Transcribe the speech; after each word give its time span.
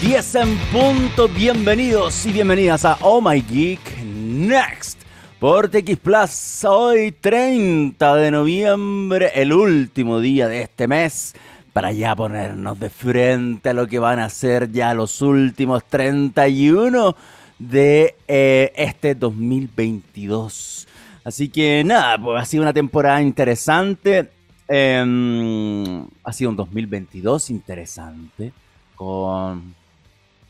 10 0.00 0.34
en 0.34 0.58
punto, 0.72 1.28
bienvenidos 1.28 2.26
y 2.26 2.32
bienvenidas 2.32 2.84
a 2.84 2.98
Oh 3.00 3.20
My 3.20 3.40
Geek 3.40 3.80
Next 4.02 5.00
por 5.38 5.68
TX 5.68 5.96
Plus. 5.98 6.64
Hoy 6.64 7.12
30 7.12 8.16
de 8.16 8.30
noviembre, 8.30 9.30
el 9.34 9.52
último 9.52 10.20
día 10.20 10.48
de 10.48 10.62
este 10.62 10.88
mes, 10.88 11.34
para 11.72 11.92
ya 11.92 12.14
ponernos 12.16 12.78
de 12.78 12.90
frente 12.90 13.70
a 13.70 13.72
lo 13.74 13.86
que 13.86 13.98
van 13.98 14.18
a 14.18 14.28
ser 14.28 14.70
ya 14.72 14.92
los 14.94 15.22
últimos 15.22 15.84
31 15.84 17.16
de 17.58 18.16
eh, 18.28 18.72
este 18.76 19.14
2022. 19.14 20.88
Así 21.24 21.48
que 21.48 21.82
nada, 21.84 22.18
pues 22.18 22.42
ha 22.42 22.44
sido 22.44 22.62
una 22.62 22.72
temporada 22.72 23.22
interesante. 23.22 24.28
Em, 24.68 26.04
ha 26.24 26.32
sido 26.32 26.50
un 26.50 26.56
2022 26.56 27.50
interesante, 27.50 28.52
con 28.96 29.74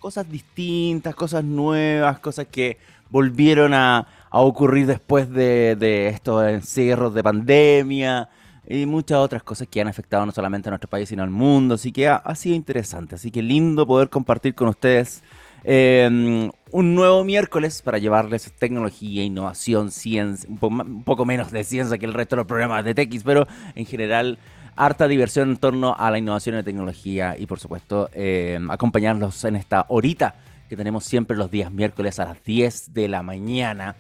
cosas 0.05 0.31
distintas, 0.31 1.15
cosas 1.15 1.43
nuevas, 1.43 2.19
cosas 2.19 2.47
que 2.49 2.77
volvieron 3.09 3.73
a, 3.73 4.07
ocurrir 4.33 4.87
después 4.87 5.31
de, 5.31 6.09
estos 6.09 6.47
encierros 6.47 7.15
de 7.15 7.23
pandemia 7.23 8.29
y 8.69 8.85
muchas 8.85 9.17
otras 9.17 9.43
cosas 9.43 9.67
que 9.67 9.81
han 9.81 9.89
afectado 9.89 10.27
no 10.27 10.33
solamente 10.33 10.69
a 10.69 10.73
nuestro 10.73 10.91
país, 10.91 11.09
sino 11.09 11.23
al 11.23 11.31
mundo. 11.31 11.77
Así 11.77 11.91
que 11.91 12.07
ha, 12.07 12.35
sido 12.35 12.55
interesante, 12.55 13.15
así 13.15 13.31
que 13.31 13.41
lindo 13.43 13.87
poder 13.87 14.11
compartir 14.11 14.55
con 14.55 14.69
ustedes 14.69 15.23
Em, 15.67 16.51
un 16.73 16.95
nuevo 16.95 17.25
miércoles 17.25 17.81
para 17.81 17.97
llevarles 17.97 18.53
tecnología, 18.53 19.25
innovación, 19.25 19.91
ciencia, 19.91 20.47
un, 20.61 21.03
poco 21.05 21.25
menos 21.25 21.51
de 21.51 21.65
ciencia 21.65 21.97
que 21.97 22.05
el 22.05 22.13
resto 22.13 22.37
de 22.37 22.41
los 22.41 22.47
programas 22.47 22.85
de 22.85 22.95
TX, 22.95 23.23
pero 23.25 23.47
en 23.75 23.87
general 23.87 24.39
harta 24.77 25.09
diversión 25.09 25.51
en 25.51 25.57
torno 25.57 25.95
a 25.99 26.11
la 26.11 26.19
innovación 26.19 26.55
y 26.55 26.59
la 26.59 26.65
tecnología 26.65 27.37
y 27.39 27.47
por 27.47 27.59
supuesto 27.59 28.11
em, 28.13 28.71
acompañarlos 28.71 29.45
en 29.45 29.57
esta 29.57 29.87
horita 29.89 30.35
que 30.69 30.77
tenemos 30.77 31.05
siempre 31.05 31.37
los 31.37 31.51
días 31.51 31.71
miércoles 31.71 32.19
a 32.19 32.25
las 32.27 32.43
10 32.43 32.95
de 32.95 33.09
la 33.09 33.23
mañana. 33.23 33.97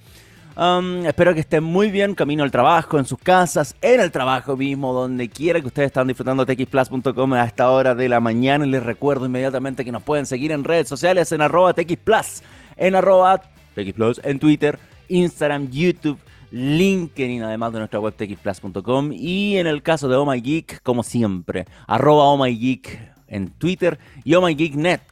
Espero 1.04 1.34
que 1.34 1.40
estén 1.40 1.64
muy 1.64 1.90
bien, 1.90 2.14
camino 2.14 2.44
al 2.44 2.52
trabajo, 2.52 2.98
en 2.98 3.04
sus 3.04 3.18
casas, 3.18 3.74
en 3.82 4.00
el 4.00 4.12
trabajo 4.12 4.56
mismo, 4.56 4.92
donde 4.92 5.28
quiera 5.28 5.60
que 5.60 5.66
ustedes 5.66 5.86
estén 5.86 6.06
disfrutando 6.06 6.44
de 6.44 6.54
txplus.com 6.54 7.32
a 7.32 7.44
esta 7.44 7.70
hora 7.70 7.94
de 7.96 8.08
la 8.08 8.20
mañana. 8.20 8.64
Les 8.64 8.82
recuerdo 8.82 9.26
inmediatamente 9.26 9.84
que 9.84 9.90
nos 9.90 10.04
pueden 10.04 10.26
seguir 10.26 10.52
en 10.52 10.62
redes 10.62 10.88
sociales 10.88 11.32
en 11.32 11.40
arroba 11.40 11.74
txplus, 11.74 12.42
en 12.76 12.94
arroba 12.94 13.42
en 13.76 14.38
Twitter, 14.38 14.78
Instagram, 15.08 15.70
YouTube, 15.70 16.18
LinkedIn, 16.54 17.42
además 17.42 17.72
de 17.72 17.80
nuestra 17.80 17.98
web 17.98 18.14
txplus.com. 18.14 19.10
Y 19.12 19.56
en 19.56 19.66
el 19.66 19.82
caso 19.82 20.08
de 20.08 20.14
Oh 20.14 20.30
Geek, 20.30 20.82
como 20.82 21.02
siempre, 21.02 21.66
arroba 21.88 22.24
Oh 22.24 22.46
en 22.46 23.50
Twitter 23.58 23.98
y 24.22 24.34
Oh 24.34 24.48
Net, 24.48 25.02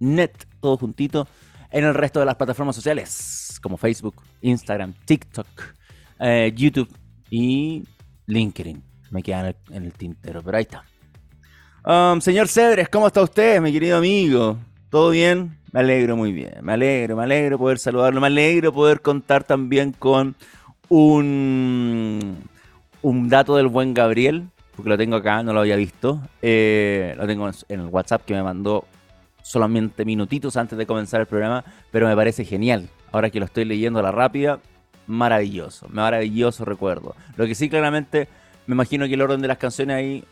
net, 0.00 0.32
todo 0.60 0.76
juntito, 0.76 1.28
en 1.70 1.84
el 1.84 1.94
resto 1.94 2.18
de 2.18 2.26
las 2.26 2.34
plataformas 2.34 2.74
sociales 2.74 3.60
como 3.62 3.76
Facebook, 3.76 4.16
Instagram, 4.40 4.92
TikTok, 5.04 5.46
eh, 6.18 6.52
YouTube 6.56 6.92
y 7.30 7.84
LinkedIn. 8.26 8.82
Me 9.10 9.22
quedan 9.22 9.54
en 9.70 9.84
el, 9.84 9.92
tintero, 9.92 10.42
pero 10.42 10.56
ahí 10.56 10.64
está. 10.64 10.84
Um, 11.84 12.20
señor 12.20 12.48
Cedres, 12.48 12.88
¿cómo 12.88 13.06
está 13.06 13.22
usted, 13.22 13.60
mi 13.60 13.72
querido 13.72 13.98
amigo? 13.98 14.58
¿Todo 14.92 15.08
bien? 15.08 15.56
Me 15.72 15.80
alegro 15.80 16.18
muy 16.18 16.32
bien, 16.32 16.52
me 16.60 16.74
alegro, 16.74 17.16
me 17.16 17.22
alegro 17.22 17.56
poder 17.56 17.78
saludarlo, 17.78 18.20
me 18.20 18.26
alegro 18.26 18.74
poder 18.74 19.00
contar 19.00 19.42
también 19.42 19.92
con 19.92 20.36
un, 20.90 22.36
un 23.00 23.28
dato 23.30 23.56
del 23.56 23.68
buen 23.68 23.94
Gabriel, 23.94 24.48
porque 24.76 24.90
lo 24.90 24.98
tengo 24.98 25.16
acá, 25.16 25.42
no 25.42 25.54
lo 25.54 25.60
había 25.60 25.76
visto. 25.76 26.20
Eh, 26.42 27.14
lo 27.16 27.26
tengo 27.26 27.48
en 27.70 27.80
el 27.80 27.86
WhatsApp 27.86 28.26
que 28.26 28.34
me 28.34 28.42
mandó 28.42 28.84
solamente 29.42 30.04
minutitos 30.04 30.58
antes 30.58 30.76
de 30.76 30.84
comenzar 30.84 31.22
el 31.22 31.26
programa, 31.26 31.64
pero 31.90 32.06
me 32.06 32.14
parece 32.14 32.44
genial 32.44 32.90
ahora 33.12 33.30
que 33.30 33.38
lo 33.38 33.46
estoy 33.46 33.64
leyendo 33.64 34.00
a 34.00 34.02
la 34.02 34.12
rápida, 34.12 34.60
maravilloso, 35.06 35.88
maravilloso 35.88 36.66
recuerdo. 36.66 37.16
Lo 37.36 37.46
que 37.46 37.54
sí, 37.54 37.70
claramente, 37.70 38.28
me 38.66 38.74
imagino 38.74 39.06
que 39.06 39.14
el 39.14 39.22
orden 39.22 39.40
de 39.40 39.48
las 39.48 39.56
canciones 39.56 39.96
ahí, 39.96 40.24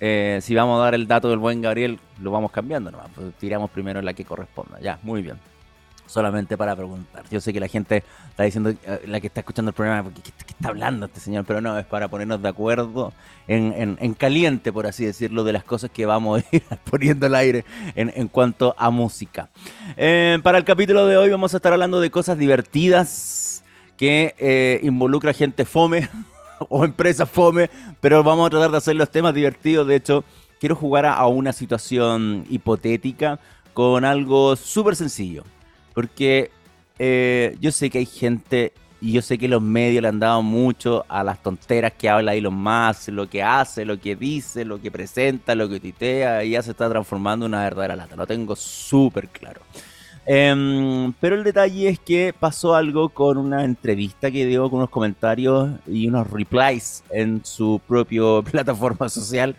eh, 0.00 0.38
si 0.42 0.54
vamos 0.54 0.80
a 0.80 0.84
dar 0.84 0.94
el 0.94 1.06
dato 1.06 1.28
del 1.28 1.38
buen 1.38 1.62
Gabriel, 1.62 1.98
lo 2.20 2.30
vamos 2.30 2.50
cambiando 2.50 2.90
nomás, 2.90 3.08
pues 3.14 3.34
tiramos 3.34 3.70
primero 3.70 4.02
la 4.02 4.14
que 4.14 4.24
corresponda. 4.24 4.80
Ya, 4.80 4.98
muy 5.02 5.22
bien 5.22 5.36
solamente 6.06 6.56
para 6.56 6.76
preguntar. 6.76 7.24
Yo 7.30 7.40
sé 7.40 7.52
que 7.52 7.60
la 7.60 7.68
gente 7.68 8.04
está 8.30 8.44
diciendo, 8.44 8.70
eh, 8.70 9.02
la 9.06 9.20
que 9.20 9.26
está 9.26 9.40
escuchando 9.40 9.70
el 9.70 9.74
programa, 9.74 10.10
¿qué, 10.22 10.32
está 10.48 10.68
hablando 10.68 11.06
este 11.06 11.20
señor? 11.20 11.44
Pero 11.46 11.60
no, 11.60 11.78
es 11.78 11.86
para 11.86 12.08
ponernos 12.08 12.42
de 12.42 12.48
acuerdo 12.48 13.12
en, 13.46 14.14
caliente, 14.14 14.72
por 14.72 14.86
así 14.86 15.04
decirlo, 15.04 15.44
de 15.44 15.52
las 15.52 15.64
cosas 15.64 15.90
que 15.90 16.06
vamos 16.06 16.42
a 16.42 16.56
ir 16.56 16.62
poniendo 16.90 17.26
al 17.26 17.34
aire 17.34 17.64
en, 17.94 18.28
cuanto 18.28 18.74
a 18.78 18.90
música. 18.90 19.48
Eh, 19.96 20.38
para 20.42 20.58
el 20.58 20.64
capítulo 20.64 21.06
de 21.06 21.16
hoy 21.16 21.30
vamos 21.30 21.54
a 21.54 21.56
estar 21.56 21.72
hablando 21.72 22.00
de 22.00 22.10
cosas 22.10 22.38
divertidas 22.38 23.64
que 23.96 24.34
eh, 24.38 24.80
involucra 24.82 25.32
gente 25.32 25.64
fome 25.64 26.08
o 26.68 26.84
empresas 26.84 27.28
fome, 27.28 27.70
pero 28.00 28.22
vamos 28.22 28.46
a 28.46 28.50
tratar 28.50 28.70
de 28.70 28.76
hacer 28.76 28.96
los 28.96 29.10
temas 29.10 29.34
divertidos. 29.34 29.86
De 29.86 29.96
hecho, 29.96 30.24
quiero 30.60 30.76
jugar 30.76 31.06
a 31.06 31.26
una 31.26 31.52
situación 31.52 32.46
hipotética 32.48 33.38
con 33.72 34.04
algo 34.04 34.56
súper 34.56 34.96
sencillo. 34.96 35.44
Porque 35.94 36.50
eh, 36.98 37.56
yo 37.60 37.70
sé 37.70 37.90
que 37.90 37.98
hay 37.98 38.06
gente 38.06 38.72
y 39.00 39.12
yo 39.12 39.20
sé 39.20 39.36
que 39.36 39.48
los 39.48 39.60
medios 39.60 40.00
le 40.00 40.08
han 40.08 40.18
dado 40.18 40.42
mucho 40.42 41.04
a 41.08 41.22
las 41.22 41.42
tonteras 41.42 41.92
que 41.92 42.08
habla 42.08 42.34
Elon 42.34 42.54
Musk, 42.54 43.08
lo 43.08 43.28
que 43.28 43.42
hace, 43.42 43.84
lo 43.84 44.00
que 44.00 44.16
dice, 44.16 44.64
lo 44.64 44.80
que 44.80 44.90
presenta, 44.90 45.54
lo 45.54 45.68
que 45.68 45.78
titea, 45.78 46.42
y 46.42 46.50
ya 46.50 46.62
se 46.62 46.70
está 46.70 46.88
transformando 46.88 47.44
en 47.44 47.52
una 47.52 47.64
verdadera 47.64 47.96
lata. 47.96 48.16
Lo 48.16 48.26
tengo 48.26 48.56
súper 48.56 49.28
claro. 49.28 49.60
Em, 50.26 51.12
pero 51.20 51.36
el 51.36 51.44
detalle 51.44 51.88
es 51.88 51.98
que 51.98 52.34
pasó 52.38 52.74
algo 52.74 53.10
con 53.10 53.36
una 53.36 53.64
entrevista 53.64 54.30
que 54.30 54.46
dio 54.46 54.70
con 54.70 54.78
unos 54.78 54.90
comentarios 54.90 55.72
y 55.86 56.08
unos 56.08 56.30
replies 56.30 57.04
en 57.10 57.44
su 57.44 57.80
propia 57.86 58.22
plataforma 58.50 59.08
social, 59.08 59.54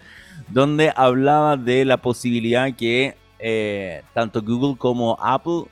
donde 0.49 0.91
hablaba 0.95 1.55
de 1.55 1.85
la 1.85 1.97
posibilidad 1.97 2.73
que 2.73 3.15
eh, 3.37 4.01
tanto 4.13 4.41
Google 4.41 4.75
como 4.77 5.17
Apple 5.21 5.65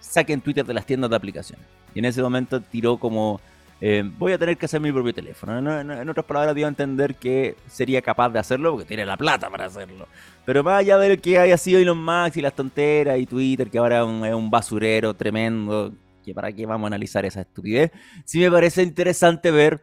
saquen 0.00 0.40
Twitter 0.40 0.64
de 0.64 0.74
las 0.74 0.86
tiendas 0.86 1.10
de 1.10 1.16
aplicaciones. 1.16 1.64
Y 1.94 2.00
en 2.00 2.06
ese 2.06 2.20
momento 2.20 2.60
tiró 2.60 2.98
como, 2.98 3.40
eh, 3.80 4.02
voy 4.18 4.32
a 4.32 4.38
tener 4.38 4.56
que 4.56 4.66
hacer 4.66 4.80
mi 4.80 4.90
propio 4.90 5.12
teléfono. 5.12 5.58
En, 5.80 6.08
otras 6.08 6.24
palabras, 6.24 6.54
dio 6.54 6.66
a 6.66 6.68
entender 6.68 7.14
que 7.16 7.56
sería 7.68 8.00
capaz 8.00 8.30
de 8.30 8.38
hacerlo 8.38 8.72
porque 8.72 8.86
tiene 8.86 9.04
la 9.04 9.16
plata 9.16 9.50
para 9.50 9.66
hacerlo. 9.66 10.08
Pero 10.44 10.64
más 10.64 10.80
allá 10.80 10.98
de 10.98 11.18
que 11.18 11.38
haya 11.38 11.58
sido 11.58 11.78
Elon 11.78 12.02
Musk 12.02 12.36
y 12.36 12.40
las 12.40 12.54
tonteras 12.54 13.18
y 13.18 13.26
Twitter, 13.26 13.70
que 13.70 13.78
ahora 13.78 14.00
es 14.00 14.34
un, 14.34 14.50
basurero 14.50 15.12
tremendo, 15.14 15.92
que 16.24 16.32
para 16.32 16.52
qué 16.52 16.64
vamos 16.64 16.86
a 16.86 16.88
analizar 16.88 17.24
esa 17.26 17.42
estupidez, 17.42 17.90
sí 18.24 18.38
me 18.38 18.50
parece 18.50 18.82
interesante 18.82 19.50
ver 19.50 19.82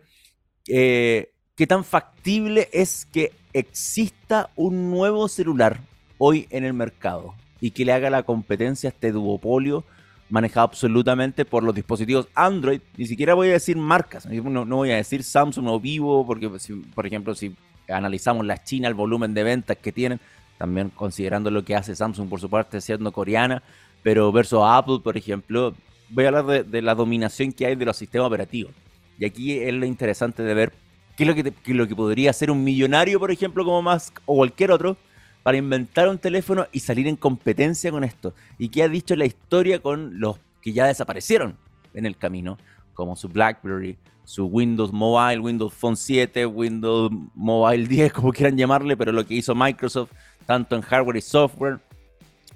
eh, 0.68 1.32
qué 1.56 1.68
tan 1.68 1.84
factible 1.84 2.70
es 2.74 3.06
que 3.06 3.32
exista 3.54 4.50
un 4.56 4.90
nuevo 4.90 5.28
celular 5.28 5.80
hoy 6.18 6.48
en 6.50 6.64
el 6.64 6.74
mercado 6.74 7.36
y 7.62 7.72
que 7.72 7.86
le 7.86 7.94
haga 7.94 8.10
la 8.10 8.24
competencia 8.24 8.90
a 8.90 8.94
este 8.94 9.12
duopolio 9.12 9.86
manejado 10.34 10.66
absolutamente 10.66 11.46
por 11.46 11.64
los 11.64 11.76
dispositivos 11.76 12.28
Android. 12.34 12.82
Ni 12.98 13.06
siquiera 13.06 13.36
voy 13.36 13.50
a 13.50 13.52
decir 13.52 13.78
marcas, 13.78 14.26
no, 14.26 14.66
voy 14.66 14.90
a 14.90 14.96
decir 14.96 15.24
Samsung 15.24 15.68
o 15.68 15.80
Vivo, 15.80 16.26
porque 16.26 16.50
por 16.96 17.06
ejemplo 17.06 17.36
si 17.36 17.56
analizamos 17.88 18.44
la 18.44 18.64
China, 18.64 18.88
el 18.88 18.96
volumen 18.96 19.36
de 19.36 19.44
ventas 19.44 19.78
que 19.78 19.92
tienen, 19.92 20.20
también 20.58 20.90
considerando 20.90 21.52
lo 21.52 21.64
que 21.64 21.76
hace 21.76 21.96
Samsung 21.96 22.30
por 22.30 22.40
su 22.40 22.50
parte 22.50 22.82
siendo 22.82 23.12
coreana, 23.12 23.62
pero 24.02 24.32
versus 24.32 24.62
Apple, 24.64 25.02
por 25.04 25.18
ejemplo, 25.18 25.76
voy 26.10 26.26
a 26.26 26.30
hablar 26.30 26.66
de, 26.66 26.82
la 26.82 26.96
dominación 26.96 27.54
que 27.54 27.68
hay 27.68 27.76
de 27.76 27.86
los 27.86 27.96
sistemas 27.96 28.26
operativos. 28.26 28.72
Y 29.20 29.26
aquí 29.26 29.60
es 29.60 29.72
lo 29.72 29.86
interesante 29.86 30.42
de 30.42 30.54
ver 30.56 30.74
qué 31.16 31.26
es 31.26 31.28
lo 31.28 31.36
que, 31.36 31.54
es 31.64 31.76
lo 31.76 31.88
que 31.88 31.96
podría 31.96 32.34
ser 32.34 32.50
un 32.50 32.64
millonario, 32.64 33.20
por 33.20 33.30
ejemplo, 33.30 33.64
como 33.64 33.84
Musk 33.84 34.20
o 34.26 34.38
cualquier 34.38 34.72
otro, 34.72 34.98
para 35.44 35.58
inventar 35.58 36.08
un 36.08 36.18
teléfono 36.18 36.68
y 36.72 36.80
salir 36.80 37.08
en 37.08 37.18
competencia 37.18 37.92
con 37.92 38.04
esto. 38.04 38.34
¿Y 38.58 38.70
qué 38.70 38.84
ha 38.84 38.90
dicho 38.90 39.16
la 39.16 39.26
historia 39.26 39.80
con 39.80 40.20
los 40.20 40.38
que 40.62 40.74
ya 40.74 40.88
desaparecieron 40.88 41.58
en 41.94 42.06
el 42.06 42.18
camino? 42.18 42.58
Como 42.94 43.16
su 43.16 43.28
BlackBerry, 43.28 43.98
su 44.24 44.46
Windows 44.46 44.94
Mobile, 44.94 45.40
Windows 45.40 45.74
Phone 45.74 45.98
7, 45.98 46.46
Windows 46.46 47.12
Mobile 47.36 47.88
10, 47.88 48.14
como 48.14 48.32
quieran 48.32 48.58
llamarle, 48.58 48.96
pero 48.96 49.12
lo 49.12 49.26
que 49.26 49.36
hizo 49.36 49.54
Microsoft, 49.54 50.12
tanto 50.46 50.76
en 50.76 50.82
hardware 50.82 51.18
y 51.18 51.22
software. 51.22 51.80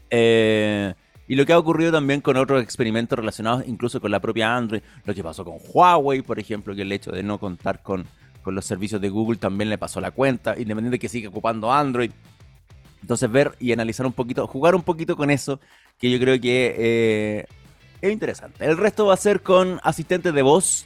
Eh, 0.10 0.94
y 1.28 1.36
lo 1.36 1.46
que 1.46 1.52
ha 1.52 1.60
ocurrido 1.60 1.92
también 1.92 2.22
con 2.22 2.38
otros 2.38 2.64
experimentos 2.64 3.20
relacionados 3.20 3.68
incluso 3.68 4.00
con 4.00 4.12
la 4.12 4.22
propia 4.22 4.56
Android, 4.56 4.82
lo 5.04 5.14
que 5.14 5.22
pasó 5.22 5.44
con 5.44 5.58
Huawei, 5.74 6.22
por 6.22 6.40
ejemplo, 6.40 6.74
que 6.74 6.84
el 6.84 6.92
hecho 6.94 7.12
de 7.12 7.22
no 7.22 7.38
contar 7.38 7.84
con, 7.84 8.06
con 8.42 8.56
los 8.56 8.64
servicios 8.64 9.02
de 9.02 9.10
Google 9.10 9.38
también 9.38 9.70
le 9.70 9.78
pasó 9.78 10.00
la 10.00 10.12
cuenta, 10.12 10.52
independiente 10.52 10.92
de 10.92 11.00
que 11.00 11.10
siga 11.10 11.28
ocupando 11.28 11.72
Android. 11.72 12.12
Entonces 13.08 13.32
ver 13.32 13.56
y 13.58 13.72
analizar 13.72 14.06
un 14.06 14.12
poquito, 14.12 14.46
jugar 14.48 14.76
un 14.76 14.82
poquito 14.82 15.16
con 15.16 15.32
eso, 15.32 15.62
que 15.98 16.12
yo 16.12 16.20
creo 16.20 16.42
que 16.42 16.76
eh, 16.78 17.46
es 18.02 18.12
interesante. 18.12 18.66
El 18.66 18.76
resto 18.76 19.06
va 19.06 19.14
a 19.14 19.18
ser 19.18 19.40
con 19.40 19.80
asistentes 19.82 20.34
de 20.34 20.42
voz. 20.42 20.86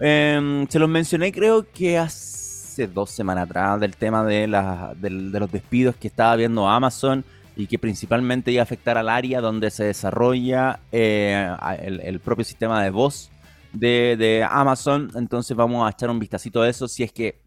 Em, 0.00 0.66
se 0.66 0.80
los 0.80 0.88
mencioné 0.88 1.30
creo 1.30 1.64
que 1.70 1.98
hace 1.98 2.88
dos 2.88 3.12
semanas 3.12 3.44
atrás 3.44 3.78
del 3.78 3.94
tema 3.94 4.24
de, 4.24 4.48
de, 4.96 5.10
los 5.38 5.52
despidos 5.52 5.94
que 5.94 6.08
estaba 6.08 6.34
viendo 6.34 6.68
Amazon 6.68 7.24
y 7.54 7.68
que 7.68 7.78
principalmente 7.78 8.50
iba 8.50 8.62
a 8.62 8.64
afectar 8.64 8.98
al 8.98 9.08
área 9.08 9.40
donde 9.40 9.70
se 9.70 9.84
desarrolla 9.84 10.80
eh, 10.90 11.48
el, 11.80 12.18
propio 12.18 12.44
sistema 12.44 12.82
de 12.82 12.90
voz 12.90 13.30
de, 13.72 14.44
Amazon. 14.50 15.12
Entonces 15.14 15.56
vamos 15.56 15.86
a 15.86 15.92
echar 15.92 16.10
un 16.10 16.18
vistacito 16.18 16.62
a 16.62 16.68
eso 16.68 16.88
si 16.88 17.04
es 17.04 17.12
que 17.12 17.45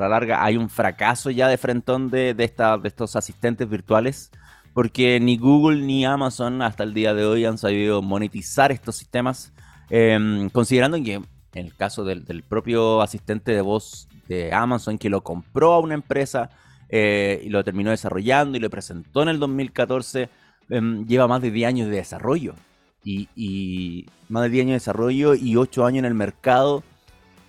a 0.00 0.08
la 0.08 0.08
larga 0.08 0.44
hay 0.44 0.56
un 0.56 0.68
fracaso 0.68 1.30
ya 1.30 1.48
de 1.48 1.58
frentón 1.58 2.10
de, 2.10 2.34
de, 2.34 2.46
de 2.46 2.88
estos 2.88 3.16
asistentes 3.16 3.68
virtuales. 3.68 4.30
Porque 4.72 5.18
ni 5.18 5.36
Google 5.36 5.82
ni 5.82 6.04
Amazon 6.04 6.62
hasta 6.62 6.84
el 6.84 6.94
día 6.94 7.12
de 7.12 7.24
hoy 7.24 7.44
han 7.44 7.58
sabido 7.58 8.02
monetizar 8.02 8.70
estos 8.70 8.96
sistemas. 8.96 9.52
Em, 9.88 10.48
considerando 10.50 11.02
que 11.02 11.14
en 11.14 11.66
el 11.66 11.74
caso 11.74 12.04
del, 12.04 12.24
del 12.24 12.42
propio 12.42 13.02
asistente 13.02 13.52
de 13.52 13.60
voz 13.60 14.08
de 14.28 14.52
Amazon, 14.52 14.98
que 14.98 15.10
lo 15.10 15.22
compró 15.22 15.72
a 15.72 15.80
una 15.80 15.94
empresa 15.94 16.50
eh, 16.88 17.40
y 17.44 17.48
lo 17.48 17.62
terminó 17.64 17.90
desarrollando 17.90 18.56
y 18.56 18.60
lo 18.60 18.70
presentó 18.70 19.22
en 19.22 19.28
el 19.28 19.38
2014. 19.38 20.28
Em, 20.68 21.06
lleva 21.06 21.26
más 21.26 21.42
de 21.42 21.50
10 21.50 21.68
años 21.68 21.88
de 21.88 21.96
desarrollo. 21.96 22.54
Y, 23.02 24.06
más 24.28 24.44
de 24.44 24.50
10 24.50 24.62
años 24.62 24.70
de 24.70 24.74
desarrollo 24.74 25.34
y 25.34 25.56
8 25.56 25.86
años 25.86 26.00
en 26.00 26.04
el 26.04 26.14
mercado 26.14 26.82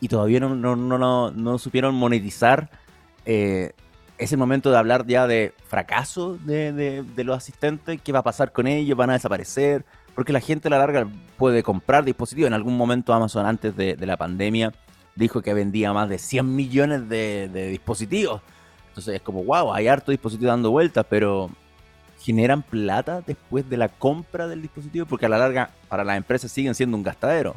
y 0.02 0.10
todavía 0.10 0.42
no, 0.42 0.56
no, 0.56 0.76
no, 0.76 1.32
no 1.32 1.58
supieron 1.58 1.96
monetizar. 1.96 2.70
Eh, 3.26 3.72
es 4.18 4.32
el 4.32 4.38
momento 4.38 4.70
de 4.70 4.78
hablar 4.78 5.08
ya 5.08 5.26
de 5.26 5.54
fracaso 5.68 6.38
de, 6.38 6.74
de, 7.04 7.24
los 7.24 7.38
asistentes, 7.38 8.02
qué 8.04 8.12
va 8.12 8.20
a 8.20 8.24
pasar 8.24 8.52
con 8.52 8.68
ellos, 8.68 8.98
van 8.98 9.12
a 9.12 9.14
desaparecer, 9.14 9.86
porque 10.14 10.34
la 10.34 10.40
gente 10.40 10.68
a 10.68 10.72
la 10.72 10.80
larga 10.80 11.08
puede 11.38 11.64
comprar 11.64 12.04
dispositivos. 12.04 12.48
En 12.48 12.54
algún 12.54 12.76
momento 12.76 13.14
Amazon 13.14 13.46
antes 13.46 13.76
de, 13.76 13.96
de 13.96 14.06
la 14.06 14.18
pandemia 14.18 14.74
dijo 15.16 15.42
que 15.42 15.54
vendía 15.54 15.94
más 15.94 16.10
de 16.10 16.18
100 16.18 16.56
millones 16.56 17.10
de, 17.10 17.70
dispositivos. 17.70 18.42
Entonces 18.90 19.16
es 19.16 19.22
como, 19.22 19.44
wow, 19.44 19.74
hay 19.74 19.88
harto 19.88 20.12
dispositivo 20.12 20.50
dando 20.50 20.72
vueltas, 20.72 21.06
pero 21.10 21.50
generan 22.20 22.62
plata 22.62 23.22
después 23.26 23.70
de 23.70 23.78
la 23.78 23.90
compra 23.90 24.48
del 24.48 24.62
dispositivo, 24.62 25.06
porque 25.06 25.26
a 25.26 25.30
la 25.30 25.38
larga 25.38 25.72
para 25.88 26.04
las 26.04 26.18
empresas 26.18 26.52
siguen 26.52 26.76
siendo 26.76 26.98
un 26.98 27.04
gastadero. 27.04 27.56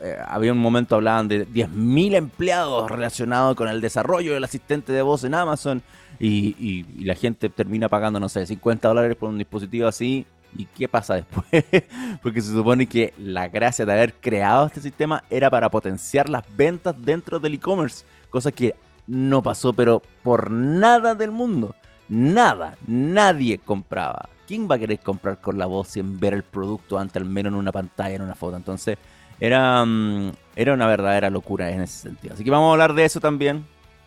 Eh, 0.00 0.16
había 0.26 0.52
un 0.52 0.58
momento 0.58 0.96
hablaban 0.96 1.26
de 1.26 1.48
10.000 1.48 2.16
empleados 2.16 2.90
relacionados 2.90 3.56
con 3.56 3.68
el 3.68 3.80
desarrollo 3.80 4.34
del 4.34 4.44
asistente 4.44 4.92
de 4.92 5.00
voz 5.00 5.24
en 5.24 5.34
Amazon 5.34 5.82
y, 6.18 6.84
la 7.04 7.14
gente 7.14 7.48
termina 7.48 7.88
pagando, 7.88 8.20
no 8.20 8.28
sé, 8.28 8.46
50 8.46 8.88
dólares 8.88 9.16
por 9.16 9.28
un 9.28 9.38
dispositivo 9.38 9.88
así. 9.88 10.26
¿Y 10.58 10.64
qué 10.66 10.88
pasa 10.88 11.14
después? 11.14 11.46
porque 12.22 12.40
se 12.40 12.52
supone 12.52 12.86
que 12.86 13.12
la 13.18 13.48
gracia 13.48 13.84
de 13.84 13.92
haber 13.92 14.14
creado 14.14 14.66
este 14.66 14.80
sistema 14.80 15.22
era 15.28 15.50
para 15.50 15.70
potenciar 15.70 16.30
las 16.30 16.44
ventas 16.56 16.94
dentro 16.98 17.38
del 17.38 17.54
e-commerce, 17.54 18.04
cosa 18.30 18.50
que 18.52 18.74
no 19.06 19.42
pasó, 19.42 19.72
pero 19.72 20.02
por 20.22 20.50
nada 20.50 21.14
del 21.14 21.30
mundo. 21.30 21.74
Nada, 22.08 22.76
nadie 22.86 23.58
compraba. 23.58 24.28
¿Quién 24.46 24.68
va 24.70 24.76
a 24.76 24.78
querer 24.78 25.00
comprar 25.00 25.40
con 25.40 25.58
la 25.58 25.66
voz 25.66 25.88
sin 25.88 26.18
ver 26.18 26.32
el 26.32 26.44
producto 26.44 26.98
antes, 26.98 27.20
al 27.20 27.28
menos 27.28 27.52
en 27.52 27.58
una 27.58 27.72
pantalla, 27.72 28.14
en 28.14 28.22
una 28.22 28.34
foto? 28.34 28.56
Entonces, 28.56 28.96
era, 29.40 29.84
mm, 29.84 30.32
era 30.54 30.74
una 30.74 30.86
verdadera 30.86 31.30
locura 31.30 31.70
en 31.70 31.82
ese 31.82 32.08
sentido. 32.08 32.34
Así 32.34 32.44
que 32.44 32.50
vamos 32.50 32.68
a 32.68 32.72
hablar 32.72 32.94
de 32.94 33.04
eso 33.04 33.20
también. 33.20 33.64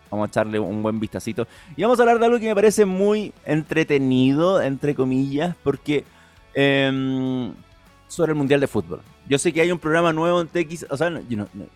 Vamos 0.09 0.27
a 0.27 0.29
echarle 0.29 0.59
un 0.59 0.81
buen 0.81 0.99
vistacito. 0.99 1.47
Y 1.75 1.83
vamos 1.83 1.99
a 1.99 2.03
hablar 2.03 2.19
de 2.19 2.25
algo 2.25 2.39
que 2.39 2.47
me 2.47 2.55
parece 2.55 2.85
muy 2.85 3.33
entretenido, 3.45 4.61
entre 4.61 4.95
comillas, 4.95 5.55
porque 5.63 6.03
eh, 6.55 7.51
sobre 8.09 8.31
el 8.31 8.37
Mundial 8.37 8.59
de 8.59 8.67
Fútbol. 8.67 9.01
Yo 9.29 9.37
sé 9.37 9.53
que 9.53 9.61
hay 9.61 9.71
un 9.71 9.77
programa 9.77 10.11
nuevo 10.11 10.41
en 10.41 10.47
TX, 10.47 10.87
o 10.89 10.97
sea, 10.97 11.09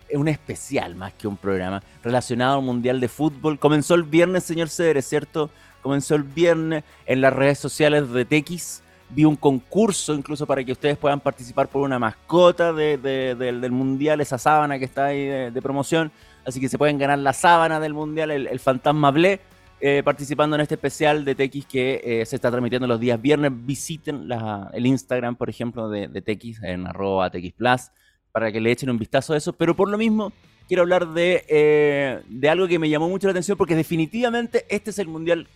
es 0.08 0.18
un 0.18 0.28
especial 0.28 0.96
más 0.96 1.14
que 1.14 1.28
un 1.28 1.36
programa 1.36 1.82
relacionado 2.02 2.58
al 2.58 2.64
Mundial 2.64 3.00
de 3.00 3.08
Fútbol. 3.08 3.60
Comenzó 3.60 3.94
el 3.94 4.02
viernes, 4.02 4.42
señor 4.42 4.68
Cederes, 4.68 5.08
¿cierto? 5.08 5.50
Comenzó 5.80 6.16
el 6.16 6.24
viernes 6.24 6.82
en 7.06 7.20
las 7.20 7.32
redes 7.32 7.60
sociales 7.60 8.10
de 8.10 8.24
TX. 8.24 8.82
Vi 9.14 9.24
un 9.24 9.36
concurso 9.36 10.12
incluso 10.14 10.46
para 10.46 10.64
que 10.64 10.72
ustedes 10.72 10.96
puedan 10.98 11.20
participar 11.20 11.68
por 11.68 11.82
una 11.82 11.98
mascota 11.98 12.72
del 12.72 13.70
Mundial, 13.70 14.20
esa 14.20 14.38
sábana 14.38 14.78
que 14.78 14.84
está 14.84 15.06
ahí 15.06 15.24
de, 15.26 15.62
promoción. 15.62 16.10
Así 16.44 16.60
que 16.60 16.68
se 16.68 16.78
pueden 16.78 16.98
ganar 16.98 17.18
la 17.18 17.32
sábana 17.32 17.78
del 17.78 17.94
Mundial, 17.94 18.30
el, 18.30 18.58
Fantasma 18.58 19.10
Ble. 19.10 19.40
Eh, 19.80 20.02
participando 20.02 20.56
en 20.56 20.62
este 20.62 20.76
especial 20.76 21.26
de 21.26 21.34
TX 21.34 21.66
que 21.66 22.00
eh, 22.02 22.24
se 22.24 22.36
está 22.36 22.50
transmitiendo 22.50 22.86
los 22.86 22.98
días 22.98 23.20
viernes. 23.20 23.52
Visiten 23.54 24.28
el 24.72 24.86
Instagram, 24.86 25.36
por 25.36 25.50
ejemplo, 25.50 25.88
de, 25.90 26.08
de 26.08 26.22
TX 26.22 26.62
en 26.62 26.86
arroba 26.86 27.30
TX 27.30 27.52
Plus 27.52 27.90
para 28.32 28.50
que 28.50 28.60
le 28.60 28.72
echen 28.72 28.90
un 28.90 28.98
vistazo 28.98 29.34
a 29.34 29.36
eso. 29.36 29.52
Pero 29.52 29.76
por 29.76 29.88
lo 29.88 29.96
mismo, 29.96 30.32
quiero 30.66 30.82
hablar 30.82 31.08
de, 31.08 31.44
eh, 31.48 32.20
de 32.28 32.48
algo 32.48 32.66
que 32.66 32.78
me 32.80 32.88
llamó 32.88 33.08
mucho 33.08 33.28
la 33.28 33.32
atención 33.32 33.56
porque 33.56 33.76
definitivamente 33.76 34.64
este 34.68 34.90
es 34.90 34.98
el 34.98 35.06
mundial 35.06 35.46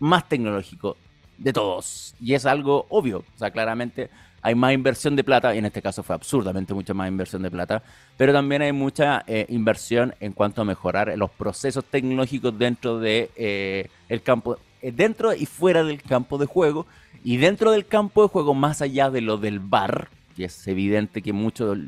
más 0.00 0.28
tecnológico 0.28 0.96
de 1.40 1.52
todos. 1.52 2.14
Y 2.20 2.34
es 2.34 2.46
algo 2.46 2.86
obvio. 2.90 3.24
O 3.34 3.38
sea, 3.38 3.50
claramente 3.50 4.10
hay 4.42 4.54
más 4.54 4.72
inversión 4.72 5.16
de 5.16 5.24
plata, 5.24 5.54
y 5.54 5.58
en 5.58 5.66
este 5.66 5.82
caso 5.82 6.02
fue 6.02 6.14
absurdamente 6.14 6.72
mucha 6.72 6.94
más 6.94 7.08
inversión 7.08 7.42
de 7.42 7.50
plata, 7.50 7.82
pero 8.16 8.32
también 8.32 8.62
hay 8.62 8.72
mucha 8.72 9.22
eh, 9.26 9.46
inversión 9.48 10.14
en 10.20 10.32
cuanto 10.32 10.62
a 10.62 10.64
mejorar 10.64 11.12
los 11.16 11.30
procesos 11.30 11.84
tecnológicos 11.84 12.58
dentro 12.58 12.98
de 12.98 13.30
eh, 13.36 13.88
el 14.08 14.22
campo, 14.22 14.56
eh, 14.80 14.92
dentro 14.92 15.34
y 15.34 15.46
fuera 15.46 15.84
del 15.84 16.02
campo 16.02 16.38
de 16.38 16.46
juego, 16.46 16.86
y 17.22 17.36
dentro 17.36 17.70
del 17.70 17.86
campo 17.86 18.22
de 18.22 18.28
juego, 18.28 18.54
más 18.54 18.80
allá 18.80 19.10
de 19.10 19.20
lo 19.20 19.36
del 19.36 19.60
bar, 19.60 20.08
que 20.36 20.44
es 20.44 20.66
evidente 20.66 21.20
que 21.22 21.32
muchos 21.32 21.78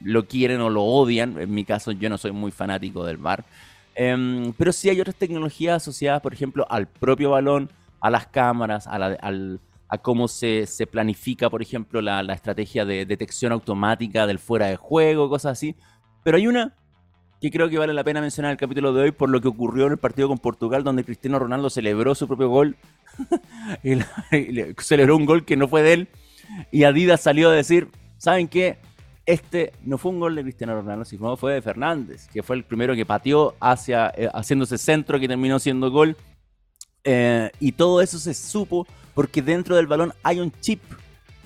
lo 0.00 0.28
quieren 0.28 0.60
o 0.60 0.70
lo 0.70 0.84
odian, 0.84 1.36
en 1.38 1.52
mi 1.52 1.64
caso 1.64 1.90
yo 1.90 2.08
no 2.08 2.16
soy 2.16 2.30
muy 2.30 2.52
fanático 2.52 3.04
del 3.04 3.16
bar, 3.16 3.44
em, 3.96 4.52
pero 4.52 4.72
sí 4.72 4.88
hay 4.88 5.00
otras 5.00 5.16
tecnologías 5.16 5.82
asociadas, 5.82 6.22
por 6.22 6.32
ejemplo, 6.32 6.64
al 6.70 6.86
propio 6.86 7.30
balón, 7.30 7.68
a 8.00 8.10
las 8.10 8.26
cámaras, 8.26 8.86
a 8.86 8.94
al 8.94 9.60
a 9.90 9.98
cómo 9.98 10.28
se, 10.28 10.66
se 10.66 10.86
planifica, 10.86 11.50
por 11.50 11.62
ejemplo, 11.62 12.00
la, 12.00 12.22
la, 12.22 12.32
estrategia 12.32 12.84
de 12.84 13.04
detección 13.04 13.50
automática 13.50 14.24
del 14.28 14.38
fuera 14.38 14.66
de 14.66 14.76
juego, 14.76 15.28
cosas 15.28 15.52
así. 15.52 15.74
Pero 16.22 16.36
hay 16.36 16.46
una 16.46 16.76
que 17.40 17.50
creo 17.50 17.68
que 17.68 17.78
vale 17.78 17.92
la 17.92 18.04
pena 18.04 18.20
mencionar 18.20 18.50
en 18.50 18.52
el 18.52 18.58
capítulo 18.58 18.92
de 18.92 19.02
hoy 19.02 19.10
por 19.12 19.30
lo 19.30 19.40
que 19.40 19.48
ocurrió 19.48 19.86
en 19.86 19.92
el 19.92 19.98
partido 19.98 20.28
con 20.28 20.38
Portugal, 20.38 20.84
donde 20.84 21.04
Cristiano 21.04 21.40
Ronaldo 21.40 21.70
celebró 21.70 22.14
su 22.14 22.28
propio 22.28 22.48
gol. 22.48 22.76
y, 23.82 23.98
celebró 24.78 25.16
un 25.16 25.26
gol 25.26 25.44
que 25.44 25.56
no 25.56 25.66
fue 25.66 25.82
de 25.82 25.92
él. 25.94 26.08
Y 26.70 26.84
Adidas 26.84 27.20
salió 27.20 27.50
a 27.50 27.52
decir, 27.52 27.88
¿saben 28.16 28.46
qué? 28.46 28.78
Este 29.26 29.72
no 29.82 29.98
fue 29.98 30.12
un 30.12 30.20
gol 30.20 30.36
de 30.36 30.42
Cristiano 30.42 30.74
Ronaldo, 30.74 31.04
sino 31.04 31.36
fue 31.36 31.54
de 31.54 31.62
Fernández, 31.62 32.28
que 32.28 32.44
fue 32.44 32.56
el 32.56 32.64
primero 32.64 32.94
que 32.94 33.06
pateó 33.06 33.54
hacia, 33.60 34.12
eh, 34.16 34.28
haciéndose 34.32 34.78
centro 34.78 35.18
que 35.18 35.26
terminó 35.26 35.58
siendo 35.58 35.90
gol. 35.90 36.16
Eh, 37.04 37.50
y 37.60 37.72
todo 37.72 38.00
eso 38.00 38.18
se 38.18 38.34
supo 38.34 38.86
porque 39.14 39.42
dentro 39.42 39.76
del 39.76 39.86
balón 39.86 40.12
hay 40.22 40.40
un 40.40 40.52
chip, 40.60 40.80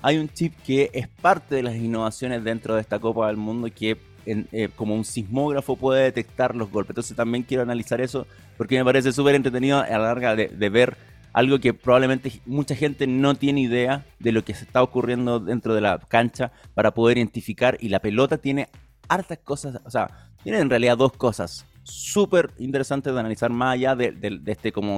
hay 0.01 0.17
un 0.17 0.29
chip 0.29 0.53
que 0.65 0.89
es 0.93 1.07
parte 1.07 1.55
de 1.55 1.63
las 1.63 1.75
innovaciones 1.75 2.43
dentro 2.43 2.75
de 2.75 2.81
esta 2.81 2.99
Copa 2.99 3.27
del 3.27 3.37
Mundo 3.37 3.69
que 3.73 3.97
eh, 4.27 4.69
como 4.75 4.95
un 4.95 5.05
sismógrafo 5.05 5.75
puede 5.75 6.03
detectar 6.03 6.55
los 6.55 6.71
golpes. 6.71 6.91
Entonces 6.91 7.15
también 7.15 7.43
quiero 7.43 7.63
analizar 7.63 8.01
eso 8.01 8.25
porque 8.57 8.77
me 8.77 8.85
parece 8.85 9.11
súper 9.11 9.35
entretenido 9.35 9.79
a 9.79 9.87
la 9.87 9.99
larga 9.99 10.35
de, 10.35 10.69
ver 10.69 10.97
algo 11.33 11.59
que 11.59 11.73
probablemente 11.73 12.41
mucha 12.45 12.75
gente 12.75 13.07
no 13.07 13.35
tiene 13.35 13.61
idea 13.61 14.05
de 14.19 14.31
lo 14.31 14.43
que 14.43 14.53
se 14.53 14.63
está 14.63 14.81
ocurriendo 14.81 15.39
dentro 15.39 15.75
de 15.75 15.81
la 15.81 15.99
cancha 15.99 16.51
para 16.73 16.91
poder 16.91 17.17
identificar 17.17 17.77
y 17.81 17.89
la 17.89 17.99
pelota 17.99 18.37
tiene 18.37 18.69
hartas 19.09 19.39
cosas, 19.39 19.79
o 19.85 19.91
sea, 19.91 20.09
tiene 20.43 20.59
en 20.59 20.69
realidad 20.69 20.97
dos 20.97 21.11
cosas 21.13 21.65
súper 21.83 22.51
interesantes 22.57 23.13
de 23.13 23.19
analizar 23.19 23.51
más 23.51 23.73
allá 23.73 23.95
de, 23.95 24.11
de 24.11 24.51
este 24.51 24.71
como 24.71 24.97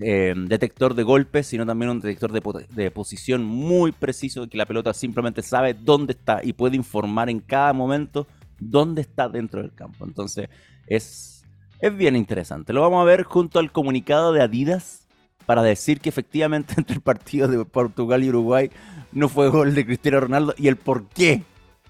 eh, 0.00 0.32
detector 0.36 0.94
de 0.94 1.02
golpes, 1.02 1.48
sino 1.48 1.66
también 1.66 1.90
un 1.90 2.00
detector 2.00 2.30
de, 2.30 2.90
posición 2.90 3.44
muy 3.44 3.90
preciso, 3.90 4.48
que 4.48 4.56
la 4.56 4.66
pelota 4.66 4.94
simplemente 4.94 5.42
sabe 5.42 5.74
dónde 5.74 6.12
está 6.12 6.40
y 6.42 6.52
puede 6.52 6.76
informar 6.76 7.28
en 7.28 7.40
cada 7.40 7.72
momento 7.72 8.26
dónde 8.60 9.00
está 9.00 9.28
dentro 9.28 9.60
del 9.60 9.74
campo. 9.74 10.04
Entonces 10.04 10.48
es, 10.86 11.44
es 11.80 11.96
bien 11.96 12.14
interesante. 12.14 12.72
Lo 12.72 12.82
vamos 12.82 13.02
a 13.02 13.04
ver 13.04 13.24
junto 13.24 13.58
al 13.58 13.72
comunicado 13.72 14.32
de 14.32 14.42
Adidas 14.42 15.08
para 15.46 15.62
decir 15.62 16.00
que 16.00 16.10
efectivamente 16.10 16.74
entre 16.78 16.94
el 16.94 17.00
partido 17.00 17.48
de 17.48 17.64
Portugal 17.64 18.22
y 18.22 18.28
Uruguay 18.28 18.70
no 19.10 19.28
fue 19.28 19.48
gol 19.48 19.74
de 19.74 19.84
Cristiano 19.84 20.20
Ronaldo 20.20 20.54
y 20.58 20.68
el 20.68 20.76
por 20.76 21.08
qué 21.08 21.42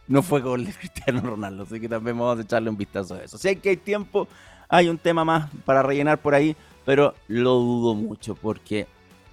no 0.07 0.23
fue 0.23 0.41
gol 0.41 0.65
de 0.65 0.73
Cristiano 0.79 1.21
Ronaldo. 1.21 1.65
Así 1.65 1.79
que 1.79 1.89
también 1.89 2.19
vamos 2.19 2.39
a 2.39 2.43
echarle 2.43 2.71
un 2.71 2.77
vistazo 2.79 3.17
a 3.17 3.23
eso. 3.23 3.37
Si 3.37 3.49
hay 3.49 3.57
que 3.57 3.69
hay 3.69 3.77
tiempo, 3.77 4.29
hay 4.69 4.89
un 4.89 4.97
tema 4.97 5.25
más 5.25 5.51
para 5.65 5.83
rellenar 5.83 6.19
por 6.19 6.35
ahí 6.35 6.57
pero 6.89 7.15
lo 7.29 7.57
dudo 7.57 7.95
mucho 7.95 8.35
porque 8.35 8.87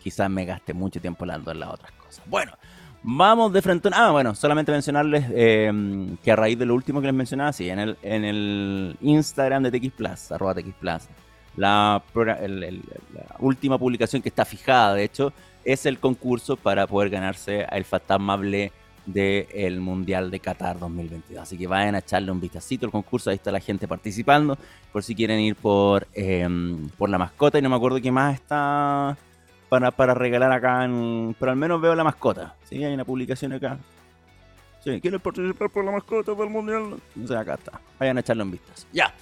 quizás 0.03 0.29
me 0.29 0.43
gaste 0.43 0.73
mucho 0.73 0.99
tiempo 0.99 1.23
hablando 1.23 1.51
en 1.51 1.61
las 1.61 1.69
otras 1.69 1.89
cosas. 1.93 2.21
Bueno, 2.25 2.51
vamos 3.01 3.53
de 3.53 3.61
frente. 3.61 3.87
Ah, 3.93 4.11
bueno, 4.11 4.35
solamente 4.35 4.73
mencionarles 4.73 5.23
em, 5.33 6.17
que 6.17 6.33
a 6.33 6.35
raíz 6.35 6.59
de 6.59 6.65
lo 6.65 6.75
último 6.75 6.99
que 6.99 7.07
les 7.07 7.15
mencionaba, 7.15 7.53
sí, 7.53 7.69
en 7.69 7.79
el, 7.79 7.97
en 8.03 8.25
el 8.25 8.97
Instagram 8.99 9.63
de 9.63 9.71
TX 9.71 9.93
Plus, 9.93 10.31
arroba 10.33 10.53
TX 10.53 10.73
Plus, 10.73 11.03
la, 11.55 12.03
última 13.39 13.77
publicación 13.77 14.21
que 14.21 14.27
está 14.27 14.43
fijada, 14.43 14.93
de 14.93 15.05
hecho, 15.05 15.31
es 15.63 15.85
el 15.85 15.97
concurso 15.97 16.57
para 16.57 16.85
poder 16.87 17.09
ganarse 17.09 17.65
el 17.71 17.85
fantasmable 17.85 18.73
del 19.05 19.79
Mundial 19.79 20.31
de 20.31 20.39
Qatar 20.39 20.79
2022. 20.79 21.41
Así 21.41 21.57
que 21.57 21.67
vayan 21.67 21.95
a 21.95 21.99
echarle 21.99 22.31
un 22.31 22.39
vistacito 22.39 22.85
al 22.85 22.91
concurso, 22.91 23.29
ahí 23.29 23.35
está 23.35 23.51
la 23.51 23.59
gente 23.59 23.87
participando, 23.87 24.57
por 24.91 25.03
si 25.03 25.15
quieren 25.15 25.39
ir 25.39 25.55
por, 25.55 26.07
em, 26.13 26.89
por 26.97 27.09
la 27.09 27.17
mascota 27.17 27.59
y 27.59 27.61
no 27.61 27.69
me 27.69 27.75
acuerdo 27.75 28.01
qué 28.01 28.11
más 28.11 28.35
está 28.35 29.17
para, 29.69 29.91
para 29.91 30.13
regalar 30.13 30.51
acá, 30.51 30.85
en, 30.85 31.35
pero 31.39 31.51
al 31.51 31.57
menos 31.57 31.81
veo 31.81 31.95
la 31.95 32.03
mascota. 32.03 32.55
Sí, 32.63 32.83
hay 32.83 32.93
una 32.93 33.05
publicación 33.05 33.53
acá. 33.53 33.77
Sí, 34.83 35.01
¿quieres 35.01 35.19
participar 35.19 35.69
por 35.69 35.83
la 35.83 35.91
mascota 35.91 36.33
del 36.33 36.49
mundial? 36.49 36.95
O 37.23 37.27
sea, 37.27 37.39
acá 37.39 37.55
está. 37.55 37.81
Vayan 37.99 38.17
a 38.17 38.19
echarlo 38.19 38.43
en 38.43 38.51
vistas. 38.51 38.87
Ya. 38.93 39.13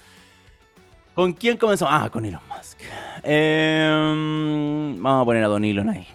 ¿Con 1.14 1.32
quién 1.32 1.56
comenzamos? 1.56 1.94
Ah, 1.96 2.10
con 2.10 2.24
Elon 2.24 2.40
Musk. 2.48 2.80
Em, 3.22 5.00
vamos 5.00 5.22
a 5.22 5.24
poner 5.24 5.44
a 5.44 5.48
Don 5.48 5.64
Elon 5.64 5.88
ahí. 5.88 6.06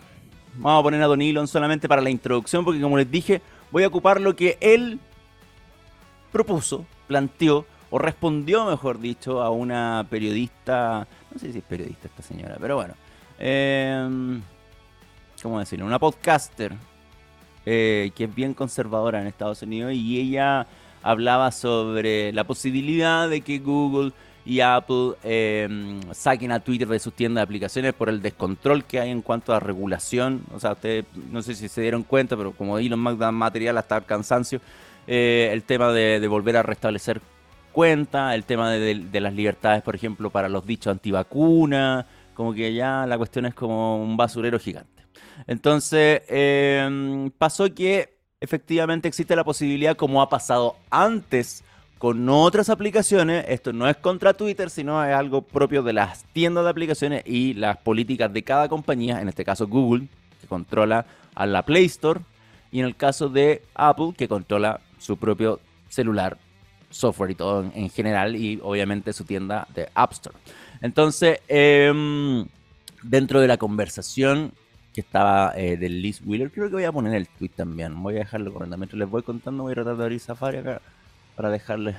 Vamos 0.55 0.81
a 0.81 0.83
poner 0.83 1.01
a 1.01 1.07
Don 1.07 1.21
Elon 1.21 1.47
solamente 1.47 1.87
para 1.87 2.01
la 2.01 2.09
introducción, 2.09 2.65
porque 2.65 2.81
como 2.81 2.97
les 2.97 3.09
dije, 3.09 3.41
voy 3.71 3.83
a 3.83 3.87
ocupar 3.87 4.21
lo 4.21 4.35
que 4.35 4.57
él 4.61 4.99
propuso, 6.31 6.85
planteó, 7.07 7.65
o 7.91 7.97
respondió, 7.97 8.65
mejor 8.65 8.99
dicho, 8.99 9.41
a 9.41 9.49
una 9.49 10.05
periodista. 10.09 11.07
No 11.31 11.39
sé 11.39 11.51
si 11.51 11.57
es 11.57 11.63
periodista 11.63 12.07
esta 12.07 12.21
señora, 12.21 12.57
pero 12.59 12.75
bueno. 12.75 12.93
Eh, 13.39 14.39
¿Cómo 15.41 15.59
decirlo? 15.59 15.85
Una 15.85 15.99
podcaster 15.99 16.75
eh, 17.65 18.11
que 18.15 18.25
es 18.25 18.35
bien 18.35 18.53
conservadora 18.53 19.21
en 19.21 19.27
Estados 19.27 19.61
Unidos 19.61 19.93
y 19.93 20.19
ella 20.19 20.67
hablaba 21.01 21.51
sobre 21.51 22.33
la 22.33 22.43
posibilidad 22.43 23.29
de 23.29 23.41
que 23.41 23.59
Google 23.59 24.11
y 24.45 24.61
Apple 24.61 25.13
em, 25.23 26.01
saquen 26.13 26.51
a 26.51 26.59
Twitter 26.59 26.87
de 26.87 26.99
sus 26.99 27.13
tiendas 27.13 27.41
de 27.41 27.43
aplicaciones 27.43 27.93
por 27.93 28.09
el 28.09 28.21
descontrol 28.21 28.83
que 28.83 28.99
hay 28.99 29.11
en 29.11 29.21
cuanto 29.21 29.53
a 29.53 29.59
regulación. 29.59 30.43
O 30.53 30.59
sea, 30.59 30.73
ustedes 30.73 31.05
no 31.31 31.41
sé 31.41 31.55
si 31.55 31.67
se 31.67 31.81
dieron 31.81 32.03
cuenta, 32.03 32.35
pero 32.37 32.51
como 32.53 32.79
Elon 32.79 32.99
Musk 32.99 33.17
da 33.17 33.31
material 33.31 33.77
hasta 33.77 33.97
el 33.97 34.05
cansancio, 34.05 34.61
eh, 35.07 35.49
el 35.51 35.63
tema 35.63 35.91
de, 35.91 36.25
volver 36.27 36.57
a 36.57 36.63
restablecer 36.63 37.21
cuenta, 37.71 38.35
el 38.35 38.43
tema 38.43 38.71
de, 38.71 39.19
las 39.19 39.33
libertades, 39.33 39.81
por 39.83 39.95
ejemplo, 39.95 40.29
para 40.29 40.49
los 40.49 40.65
dichos 40.65 40.91
antivacuna, 40.91 42.05
como 42.33 42.53
que 42.53 42.73
ya 42.73 43.05
la 43.05 43.17
cuestión 43.17 43.45
es 43.45 43.53
como 43.53 44.01
un 44.01 44.17
basurero 44.17 44.59
gigante. 44.59 45.03
Entonces, 45.47 46.21
em, 46.27 47.29
pasó 47.31 47.73
que 47.73 48.17
efectivamente 48.39 49.07
existe 49.07 49.35
la 49.35 49.43
posibilidad, 49.43 49.95
como 49.95 50.21
ha 50.21 50.29
pasado 50.29 50.75
antes 50.89 51.63
con 51.99 52.29
otras 52.29 52.69
aplicaciones, 52.69 53.43
esto 53.49 53.73
no 53.73 53.87
es 53.87 53.97
contra 53.97 54.33
Twitter, 54.33 54.69
sino 54.69 55.03
es 55.03 55.13
algo 55.13 55.41
propio 55.41 55.83
de 55.83 55.91
las 55.91 56.23
tiendas 56.31 56.63
de 56.63 56.69
aplicaciones 56.69 57.23
y 57.25 57.53
las 57.55 57.75
políticas 57.75 58.31
de 58.31 58.41
cada 58.41 58.69
compañía, 58.69 59.21
en 59.21 59.27
este 59.27 59.43
caso 59.43 59.67
Google, 59.67 60.07
que 60.39 60.47
controla 60.47 61.05
a 61.35 61.45
la 61.45 61.63
Play 61.63 61.85
Store, 61.85 62.21
y 62.71 62.79
en 62.79 62.85
el 62.85 62.95
caso 62.95 63.27
de 63.27 63.63
Apple, 63.75 64.13
que 64.15 64.29
controla 64.29 64.79
su 64.97 65.17
propio 65.17 65.59
celular, 65.89 66.37
software 66.89 67.31
y 67.31 67.35
todo 67.35 67.69
en, 67.75 67.89
general, 67.89 68.37
y 68.37 68.61
obviamente 68.63 69.11
su 69.11 69.25
tienda 69.25 69.67
de 69.75 69.89
App 69.93 70.13
Store. 70.13 70.37
Entonces, 70.81 71.39
em, 71.49 72.45
dentro 73.03 73.41
de 73.41 73.47
la 73.49 73.57
conversación 73.57 74.53
que 74.93 75.01
estaba 75.01 75.51
eh, 75.57 75.75
de 75.75 75.89
Liz 75.89 76.21
Wheeler, 76.25 76.49
creo 76.49 76.69
que 76.69 76.75
voy 76.75 76.85
a 76.85 76.93
poner 76.93 77.13
el 77.13 77.27
tweet 77.27 77.49
también, 77.49 78.01
voy 78.01 78.15
a 78.15 78.19
dejarlo 78.19 78.53
corriendo. 78.53 78.77
Mientras 78.77 78.97
les 78.97 79.09
voy 79.09 79.21
contando, 79.21 79.63
voy 79.63 79.73
a 79.73 79.75
tratar 79.75 79.97
de 79.97 80.03
abrir 80.03 80.19
Safari 80.21 80.59
acá 80.59 80.81
para 81.39 81.51
dejarles 81.51 81.95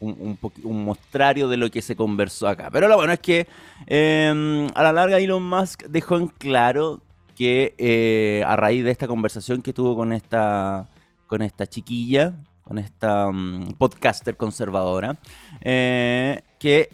un, 0.00 0.38
un, 0.64 0.84
mostrario 0.86 1.46
de 1.46 1.58
lo 1.58 1.70
que 1.70 1.82
se 1.82 1.94
conversó 1.94 2.48
acá. 2.48 2.70
Pero 2.72 2.88
lo 2.88 2.96
bueno 2.96 3.12
es 3.12 3.20
que 3.20 3.46
em, 3.86 4.66
a 4.74 4.82
la 4.82 4.94
larga 4.94 5.18
Elon 5.18 5.46
Musk 5.46 5.82
dejó 5.90 6.16
en 6.16 6.28
claro 6.28 7.02
que 7.36 7.74
eh, 7.76 8.42
a 8.46 8.56
raíz 8.56 8.82
de 8.82 8.90
esta 8.90 9.06
conversación 9.06 9.60
que 9.60 9.74
tuvo 9.74 9.94
con 9.94 10.14
esta, 10.14 10.88
con 11.26 11.42
esta 11.42 11.66
chiquilla, 11.66 12.32
con 12.62 12.78
esta 12.78 13.30
mm, 13.30 13.74
podcaster 13.76 14.38
conservadora, 14.38 15.18
eh, 15.60 16.40
que 16.58 16.88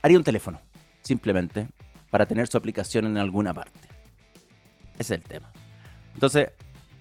haría 0.00 0.16
un 0.16 0.24
teléfono, 0.24 0.62
simplemente, 1.02 1.68
para 2.08 2.24
tener 2.24 2.46
su 2.46 2.56
aplicación 2.56 3.04
en 3.04 3.18
alguna 3.18 3.52
parte. 3.52 3.86
Ese 4.94 5.12
es 5.14 5.20
el 5.20 5.22
tema. 5.28 5.52
Entonces, 6.14 6.52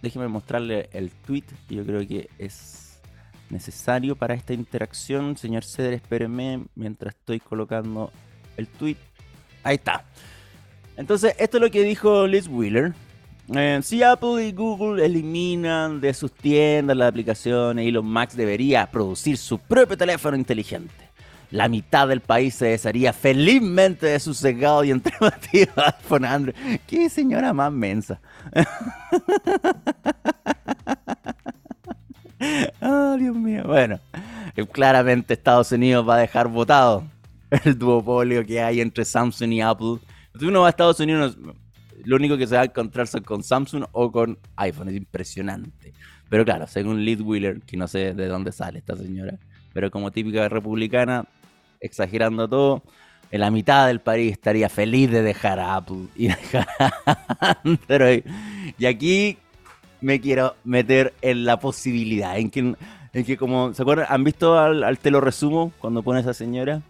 déjeme 0.01 0.27
mostrarle 0.27 0.89
el 0.91 1.11
tweet, 1.11 1.45
que 1.69 1.75
yo 1.75 1.85
creo 1.85 2.05
que 2.05 2.29
es 2.37 2.84
necesario 3.49 4.15
para 4.15 4.33
esta 4.33 4.53
interacción. 4.53 5.37
Señor 5.37 5.63
Ceder, 5.63 5.93
espéreme 5.93 6.65
mientras 6.75 7.15
estoy 7.15 7.39
colocando 7.39 8.11
el 8.57 8.67
tweet. 8.67 8.97
Ahí 9.63 9.75
está. 9.75 10.03
Entonces, 10.97 11.35
esto 11.39 11.57
es 11.57 11.61
lo 11.61 11.71
que 11.71 11.83
dijo 11.83 12.27
Liz 12.27 12.47
Wheeler. 12.47 12.93
Eh, 13.53 13.79
si 13.83 14.01
Apple 14.01 14.47
y 14.47 14.53
Google 14.53 15.05
eliminan 15.05 16.01
de 16.01 16.13
sus 16.13 16.31
tiendas 16.31 16.97
las 16.97 17.09
aplicaciones, 17.09 17.87
Elon 17.87 18.11
Musk 18.11 18.31
debería 18.31 18.85
producir 18.87 19.37
su 19.37 19.59
propio 19.59 19.97
teléfono 19.97 20.35
inteligente. 20.35 20.93
La 21.51 21.69
mitad 21.69 22.07
del 22.07 22.21
país 22.21 22.55
se 22.55 22.65
desharía 22.65 23.13
felizmente 23.13 24.07
de 24.07 24.19
su 24.19 24.33
cegado 24.33 24.83
y 24.83 24.91
entretenido 24.91 25.73
iPhone 25.85 26.25
Android. 26.25 26.55
¡Qué 26.87 27.09
señora 27.09 27.53
más 27.53 27.71
mensa! 27.71 28.19
oh, 33.15 33.17
Dios 33.17 33.35
mío. 33.35 33.63
Bueno, 33.65 33.99
eh, 34.55 34.65
claramente 34.65 35.33
Estados 35.33 35.71
Unidos 35.71 36.07
va 36.07 36.15
a 36.15 36.19
dejar 36.19 36.47
votado 36.47 37.03
el 37.63 37.77
duopolio 37.77 38.45
que 38.45 38.61
hay 38.61 38.81
entre 38.81 39.05
Samsung 39.05 39.51
y 39.53 39.61
Apple. 39.61 39.99
Si 40.37 40.45
uno 40.45 40.61
va 40.61 40.67
a 40.67 40.69
Estados 40.69 40.99
Unidos, 40.99 41.37
lo 42.03 42.15
único 42.15 42.37
que 42.37 42.47
se 42.47 42.55
va 42.55 42.61
a 42.61 42.65
encontrar 42.65 43.07
son 43.07 43.23
con 43.23 43.43
Samsung 43.43 43.85
o 43.91 44.11
con 44.11 44.37
iPhone. 44.57 44.89
Es 44.89 44.95
impresionante. 44.95 45.93
Pero 46.29 46.43
claro, 46.43 46.67
según 46.67 47.03
Liz 47.03 47.21
Wheeler, 47.21 47.61
que 47.61 47.77
no 47.77 47.87
sé 47.87 48.13
de 48.13 48.27
dónde 48.27 48.51
sale 48.51 48.79
esta 48.79 48.95
señora, 48.95 49.37
pero 49.73 49.91
como 49.91 50.11
típica 50.11 50.47
republicana, 50.49 51.25
exagerando 51.79 52.47
todo, 52.47 52.83
en 53.31 53.41
la 53.41 53.51
mitad 53.51 53.87
del 53.87 54.01
país 54.01 54.31
estaría 54.31 54.69
feliz 54.69 55.11
de 55.11 55.21
dejar 55.21 55.59
a 55.59 55.75
Apple 55.75 56.07
y 56.15 56.27
dejar 56.27 56.67
a 56.79 57.59
Android. 57.63 58.23
Y 58.77 58.85
aquí 58.85 59.37
me 60.01 60.19
quiero 60.21 60.55
meter 60.63 61.13
en 61.21 61.45
la 61.45 61.59
posibilidad, 61.59 62.37
en 62.37 62.49
que, 62.49 62.75
en 63.15 63.23
que 63.23 63.37
como, 63.37 63.73
¿se 63.73 63.81
acuerdan? 63.81 64.07
¿Han 64.09 64.25
visto 64.25 64.59
al, 64.59 64.99
te 64.99 65.09
lo 65.09 65.21
resumo 65.21 65.71
cuando 65.79 66.03
pone 66.03 66.19
esa 66.19 66.33
señora? 66.33 66.81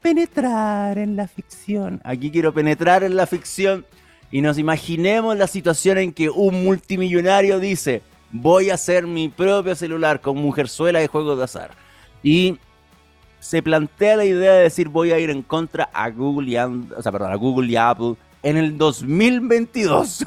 Penetrar 0.00 0.96
en 0.96 1.14
la 1.14 1.28
ficción. 1.28 2.00
Aquí 2.04 2.30
quiero 2.30 2.54
penetrar 2.54 3.04
en 3.04 3.16
la 3.16 3.26
ficción 3.26 3.84
y 4.30 4.40
nos 4.40 4.56
imaginemos 4.56 5.36
la 5.36 5.46
situación 5.46 5.98
en 5.98 6.14
que 6.14 6.30
un 6.30 6.64
multimillonario 6.64 7.60
dice, 7.60 8.00
voy 8.32 8.70
a 8.70 8.74
hacer 8.74 9.06
mi 9.06 9.28
propio 9.28 9.74
celular 9.74 10.22
con 10.22 10.38
mujerzuela 10.38 11.00
de 11.00 11.06
juegos 11.06 11.36
de 11.36 11.44
azar. 11.44 11.72
Y 12.22 12.58
se 13.38 13.62
plantea 13.62 14.16
la 14.16 14.24
idea 14.24 14.54
de 14.54 14.62
decir 14.62 14.88
voy 14.88 15.12
a 15.12 15.18
ir 15.18 15.28
en 15.28 15.42
contra 15.42 15.90
a 15.92 16.08
Google 16.08 16.50
y, 16.50 16.56
o 16.56 17.02
sea, 17.02 17.12
perdón, 17.12 17.30
a 17.30 17.36
Google 17.36 17.70
y 17.70 17.76
Apple 17.76 18.14
en 18.42 18.56
el 18.56 18.78
2022. 18.78 20.24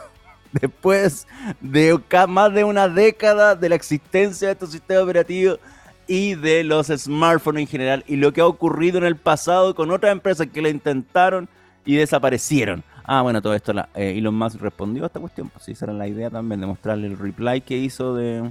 después 0.51 1.27
de 1.61 1.99
más 2.27 2.53
de 2.53 2.63
una 2.63 2.87
década 2.87 3.55
de 3.55 3.69
la 3.69 3.75
existencia 3.75 4.47
de 4.47 4.53
estos 4.53 4.71
sistemas 4.71 5.03
operativos 5.03 5.59
y 6.07 6.35
de 6.35 6.63
los 6.63 6.87
smartphones 6.87 7.61
en 7.61 7.67
general 7.67 8.03
y 8.07 8.15
lo 8.15 8.31
que 8.31 8.41
ha 8.41 8.47
ocurrido 8.47 8.97
en 8.97 9.03
el 9.03 9.17
pasado 9.17 9.75
con 9.75 9.91
otras 9.91 10.11
empresas 10.11 10.47
que 10.47 10.61
lo 10.61 10.69
intentaron 10.69 11.49
y 11.85 11.95
desaparecieron. 11.95 12.83
Ah, 13.03 13.21
bueno, 13.21 13.41
todo 13.41 13.53
esto 13.53 13.71
la, 13.71 13.89
eh, 13.95 14.15
Elon 14.17 14.35
Musk 14.35 14.59
respondió 14.59 15.03
a 15.03 15.07
esta 15.07 15.19
cuestión, 15.19 15.49
pues 15.49 15.67
esa 15.69 15.85
era 15.85 15.93
la 15.93 16.07
idea 16.07 16.29
también 16.29 16.59
de 16.59 16.67
mostrarle 16.67 17.07
el 17.07 17.17
reply 17.17 17.61
que 17.61 17.77
hizo 17.77 18.13
de... 18.15 18.49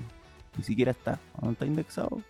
Ni 0.56 0.64
siquiera 0.64 0.92
está, 0.92 1.18
¿no 1.42 1.50
está 1.50 1.66
indexado? 1.66 2.22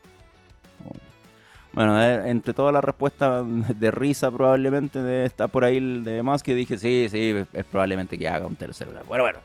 Bueno, 1.73 2.03
eh, 2.03 2.31
entre 2.31 2.55
todas 2.55 2.73
las 2.73 2.83
respuestas 2.83 3.45
de 3.79 3.91
risa 3.91 4.31
probablemente 4.31 5.03
de 5.03 5.27
está 5.27 5.47
por 5.47 5.63
ahí 5.63 5.77
el 5.77 6.05
de 6.05 6.23
Musk 6.23 6.47
que 6.47 6.55
dije, 6.55 6.79
sí, 6.79 7.07
sí, 7.11 7.35
es 7.53 7.65
probablemente 7.67 8.19
que 8.19 8.29
haga 8.29 8.47
un 8.47 8.57
tercer 8.57 8.89
Bueno, 9.07 9.25
bueno, 9.25 9.39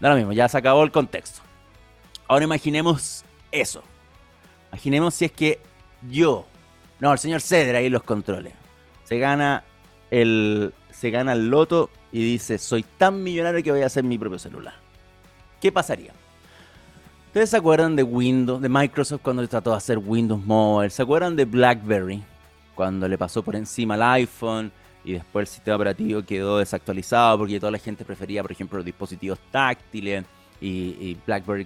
da 0.00 0.10
lo 0.10 0.16
mismo, 0.16 0.32
ya 0.32 0.48
se 0.48 0.58
acabó 0.58 0.82
el 0.82 0.90
contexto. 0.90 1.40
Ahora 2.28 2.44
imaginemos 2.44 3.24
eso. 3.52 3.82
Imaginemos 4.70 5.14
si 5.14 5.26
es 5.26 5.32
que 5.32 5.60
yo, 6.10 6.46
no, 7.00 7.12
el 7.12 7.18
señor 7.18 7.40
Cedra 7.40 7.78
ahí 7.78 7.88
los 7.88 8.02
controles, 8.02 8.52
se 9.04 9.18
gana 9.18 9.64
el, 10.10 10.74
se 10.90 11.10
gana 11.10 11.32
el 11.32 11.48
loto 11.48 11.90
y 12.12 12.22
dice, 12.22 12.58
soy 12.58 12.82
tan 12.82 13.22
millonario 13.22 13.62
que 13.62 13.70
voy 13.70 13.82
a 13.82 13.86
hacer 13.86 14.04
mi 14.04 14.18
propio 14.18 14.38
celular. 14.38 14.74
¿Qué 15.60 15.72
pasaría? 15.72 16.12
¿Ustedes 17.26 17.50
se 17.50 17.56
acuerdan 17.56 17.96
de 17.96 18.02
Windows, 18.02 18.62
de 18.62 18.68
Microsoft 18.68 19.20
cuando 19.22 19.46
trató 19.46 19.70
de 19.70 19.76
hacer 19.76 19.98
Windows 19.98 20.44
Mobile? 20.44 20.90
¿Se 20.90 21.02
acuerdan 21.02 21.36
de 21.36 21.44
BlackBerry 21.44 22.24
cuando 22.74 23.06
le 23.08 23.18
pasó 23.18 23.42
por 23.42 23.56
encima 23.56 23.94
al 23.94 24.02
iPhone? 24.02 24.72
Y 25.06 25.12
después 25.12 25.48
el 25.48 25.54
sistema 25.54 25.76
operativo 25.76 26.22
quedó 26.22 26.58
desactualizado 26.58 27.38
porque 27.38 27.60
toda 27.60 27.70
la 27.70 27.78
gente 27.78 28.04
prefería, 28.04 28.42
por 28.42 28.50
ejemplo, 28.50 28.82
dispositivos 28.82 29.38
táctiles 29.52 30.24
y, 30.60 31.16
BlackBerry 31.24 31.64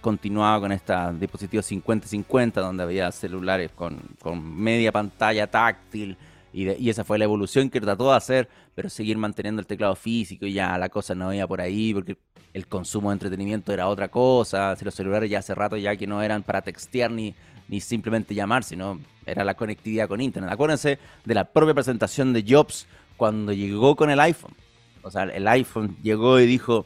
continuaba 0.00 0.60
con 0.60 0.72
estos 0.72 1.20
dispositivos 1.20 1.70
50-50 1.70 2.54
donde 2.54 2.82
había 2.82 3.12
celulares 3.12 3.70
con, 3.72 4.00
media 4.34 4.90
pantalla 4.92 5.46
táctil 5.46 6.16
y, 6.54 6.88
esa 6.88 7.04
fue 7.04 7.18
la 7.18 7.24
evolución 7.24 7.68
que 7.68 7.82
trató 7.82 8.10
de 8.10 8.16
hacer, 8.16 8.48
pero 8.74 8.88
seguir 8.88 9.18
manteniendo 9.18 9.60
el 9.60 9.66
teclado 9.66 9.94
físico 9.94 10.46
y 10.46 10.54
ya 10.54 10.78
la 10.78 10.88
cosa 10.88 11.14
no 11.14 11.34
iba 11.34 11.46
por 11.46 11.60
ahí 11.60 11.92
porque 11.92 12.16
el 12.54 12.66
consumo 12.66 13.10
de 13.10 13.14
entretenimiento 13.14 13.74
era 13.74 13.88
otra 13.88 14.08
cosa, 14.08 14.74
si 14.74 14.86
los 14.86 14.94
celulares 14.94 15.28
ya 15.28 15.40
hace 15.40 15.54
rato 15.54 15.76
ya 15.76 15.94
que 15.96 16.06
no 16.06 16.22
eran 16.22 16.42
para 16.42 16.62
textear 16.62 17.10
ni, 17.10 17.34
ni 17.70 17.80
simplemente 17.80 18.34
llamar, 18.34 18.64
sino 18.64 18.98
era 19.24 19.44
la 19.44 19.54
conectividad 19.54 20.08
con 20.08 20.20
Internet. 20.20 20.52
Acuérdense 20.52 20.98
de 21.24 21.34
la 21.34 21.44
propia 21.44 21.72
presentación 21.72 22.32
de 22.32 22.44
Jobs 22.46 22.88
cuando 23.16 23.52
llegó 23.52 23.94
con 23.94 24.10
el 24.10 24.18
iPhone. 24.18 24.54
O 25.02 25.10
sea, 25.10 25.22
el 25.22 25.46
iPhone 25.46 25.96
llegó 26.02 26.40
y 26.40 26.46
dijo, 26.46 26.84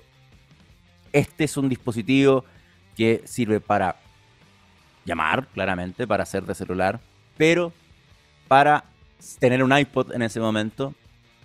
este 1.10 1.44
es 1.44 1.56
un 1.56 1.70
dispositivo 1.70 2.44
que 2.94 3.22
sirve 3.24 3.60
para 3.60 3.96
llamar, 5.06 5.48
claramente, 5.54 6.06
para 6.06 6.24
hacer 6.24 6.44
de 6.44 6.54
celular, 6.54 7.00
pero 7.38 7.72
para 8.46 8.84
tener 9.38 9.64
un 9.64 9.76
iPod 9.76 10.12
en 10.12 10.20
ese 10.20 10.38
momento 10.38 10.94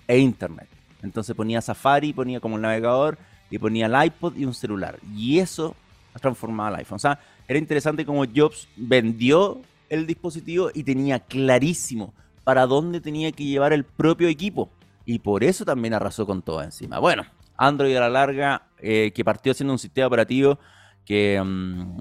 e 0.05 0.17
internet. 0.17 0.67
Entonces 1.01 1.33
ponía 1.33 1.61
Safari, 1.61 2.11
ponía 2.11 2.41
como 2.41 2.57
el 2.57 2.61
navegador 2.61 3.17
y 3.49 3.57
ponía 3.57 3.85
el 3.85 4.05
iPod 4.05 4.35
y 4.35 4.43
un 4.43 4.53
celular. 4.53 4.99
Y 5.15 5.39
eso 5.39 5.77
transformaba 6.19 6.71
el 6.71 6.75
iPhone. 6.75 6.97
O 6.97 6.99
sea, 6.99 7.19
era 7.49 7.57
interesante 7.57 8.05
como 8.05 8.25
Jobs 8.25 8.67
vendió 8.75 9.59
el 9.89 10.05
dispositivo 10.05 10.69
y 10.71 10.83
tenía 10.83 11.19
clarísimo 11.19 12.13
para 12.43 12.67
dónde 12.67 13.01
tenía 13.01 13.31
que 13.31 13.43
llevar 13.43 13.73
el 13.73 13.83
propio 13.85 14.27
equipo. 14.27 14.69
Y 15.03 15.17
por 15.17 15.43
eso 15.43 15.65
también 15.65 15.95
arrasó 15.95 16.27
con 16.27 16.43
todo 16.43 16.61
encima. 16.61 16.99
Bueno, 16.99 17.25
Android 17.57 17.95
a 17.95 18.01
la 18.01 18.09
larga, 18.09 18.67
eh, 18.77 19.11
que 19.15 19.25
partió 19.25 19.51
siendo 19.55 19.73
un 19.73 19.79
sistema 19.79 20.05
operativo 20.05 20.59
que, 21.03 21.41
mm, 21.43 21.97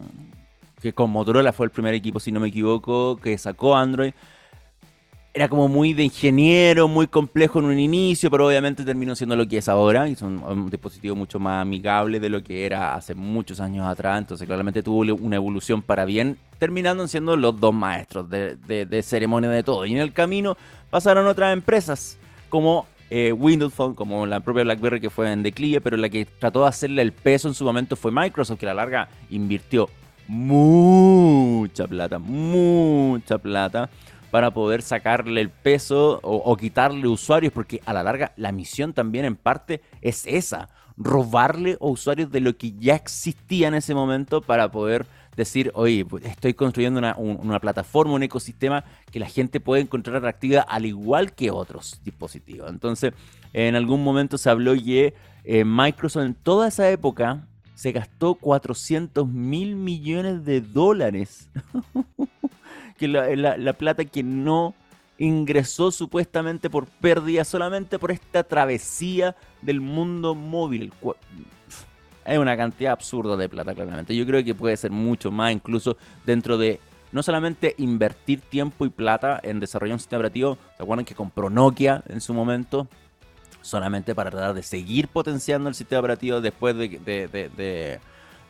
que 0.83 0.93
con 0.93 1.11
Motorola 1.11 1.55
fue 1.55 1.65
el 1.65 1.73
primer 1.73 1.95
equipo, 1.95 2.21
si 2.21 2.31
no 2.31 2.41
me 2.41 2.49
equivoco, 2.49 3.17
que 3.17 3.39
sacó 3.39 3.75
Android 3.75 4.13
era 5.35 5.49
como 5.49 5.69
muy 5.69 5.93
de 5.93 6.05
ingeniero, 6.05 6.89
muy 6.89 7.07
complejo 7.07 7.59
en 7.59 7.67
un 7.67 7.79
inicio, 7.79 8.31
pero 8.31 8.47
obviamente 8.47 8.85
terminó 8.85 9.15
siendo 9.15 9.37
lo 9.37 9.47
que 9.47 9.59
es 9.59 9.69
ahora. 9.69 10.09
Y 10.09 10.13
es 10.13 10.23
un, 10.23 10.69
dispositivo 10.71 11.15
mucho 11.15 11.39
más 11.39 11.63
amigable 11.63 12.19
de 12.19 12.29
lo 12.29 12.43
que 12.43 12.67
era 12.67 12.95
hace 12.95 13.15
muchos 13.15 13.61
años 13.61 13.87
atrás. 13.87 14.19
Entonces, 14.19 14.47
claramente 14.47 14.83
tuvo 14.83 15.01
una 15.15 15.37
evolución 15.37 15.83
para 15.83 16.05
bien, 16.05 16.39
terminando 16.59 17.07
siendo 17.07 17.37
los 17.37 17.61
dos 17.61 17.75
maestros 17.75 18.29
de, 18.29 19.03
ceremonia 19.03 19.51
de 19.51 19.63
todo. 19.63 19.87
Y 19.87 19.93
en 19.93 19.99
el 19.99 20.13
camino 20.13 20.57
pasaron 20.91 21.27
otras 21.27 21.53
empresas 21.53 22.19
como 22.49 22.87
eh, 23.11 23.33
Windows 23.33 23.75
Phone, 23.75 23.95
como 23.95 24.27
la 24.27 24.41
propia 24.41 24.65
BlackBerry 24.65 25.01
que 25.01 25.11
fue 25.11 25.31
en 25.31 25.43
declive, 25.43 25.81
pero 25.81 25.97
la 25.97 26.09
que 26.09 26.25
trató 26.25 26.63
de 26.63 26.69
hacerle 26.69 27.03
el 27.03 27.13
peso 27.13 27.49
en 27.49 27.55
su 27.55 27.65
momento 27.65 27.97
fue 27.97 28.11
Microsoft, 28.11 28.59
que 28.59 28.67
a 28.67 28.75
la 28.75 28.83
larga 28.83 29.09
invirtió 29.31 29.89
mucha 30.27 31.87
plata, 31.87 32.19
mucha 32.19 33.39
plata 33.39 33.89
para 34.31 34.51
poder 34.51 34.83
sacarle 34.83 35.41
el 35.41 35.51
peso 35.51 36.21
o, 36.23 36.57
quitarle 36.57 37.09
usuarios, 37.09 37.53
porque 37.53 37.81
a 37.87 37.93
la 37.93 38.03
larga 38.03 38.33
la 38.37 38.53
misión 38.53 38.93
también 38.93 39.25
en 39.25 39.37
parte 39.37 39.81
es 40.03 40.27
esa, 40.27 40.69
robarle 40.97 41.77
usuarios 41.81 42.31
de 42.31 42.41
lo 42.41 42.57
que 42.57 42.73
ya 42.73 42.95
existía 42.95 43.69
en 43.69 43.75
ese 43.75 43.95
momento 43.95 44.41
para 44.41 44.71
poder 44.71 45.07
decir, 45.37 45.71
oye, 45.75 46.05
pues, 46.05 46.25
estoy 46.25 46.53
construyendo 46.55 46.99
una, 46.99 47.61
plataforma, 47.61 48.15
un 48.15 48.25
ecosistema 48.25 48.85
que 49.13 49.21
la 49.21 49.29
gente 49.29 49.61
puede 49.61 49.83
encontrar 49.83 50.17
atractiva 50.17 50.63
al 50.63 50.85
igual 50.85 51.33
que 51.33 51.51
otros 51.51 52.01
dispositivos. 52.05 52.69
Entonces, 52.71 53.15
en 53.53 53.77
algún 53.77 54.03
momento 54.03 54.37
se 54.37 54.51
habló 54.51 54.75
que 54.75 55.15
eh, 55.45 55.65
Microsoft 55.65 56.25
en 56.25 56.35
toda 56.35 56.69
esa 56.69 56.91
época 56.91 57.47
se 57.77 57.93
gastó 57.93 58.35
400 58.35 59.29
mil 59.29 59.77
millones 59.77 60.45
de 60.45 60.61
dólares 60.61 61.49
que 62.99 63.09
la, 63.09 63.73
plata 63.73 64.05
que 64.05 64.23
no 64.23 64.75
ingresó 65.17 65.91
supuestamente 65.91 66.69
por 66.69 66.87
pérdida 66.87 67.45
solamente 67.45 67.99
por 67.99 68.11
esta 68.11 68.45
travesía 68.45 69.35
del 69.63 69.81
mundo 69.81 70.35
móvil. 70.35 70.93
Es 72.25 72.39
una 72.39 72.57
cantidad 72.57 72.93
absurda 72.93 73.37
de 73.37 73.49
plata, 73.49 73.75
claramente. 73.75 74.15
Yo 74.15 74.27
creo 74.27 74.45
que 74.45 74.55
puede 74.55 74.77
ser 74.77 74.91
mucho 74.91 75.31
más, 75.31 75.53
incluso 75.53 75.97
dentro 76.27 76.59
de 76.59 76.79
no 77.11 77.23
solamente 77.23 77.75
invertir 77.79 78.43
tiempo 78.43 78.85
y 78.85 78.91
plata 78.91 79.41
en 79.43 79.61
desarrollar 79.61 79.95
un 79.95 80.01
sistema 80.01 80.19
operativo. 80.19 80.59
¿Se 80.77 80.83
acuerdan 80.83 81.07
que 81.07 81.15
compró 81.15 81.49
Nokia 81.49 82.03
en 82.09 82.21
su 82.21 82.35
momento? 82.35 82.87
Solamente 83.63 84.15
para 84.15 84.31
tratar 84.31 84.55
de 84.55 84.63
seguir 84.63 85.09
potenciando 85.09 85.71
el 85.71 85.75
sistema 85.75 86.01
operativo 86.01 86.41
después 86.41 86.77
de 86.77 86.89
de 86.99 88.01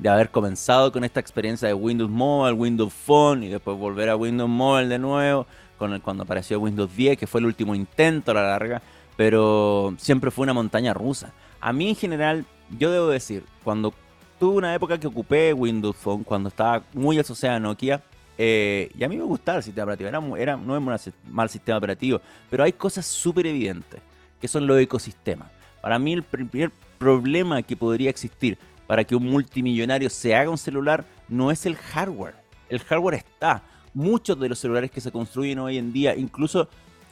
haber 0.07 0.31
comenzado 0.31 0.93
con 0.93 1.03
esta 1.03 1.19
experiencia 1.19 1.67
de 1.67 1.75
Windows 1.75 2.11
Mobile, 2.11 2.53
Windows 2.53 2.93
Phone 2.93 3.43
y 3.43 3.49
después 3.49 3.77
volver 3.77 4.09
a 4.11 4.17
Windows 4.17 4.49
Mobile 4.49 4.89
de 4.89 4.99
nuevo, 4.99 5.47
con 5.77 5.93
el, 5.93 6.01
cuando 6.01 6.23
apareció 6.23 6.61
Windows 6.61 6.95
10, 6.95 7.19
que 7.19 7.27
fue 7.27 7.41
el 7.41 7.47
último 7.47 7.75
intento 7.75 8.31
a 8.31 8.35
la 8.35 8.43
larga, 8.43 8.81
pero 9.17 9.95
siempre 9.99 10.31
fue 10.31 10.45
una 10.45 10.53
montaña 10.53 10.95
rusa. 10.95 11.33
A 11.61 11.73
mí 11.73 11.89
en 11.89 11.97
general, 11.97 12.45
yo 12.79 12.93
debo 12.93 13.09
decir, 13.09 13.45
cuando 13.65 13.93
tuve 14.39 14.59
una 14.59 14.75
época 14.75 14.99
que 14.99 15.09
ocupé 15.09 15.53
Windows 15.53 15.97
Phone, 15.97 16.23
cuando 16.23 16.49
estaba 16.49 16.85
muy 16.93 17.19
asociada 17.19 17.57
a 17.57 17.61
Nokia, 17.61 18.03
eh, 18.41 18.93
y 18.97 19.03
a 19.03 19.09
mí 19.09 19.17
me 19.17 19.25
gustaba 19.25 19.59
el 19.59 19.65
sistema 19.65 19.85
operativo, 19.85 20.09
era, 20.09 20.19
era, 20.39 20.57
no 20.57 20.77
es 20.95 21.07
un 21.09 21.33
mal 21.33 21.49
sistema 21.49 21.79
operativo, 21.79 22.21
pero 22.49 22.63
hay 22.63 22.73
cosas 22.73 23.05
súper 23.05 23.49
evidentes, 23.49 24.01
que 24.41 24.47
son 24.47 24.65
los 24.67 24.79
ecosistemas. 24.79 25.51
Para 25.81 25.99
mí 25.99 26.13
el 26.13 26.23
primer 26.23 26.71
problema 26.99 27.63
que 27.63 27.77
podría 27.77 28.11
existir 28.11 28.59
para 28.89 29.05
que 29.05 29.15
un 29.15 29.25
multimillonario 29.25 30.09
se 30.09 30.35
haga 30.35 30.51
un 30.51 30.57
celular 30.57 31.05
no 31.29 31.51
es 31.51 31.67
el 31.67 31.77
hardware. 31.77 32.35
El 32.71 32.81
hardware 32.81 33.17
está. 33.17 33.63
Muchos 33.93 34.41
de 34.41 34.49
los 34.49 34.59
celulares 34.59 34.91
que 34.91 35.03
se 35.03 35.13
construyen 35.13 35.59
hoy 35.59 35.77
en 35.77 35.93
día, 35.93 36.17
incluso 36.17 36.69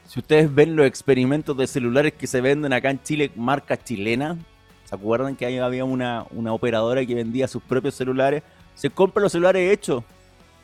si 0.07 0.21
ustedes 0.21 0.53
ven 0.53 0.75
los 0.75 0.87
experimentos 0.87 1.55
de 1.55 1.67
celulares 1.67 2.15
que 2.15 2.27
se 2.27 2.41
venden 2.41 2.73
acá 2.73 2.91
en 2.91 3.03
Chile, 3.03 3.31
marca 3.37 3.77
chilena, 3.77 4.39
¿se 4.85 4.95
acuerdan 4.95 5.37
que 5.37 5.61
había 5.61 5.85
una, 5.85 6.25
una 6.31 6.55
operadora 6.55 7.05
que 7.05 7.15
vendía 7.15 7.47
sus 7.47 7.63
propios 7.63 7.95
celulares? 7.95 8.43
Se 8.75 8.89
compra 8.89 9.23
los 9.23 9.33
celulares 9.33 9.71
hechos 9.71 10.03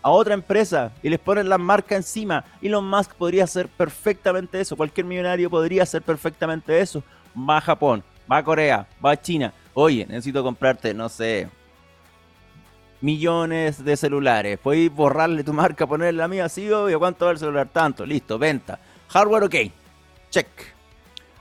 a 0.01 0.11
otra 0.11 0.33
empresa 0.33 0.93
y 1.03 1.11
les 1.11 1.21
ponen 1.21 1.51
la 1.51 1.59
marca 1.59 1.95
encima. 1.95 2.43
Elon 2.63 2.89
Musk 2.89 3.13
podría 3.17 3.45
hacer 3.45 3.69
perfectamente 3.69 4.63
eso. 4.63 4.77
Cualquier 4.77 5.05
millonario 5.05 5.51
podría 5.51 5.83
hacer 5.83 6.01
perfectamente 6.01 6.81
eso. 6.81 7.03
Va 7.37 7.59
a 7.59 7.61
Japón, 7.61 8.03
va 8.31 8.39
a 8.39 8.45
Corea, 8.45 8.87
va 9.05 9.11
a 9.11 9.21
China 9.21 9.53
oye, 9.75 10.07
necesito 10.07 10.43
comprarte, 10.43 10.95
no 10.95 11.09
sé, 11.09 11.49
millones 13.01 13.85
de 13.85 13.97
celulares. 13.97 14.59
Puedes 14.59 14.93
borrarle 14.93 15.45
tu 15.45 15.53
marca, 15.53 15.87
ponerle 15.87 16.19
la 16.19 16.29
mía, 16.29 16.49
sí, 16.49 16.71
obvio, 16.71 16.99
¿cuánto 16.99 17.27
va 17.27 17.33
el 17.33 17.39
celular? 17.39 17.69
Tanto, 17.71 18.07
listo, 18.07 18.39
venta. 18.39 18.79
Hardware, 19.09 19.45
ok. 19.45 19.55
Check. 20.31 20.49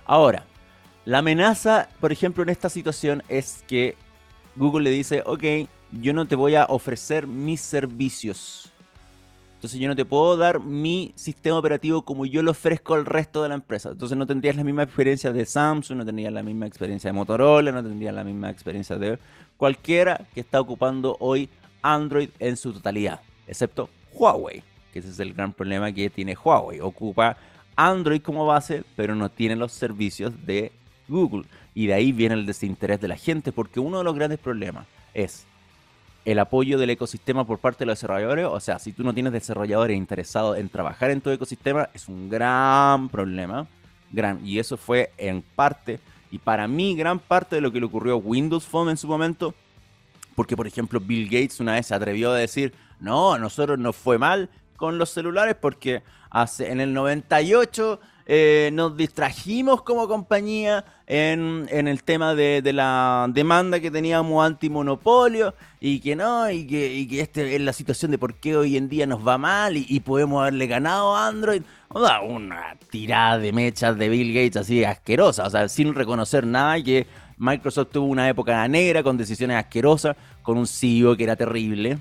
Ahora, 0.06 0.46
la 1.06 1.20
amenaza, 1.20 1.88
por 2.00 2.12
ejemplo, 2.12 2.44
en 2.44 2.50
esta 2.50 2.70
situación 2.70 3.24
es 3.30 3.64
que 3.68 3.96
Google 4.56 4.84
le 4.84 4.90
dice, 4.90 5.24
ok, 5.26 5.44
yo 5.92 6.14
no 6.14 6.28
te 6.28 6.36
voy 6.36 6.56
a 6.56 6.66
ofrecer 6.66 7.28
mis 7.28 7.62
servicios. 7.62 8.71
Entonces 9.62 9.80
yo 9.80 9.88
no 9.88 9.96
te 9.96 10.06
puedo 10.06 10.38
dar 10.38 10.60
mi 10.60 11.14
sistema 11.16 11.60
operativo 11.60 12.02
como 12.02 12.26
yo 12.26 12.42
lo 12.42 12.50
ofrezco 12.50 12.96
al 12.96 13.06
resto 13.06 13.44
de 13.44 13.50
la 13.50 13.54
empresa. 13.54 13.92
Entonces 13.92 14.18
no 14.18 14.26
tendrías 14.26 14.56
la 14.56 14.64
misma 14.64 14.82
experiencia 14.82 15.32
de 15.32 15.46
Samsung, 15.46 16.00
no 16.00 16.06
tendrías 16.06 16.34
la 16.34 16.42
misma 16.42 16.66
experiencia 16.66 17.10
de 17.10 17.14
Motorola, 17.14 17.72
no 17.72 17.84
tendrías 17.84 18.16
la 18.16 18.24
misma 18.24 18.50
experiencia 18.50 18.96
de 18.96 19.20
cualquiera 19.58 20.26
que 20.34 20.40
está 20.40 20.60
ocupando 20.60 21.16
hoy 21.20 21.48
Android 21.84 22.30
en 22.40 22.58
su 22.58 22.74
totalidad, 22.74 23.22
excepto 23.46 23.92
Huawei, 24.12 24.64
que 24.92 24.98
ese 24.98 25.10
es 25.10 25.20
el 25.20 25.36
gran 25.36 25.54
problema 25.54 25.92
que 25.92 26.10
tiene 26.10 26.36
Huawei. 26.36 26.80
Ocupa 26.80 27.38
Android 27.76 28.24
como 28.24 28.48
base, 28.48 28.84
pero 28.96 29.14
no 29.14 29.30
tiene 29.30 29.56
los 29.56 29.74
servicios 29.74 30.34
de 30.44 30.72
Google. 31.08 31.44
Y 31.76 31.86
de 31.86 31.94
ahí 31.94 32.12
viene 32.12 32.34
el 32.34 32.48
desinterés 32.48 33.00
de 33.00 33.10
la 33.10 33.16
gente, 33.16 33.52
porque 33.52 33.80
uno 33.80 34.00
de 34.00 34.06
los 34.06 34.16
grandes 34.16 34.40
problemas 34.40 34.88
es 35.14 35.46
el 36.26 36.40
apoyo 36.40 36.78
del 36.78 36.92
ecosistema 36.92 37.46
por 37.46 37.60
parte 37.60 37.80
de 37.80 37.88
los 37.88 37.98
desarrolladores. 37.98 38.46
O 38.46 38.60
sea, 38.60 38.80
si 38.80 38.94
tú 38.94 39.04
no 39.04 39.14
tienes 39.14 39.34
desarrolladores 39.34 39.98
interesados 39.98 40.58
en 40.58 40.70
trabajar 40.70 41.12
en 41.12 41.22
tu 41.22 41.30
ecosistema, 41.30 41.90
es 41.94 42.08
un 42.08 42.30
gran 42.30 43.10
problema. 43.10 43.68
Gran, 44.12 44.46
y 44.46 44.60
eso 44.60 44.78
fue 44.78 45.12
en 45.18 45.42
parte, 45.42 46.00
y 46.32 46.38
para 46.38 46.68
mí, 46.68 46.96
gran 46.96 47.20
parte 47.20 47.56
de 47.56 47.62
lo 47.62 47.72
que 47.72 47.80
le 47.80 47.86
ocurrió 47.86 48.14
a 48.14 48.18
Windows 48.18 48.66
Phone 48.66 48.90
en 48.90 48.98
su 48.98 49.08
momento. 49.08 49.54
Porque, 50.36 50.56
por 50.56 50.68
ejemplo, 50.68 51.00
Bill 51.00 51.26
Gates 51.26 51.60
una 51.60 51.74
vez 51.74 51.88
se 51.88 51.96
atrevió 51.96 52.32
a 52.32 52.38
decir, 52.38 52.74
no, 53.00 53.34
a 53.34 53.40
nosotros 53.40 53.78
nos 53.78 53.96
fue 53.96 54.18
mal 54.18 54.50
con 54.78 54.98
los 54.98 55.10
celulares 55.10 55.56
porque 55.60 56.04
hace, 56.30 56.72
en 56.72 56.80
el 56.80 56.94
98 56.94 58.00
eh, 58.34 58.70
nos 58.72 58.96
distrajimos 58.96 59.82
como 59.82 60.08
compañía 60.08 60.86
en, 61.06 61.68
el 61.70 62.02
tema 62.02 62.34
de, 62.34 62.62
la 62.72 63.28
demanda 63.30 63.82
que 63.82 63.92
teníamos 63.92 64.46
antimonopolio 64.46 65.54
y 65.82 66.00
que 66.00 66.16
no, 66.16 66.50
y 66.50 66.66
que, 66.66 67.10
que 67.10 67.20
este 67.20 67.56
es 67.56 67.62
la 67.62 67.74
situación 67.74 68.10
de 68.10 68.18
por 68.18 68.36
qué 68.36 68.56
hoy 68.56 68.78
en 68.78 68.88
día 68.88 69.06
nos 69.06 69.28
va 69.28 69.38
mal 69.38 69.76
y, 69.76 70.00
podemos 70.00 70.44
haberle 70.44 70.68
ganado 70.68 71.14
a 71.14 71.28
Android. 71.28 71.62
una 71.90 72.78
tirada 72.90 73.38
de 73.38 73.52
mechas 73.52 73.98
de 73.98 74.08
Bill 74.08 74.34
Gates 74.34 74.56
así 74.56 74.86
asquerosa, 74.86 75.48
o 75.48 75.50
sea, 75.50 75.68
sin 75.68 75.94
reconocer 75.94 76.48
nada 76.48 76.78
y 76.78 76.84
que 76.86 77.08
Microsoft 77.36 77.90
tuvo 77.92 78.06
una 78.06 78.30
época 78.30 78.66
negra 78.70 79.04
con 79.04 79.18
decisiones 79.18 79.58
asquerosas, 79.58 80.16
con 80.42 80.58
un 80.58 80.68
CEO 80.68 81.18
que 81.18 81.26
era 81.26 81.36
terrible, 81.36 81.98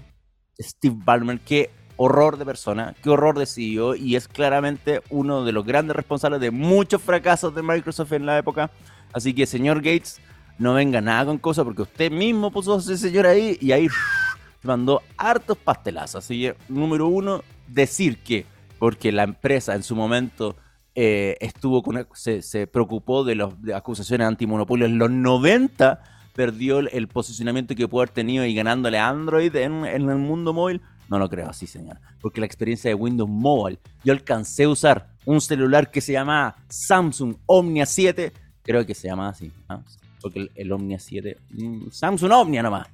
Steve 0.61 0.95
Ballmer, 0.97 1.41
que 1.41 1.71
horror 2.03 2.39
de 2.39 2.47
persona, 2.47 2.95
qué 3.03 3.11
horror 3.11 3.39
de 3.39 3.45
CEO 3.45 3.95
y 3.95 4.17
es 4.17 4.27
claramente 4.27 5.03
uno 5.11 5.45
de 5.45 5.53
los 5.53 5.67
grandes 5.67 5.95
responsables 5.95 6.41
de 6.41 6.51
muchos 6.51 7.03
fracasos 7.03 7.55
de 7.55 7.63
Microsoft 7.63 8.13
en 8.13 8.25
la 8.25 8.39
época. 8.39 8.71
Así 9.13 9.35
que, 9.35 9.45
señor 9.45 9.83
Gates, 9.83 10.19
no 10.59 10.73
venga 10.73 11.03
nada 11.03 11.27
con 11.27 11.37
cosas 11.37 11.67
porque 11.67 11.83
usted 11.83 12.11
mismo 12.11 12.51
puso 12.51 12.75
a 12.75 12.79
ese 12.79 12.97
señor 12.97 13.27
ahí 13.27 13.59
y 13.61 13.73
ahí 13.73 13.87
mandó 14.63 15.03
hartos 15.19 15.59
pastelazos. 15.59 16.25
Así 16.25 16.41
que, 16.41 16.57
número 16.71 17.07
uno, 17.07 17.43
decir 17.69 18.17
que 18.23 18.47
porque 18.79 19.13
la 19.13 19.25
empresa 19.25 19.75
en 19.75 19.83
su 19.83 19.95
momento 19.95 20.57
eh, 20.95 21.37
estuvo 21.41 21.83
con, 21.83 22.09
se, 22.15 22.67
preocupó 22.67 23.25
de 23.25 23.35
las 23.35 23.53
acusaciones 23.75 24.27
antimonopolio 24.27 24.87
en 24.87 24.97
los 24.97 25.11
90, 25.11 26.03
perdió 26.35 26.79
el, 26.79 27.09
posicionamiento 27.09 27.75
que 27.75 27.87
pudo 27.87 28.01
haber 28.01 28.15
tenido 28.15 28.47
y 28.47 28.55
ganándole 28.55 28.99
Android 28.99 29.55
en, 29.55 29.85
el 29.85 30.01
mundo 30.17 30.55
móvil. 30.55 30.81
No 31.11 31.19
lo 31.19 31.29
creo 31.29 31.51
así, 31.51 31.67
señor. 31.67 31.99
Porque 32.21 32.41
la 32.41 32.47
experiencia 32.47 32.89
de 32.89 32.95
Windows 32.95 33.29
Mobile, 33.29 33.81
yo 34.05 34.13
alcancé 34.13 34.65
a 34.65 34.69
usar 34.69 35.11
un 35.27 35.41
celular 35.41 35.91
que 35.91 36.01
se 36.01 36.13
llama 36.13 36.57
Samsung 36.69 37.35
Omnia 37.47 37.85
7, 37.85 38.33
creo 38.63 38.87
que 38.87 38.95
se 38.95 39.09
llama 39.09 39.29
así, 39.29 39.53
porque 40.23 40.49
el, 40.55 40.73
Omnia 40.73 41.01
7, 41.01 41.37
mm, 41.51 41.91
Samsung 41.91 42.31
Omnia 42.31 42.63
nomás. 42.63 42.89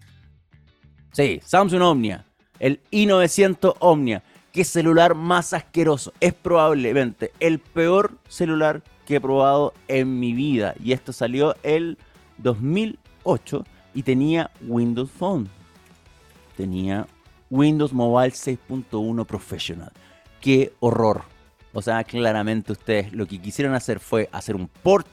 Sí, 1.12 1.40
Samsung 1.44 1.83
Omnia, 1.83 2.24
el 2.59 2.81
i900 2.90 3.76
Omnia. 3.81 4.22
¿Qué 4.50 4.64
celular 4.64 5.14
más 5.14 5.52
asqueroso? 5.52 6.14
Es 6.18 6.33
probablemente 6.33 7.33
el 7.38 7.59
peor 7.59 8.18
celular 8.29 8.83
que 9.05 9.16
he 9.16 9.20
probado 9.20 9.74
en 9.88 10.18
mi 10.18 10.33
vida. 10.33 10.74
Y 10.83 10.92
esto 10.92 11.12
salió 11.12 11.55
el 11.62 11.98
2008 12.38 13.64
y 13.92 14.02
tenía 14.02 14.50
Windows 14.66 15.11
Phone. 15.11 15.50
Tenía 16.57 17.07
Windows 17.51 17.93
Mobile 17.93 18.33
6.1 18.33 19.27
Professional. 19.27 19.93
¡Qué 20.41 20.73
horror! 20.81 21.23
O 21.73 21.83
sea, 21.83 22.03
claramente 22.05 22.73
ustedes 22.73 23.13
lo 23.13 23.27
que 23.27 23.41
quisieron 23.41 23.75
hacer 23.75 24.01
fue 24.01 24.29
hacer 24.33 24.57
un 24.57 24.69
port 24.69 25.07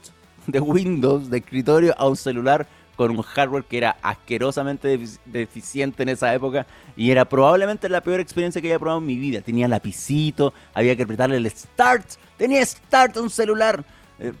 de 0.46 0.60
Windows 0.60 1.30
de 1.30 1.38
escritorio 1.38 1.94
a 1.98 2.08
un 2.08 2.16
celular 2.16 2.66
con 2.96 3.10
un 3.10 3.22
hardware 3.22 3.64
que 3.64 3.78
era 3.78 3.96
asquerosamente 4.02 4.98
deficiente 5.24 6.02
en 6.02 6.10
esa 6.10 6.32
época 6.32 6.66
y 6.96 7.10
era 7.10 7.24
probablemente 7.24 7.88
la 7.88 8.00
peor 8.00 8.20
experiencia 8.20 8.62
que 8.62 8.68
haya 8.68 8.78
probado 8.78 9.00
en 9.00 9.06
mi 9.06 9.16
vida. 9.16 9.40
Tenía 9.40 9.68
lapicito, 9.68 10.54
había 10.72 10.96
que 10.96 11.02
apretarle 11.02 11.36
el 11.36 11.50
start, 11.50 12.06
tenía 12.36 12.64
start 12.64 13.16
a 13.16 13.20
un 13.20 13.30
celular, 13.30 13.84
eh, 14.18 14.32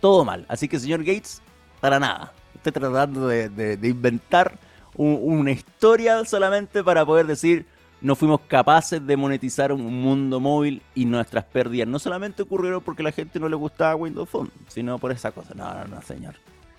todo 0.00 0.24
mal. 0.24 0.46
Así 0.48 0.68
que 0.68 0.78
señor 0.78 1.00
Gates, 1.00 1.42
para 1.80 1.98
nada. 1.98 2.32
Estoy 2.54 2.72
tratando 2.72 3.28
de, 3.28 3.78
inventar 3.82 4.58
una 4.98 5.50
historia 5.52 6.24
solamente 6.24 6.84
para 6.84 7.06
poder 7.06 7.26
decir 7.26 7.64
no 8.00 8.14
fuimos 8.14 8.40
capaces 8.48 9.04
de 9.04 9.16
monetizar 9.16 9.72
un 9.72 10.02
mundo 10.02 10.38
móvil 10.38 10.82
y 10.94 11.04
nuestras 11.04 11.44
pérdidas 11.44 11.88
no 11.88 11.98
solamente 11.98 12.42
ocurrieron 12.42 12.82
porque 12.82 13.02
la 13.02 13.12
gente 13.12 13.40
no 13.40 13.48
le 13.48 13.56
gustaba 13.56 13.96
Windows 13.96 14.28
Phone, 14.28 14.50
sino 14.68 14.98
por 14.98 15.12
esa 15.12 15.32
cosa. 15.32 15.54
No, 15.54 15.72
no, 15.72 15.84
no, 15.86 16.02
señor 16.02 16.34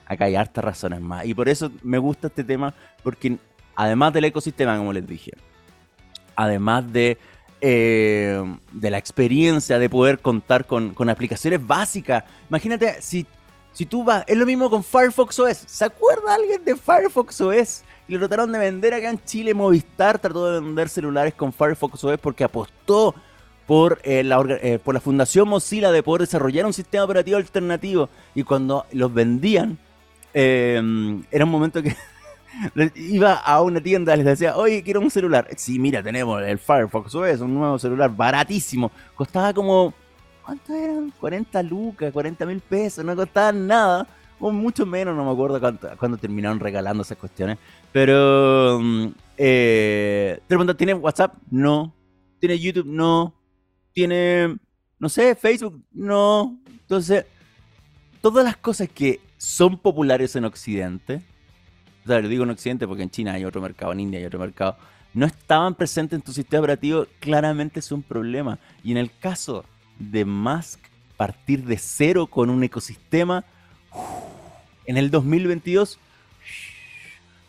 acá 0.10 0.25
hay 0.25 0.36
hartas 0.36 0.63
razones 0.63 0.99
más. 0.99 1.25
Y 1.25 1.34
por 1.34 1.47
eso 1.47 1.71
me 1.84 1.99
gusta 1.99 2.27
este 2.27 2.43
tema, 2.43 2.73
porque 3.03 3.38
además 3.75 4.12
del 4.12 4.25
ecosistema, 4.25 4.75
como 4.77 4.91
les 4.91 5.08
dije, 5.08 5.32
además 6.36 6.91
de, 6.91 7.17
eh, 7.62 8.43
de 8.73 8.91
la 8.91 8.97
experiencia 8.97 9.79
de 9.79 9.89
poder 9.89 10.19
contar 10.19 10.65
con, 10.65 11.10
aplicaciones 11.10 11.65
básicas, 11.65 12.23
imagínate 12.49 13.01
si, 13.01 13.25
si 13.73 13.86
tú 13.86 14.03
vas, 14.03 14.23
es 14.27 14.38
lo 14.38 14.45
mismo 14.45 14.69
con 14.69 14.84
Firefox 14.84 15.39
OS. 15.39 15.58
¿Se 15.67 15.86
acuerda 15.86 16.36
alguien 16.36 16.63
de 16.63 16.75
Firefox 16.75 17.41
OS? 17.41 17.84
Y 18.08 18.13
lo 18.13 18.19
trataron 18.19 18.51
de 18.51 18.60
vender 18.60 18.93
acá 18.93 19.10
en 19.10 19.23
Chile. 19.23 19.53
Movistar 19.53 20.19
trató 20.19 20.51
de 20.51 20.60
vender 20.60 20.89
celulares 20.89 21.34
con 21.34 21.53
Firefox 21.53 22.03
OS 22.03 22.17
porque 22.19 22.43
apostó 22.43 23.15
por, 23.67 23.99
eh, 24.03 24.23
la, 24.23 24.43
eh, 24.62 24.79
por 24.84 24.95
la 24.95 24.99
Fundación 24.99 25.47
Mozilla 25.47 25.91
de 25.91 26.01
poder 26.01 26.21
desarrollar 26.21 26.65
un 26.65 26.73
sistema 26.73 27.03
operativo 27.03 27.38
alternativo. 27.38 28.10
Y 28.34 28.43
cuando 28.43 28.86
los 28.91 29.13
vendían, 29.13 29.77
Em, 30.34 31.23
era 31.32 31.45
un 31.45 31.51
momento 31.51 31.82
que 31.82 31.95
iba 32.95 33.34
a 33.34 33.62
una 33.62 33.82
tienda 33.82 34.13
y 34.13 34.17
les 34.17 34.25
decía, 34.25 34.58
oye, 34.58 34.84
quiero 34.84 35.01
un 35.01 35.10
celular. 35.10 35.47
Sí, 35.58 35.79
mira, 35.79 36.03
tenemos 36.03 36.41
el 36.43 36.60
Firefox 36.60 37.15
OS, 37.15 37.41
un 37.41 37.55
nuevo 37.55 37.79
celular 37.79 38.15
baratísimo. 38.15 38.91
Costaba 39.15 39.53
como, 39.53 39.93
¿cuánto 40.49 40.73
eran? 40.73 41.12
40 41.19 41.63
lucas, 41.63 42.12
40 42.12 42.45
mil 42.47 42.59
pesos, 42.59 43.05
no 43.05 43.15
costaba 43.15 43.51
nada. 43.51 44.07
O 44.39 44.51
mucho 44.51 44.85
menos, 44.85 45.15
no 45.15 45.25
me 45.25 45.31
acuerdo 45.31 45.59
cuándo 45.97 46.17
terminaron 46.17 46.59
regalando 46.59 47.03
esas 47.03 47.17
cuestiones. 47.17 47.57
Pero, 47.91 48.79
mm, 48.81 49.07
eh, 49.38 50.39
¿tiene 50.77 50.93
WhatsApp? 50.93 51.35
No. 51.51 51.93
¿Tiene 52.39 52.57
YouTube? 52.57 52.85
No. 52.88 53.35
¿Tiene, 53.93 54.57
no 54.97 55.09
sé, 55.09 55.35
Facebook? 55.35 55.83
No. 55.91 56.57
Entonces, 56.67 57.25
todas 58.21 58.45
las 58.45 58.57
cosas 58.57 58.88
que 58.89 59.19
son 59.38 59.77
populares 59.77 60.35
en 60.38 60.45
Occidente, 60.45 61.21
o 62.05 62.07
sea, 62.07 62.21
lo 62.21 62.29
digo 62.29 62.43
en 62.45 62.51
Occidente 62.51 62.88
porque 62.88 63.03
en 63.03 63.12
China 63.12 63.33
hay 63.33 63.43
otro 63.43 63.62
mercado, 63.62 63.91
en 63.91 63.99
India 63.99 64.19
hay 64.21 64.25
otro 64.25 64.39
mercado, 64.39 64.77
no 65.13 65.25
estaban 65.25 65.75
presentes 65.75 66.17
en 66.17 66.23
tu 66.23 66.31
sistema 66.31 66.62
operativo, 66.62 67.05
claramente 67.19 67.81
es 67.81 67.91
un 67.91 68.01
problema. 68.01 68.57
Y 68.83 68.91
en 68.91 68.97
el 68.97 69.12
caso 69.19 69.65
de 69.99 70.25
Musk, 70.25 70.79
partir 71.17 71.65
de 71.65 71.77
cero 71.77 72.27
con 72.27 72.49
un 72.49 72.63
ecosistema, 72.63 73.43
en 74.85 74.97
el 74.97 75.12
2022, 75.12 75.99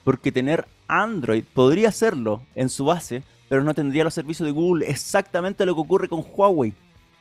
porque 0.05 0.33
tener 0.33 0.67
Android 0.89 1.45
podría 1.55 1.89
hacerlo 1.89 2.43
en 2.55 2.69
su 2.69 2.85
base, 2.85 3.23
pero 3.49 3.65
no 3.65 3.75
tendría 3.75 4.05
los 4.05 4.15
servicios 4.15 4.47
de 4.47 4.53
Google. 4.53 4.91
Exactamente 4.91 5.65
lo 5.65 5.75
que 5.75 5.81
ocurre 5.81 6.09
con 6.09 6.25
Huawei. 6.35 6.75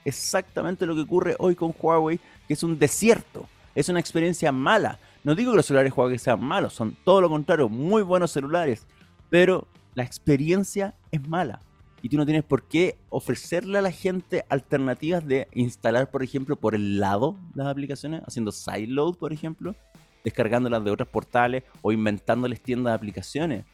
Exactamente 0.03 0.85
lo 0.85 0.95
que 0.95 1.01
ocurre 1.01 1.35
hoy 1.39 1.55
con 1.55 1.73
Huawei, 1.79 2.19
que 2.47 2.53
es 2.53 2.63
un 2.63 2.77
desierto 2.77 3.47
es 3.75 3.89
una 3.89 3.99
experiencia 3.99 4.51
mala. 4.51 4.99
No 5.23 5.35
digo 5.35 5.51
que 5.51 5.57
los 5.57 5.65
celulares 5.65 5.93
Huawei 5.95 6.17
sean 6.17 6.43
malos, 6.43 6.73
son 6.73 6.95
todo 7.03 7.21
lo 7.21 7.29
contrario, 7.29 7.69
muy 7.69 8.01
buenos 8.01 8.31
celulares, 8.31 8.85
pero 9.29 9.67
la 9.95 10.03
experiencia 10.03 10.95
es 11.11 11.27
mala. 11.27 11.61
Y 12.01 12.09
tú 12.09 12.17
no 12.17 12.25
tienes 12.25 12.43
por 12.43 12.63
qué 12.63 12.97
ofrecerle 13.09 13.77
a 13.77 13.81
la 13.81 13.91
gente 13.91 14.45
alternativas 14.49 15.25
de 15.25 15.47
instalar, 15.53 16.09
por 16.09 16.23
ejemplo, 16.23 16.55
por 16.55 16.75
el 16.75 16.99
lado 16.99 17.35
las 17.55 17.67
aplicaciones, 17.67 18.21
haciendo 18.25 18.51
sideload, 18.51 19.15
por 19.15 19.33
ejemplo, 19.33 19.75
descargándolas 20.23 20.83
de 20.83 20.91
otros 20.91 21.09
portales 21.09 21.63
o 21.81 21.91
inventándoles 21.91 22.61
tiendas 22.61 22.91
de 22.91 22.95
aplicaciones. 22.95 23.65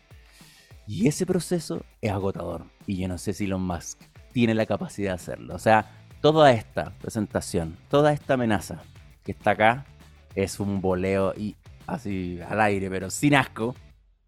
Y 0.87 1.07
ese 1.07 1.25
proceso 1.25 1.83
es 2.01 2.11
agotador. 2.11 2.65
Y 2.85 2.97
yo 2.97 3.07
no 3.07 3.17
sé 3.17 3.33
si 3.33 3.45
Elon 3.45 3.65
Musk 3.65 4.01
tiene 4.31 4.53
la 4.53 4.65
capacidad 4.65 5.11
de 5.11 5.15
hacerlo. 5.15 5.55
O 5.55 5.59
sea, 5.59 5.91
toda 6.21 6.51
esta 6.51 6.91
presentación, 6.99 7.77
toda 7.89 8.11
esta 8.13 8.35
amenaza 8.35 8.81
que 9.23 9.31
está 9.31 9.51
acá, 9.51 9.85
es 10.35 10.59
un 10.59 10.81
boleo 10.81 11.33
y 11.35 11.55
así 11.87 12.39
al 12.47 12.61
aire, 12.61 12.89
pero 12.89 13.09
sin 13.09 13.35
asco. 13.35 13.75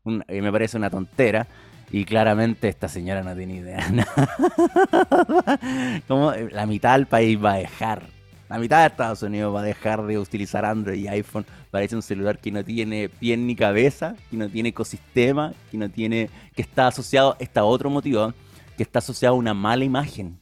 y 0.06 0.42
me 0.42 0.52
parece 0.52 0.78
una 0.78 0.90
tontera. 0.90 1.48
Y 1.90 2.06
claramente 2.06 2.68
esta 2.68 2.88
señora 2.88 3.24
no 3.24 3.36
tiene 3.36 3.56
idea. 3.56 3.88
Como 6.08 6.32
la 6.32 6.66
mitad 6.66 6.98
del 6.98 7.08
país 7.08 7.44
va 7.44 7.54
a 7.54 7.58
dejar. 7.58 8.04
La 8.50 8.60
mitad 8.60 8.82
de 8.82 8.88
Estados 8.88 9.24
Unidos 9.24 9.54
va 9.54 9.62
a 9.62 9.64
dejar 9.64 10.06
de 10.06 10.18
utilizar 10.18 10.66
Android 10.66 11.00
y 11.00 11.08
iPhone. 11.08 11.46
Parece 11.72 11.96
un 11.96 12.02
celular 12.02 12.40
que 12.40 12.52
no 12.52 12.64
tiene 12.64 13.10
pie 13.10 13.38
ni 13.38 13.56
cabeza, 13.56 14.16
que 14.30 14.38
no 14.38 14.50
tiene 14.50 14.70
ecosistema, 14.70 15.54
que 15.72 15.78
no 15.78 15.90
tiene. 15.90 16.30
que 16.56 16.62
está 16.62 16.88
asociado. 16.88 17.36
Está 17.40 17.64
otro 17.64 17.90
motivo, 17.90 18.34
que 18.76 18.84
está 18.84 19.00
asociado 19.00 19.36
a 19.36 19.38
una 19.38 19.54
mala 19.54 19.84
imagen. 19.84 20.40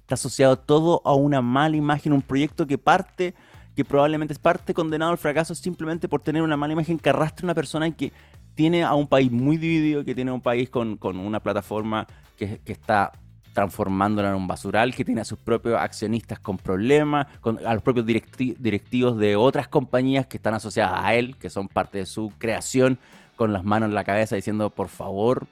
Está 0.00 0.14
asociado 0.14 0.58
todo 0.58 1.02
a 1.04 1.14
una 1.14 1.42
mala 1.42 1.76
imagen, 1.76 2.12
un 2.12 2.22
proyecto 2.22 2.66
que 2.66 2.78
parte 2.78 3.34
que 3.76 3.84
probablemente 3.84 4.32
es 4.32 4.40
parte 4.40 4.74
condenado 4.74 5.12
al 5.12 5.18
fracaso 5.18 5.54
simplemente 5.54 6.08
por 6.08 6.20
tener 6.20 6.42
una 6.42 6.56
mala 6.56 6.72
imagen 6.72 6.98
que 6.98 7.10
arrastra 7.10 7.44
a 7.44 7.46
una 7.46 7.54
persona 7.54 7.88
que 7.92 8.12
tiene 8.58 8.82
a 8.82 8.92
un 8.94 9.06
país 9.06 9.30
muy 9.30 9.56
dividido, 9.56 10.04
que 10.04 10.16
tiene 10.16 10.32
a 10.32 10.34
un 10.34 10.40
país 10.40 10.68
con, 10.68 10.98
una 11.00 11.38
plataforma 11.38 12.08
que, 12.36 12.60
está 12.66 13.12
transformándola 13.52 14.30
en 14.30 14.34
un 14.34 14.48
basural, 14.48 14.92
que 14.96 15.04
tiene 15.04 15.20
a 15.20 15.24
sus 15.24 15.38
propios 15.38 15.80
accionistas 15.80 16.40
con 16.40 16.58
problemas, 16.58 17.28
con, 17.40 17.64
a 17.64 17.72
los 17.72 17.84
propios 17.84 18.04
directivos 18.04 19.16
de 19.16 19.36
otras 19.36 19.68
compañías 19.68 20.26
que 20.26 20.38
están 20.38 20.54
asociadas 20.54 21.04
a 21.04 21.14
él, 21.14 21.36
que 21.36 21.50
son 21.50 21.68
parte 21.68 21.98
de 21.98 22.06
su 22.06 22.32
creación, 22.36 22.98
con 23.36 23.52
las 23.52 23.62
manos 23.62 23.90
en 23.90 23.94
la 23.94 24.02
cabeza 24.02 24.34
diciendo, 24.34 24.70
por 24.70 24.88
favor, 24.88 25.46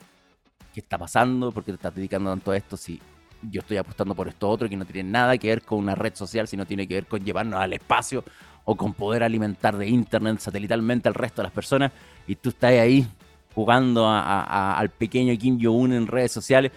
¿qué 0.75 0.81
está 0.81 0.99
pasando? 0.99 1.53
¿Por 1.53 1.63
qué 1.63 1.71
te 1.71 1.77
estás 1.77 1.95
dedicando 1.95 2.31
tanto 2.31 2.51
a 2.51 2.57
esto 2.57 2.77
si 2.77 3.01
yo 3.41 3.61
estoy 3.61 3.77
apostando 3.77 4.17
por 4.17 4.27
esto 4.27 4.51
otro 4.51 4.69
que 4.69 4.77
no 4.77 4.85
tiene 4.85 5.09
nada 5.09 5.39
que 5.39 5.47
ver 5.47 5.63
con 5.63 5.79
una 5.79 5.95
red 5.95 6.17
social, 6.17 6.49
sino 6.49 6.67
tiene 6.67 6.89
que 6.89 6.95
ver 6.95 7.07
con 7.07 7.25
llevarnos 7.25 7.61
al 7.61 7.73
espacio 7.73 8.25
o 8.67 8.77
con 8.77 8.93
poder 8.93 9.23
alimentar 9.23 9.79
de 9.79 9.89
internet 9.89 10.41
satelitalmente 10.41 11.09
al 11.09 11.15
resto 11.15 11.41
de 11.41 11.45
las 11.45 11.53
personas 11.53 11.93
y 12.27 12.35
tú 12.35 12.51
estás 12.51 12.73
ahí 12.73 13.07
jugando 13.55 14.07
al 14.07 14.91
pequeño 14.91 15.35
Kim 15.39 15.59
Jong-un 15.59 15.95
en 15.95 16.07
redes 16.07 16.31
sociales, 16.31 16.73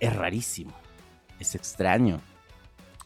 es 0.00 0.12
rarísimo, 0.12 0.72
es 1.38 1.54
extraño. 1.54 2.20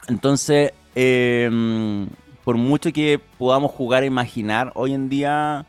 Entonces, 0.09 0.73
em, 0.95 2.09
por 2.45 2.57
mucho 2.57 2.91
que 2.91 3.21
podamos 3.37 3.73
jugar 3.73 4.05
a 4.05 4.07
imaginar, 4.07 4.73
hoy 4.75 4.95
en 4.95 5.11
día 5.11 5.67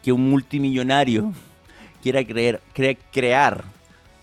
que 0.00 0.12
un 0.12 0.30
multimillonario 0.30 1.32
quiera 2.02 2.24
creer, 2.24 2.60
crear 3.10 3.64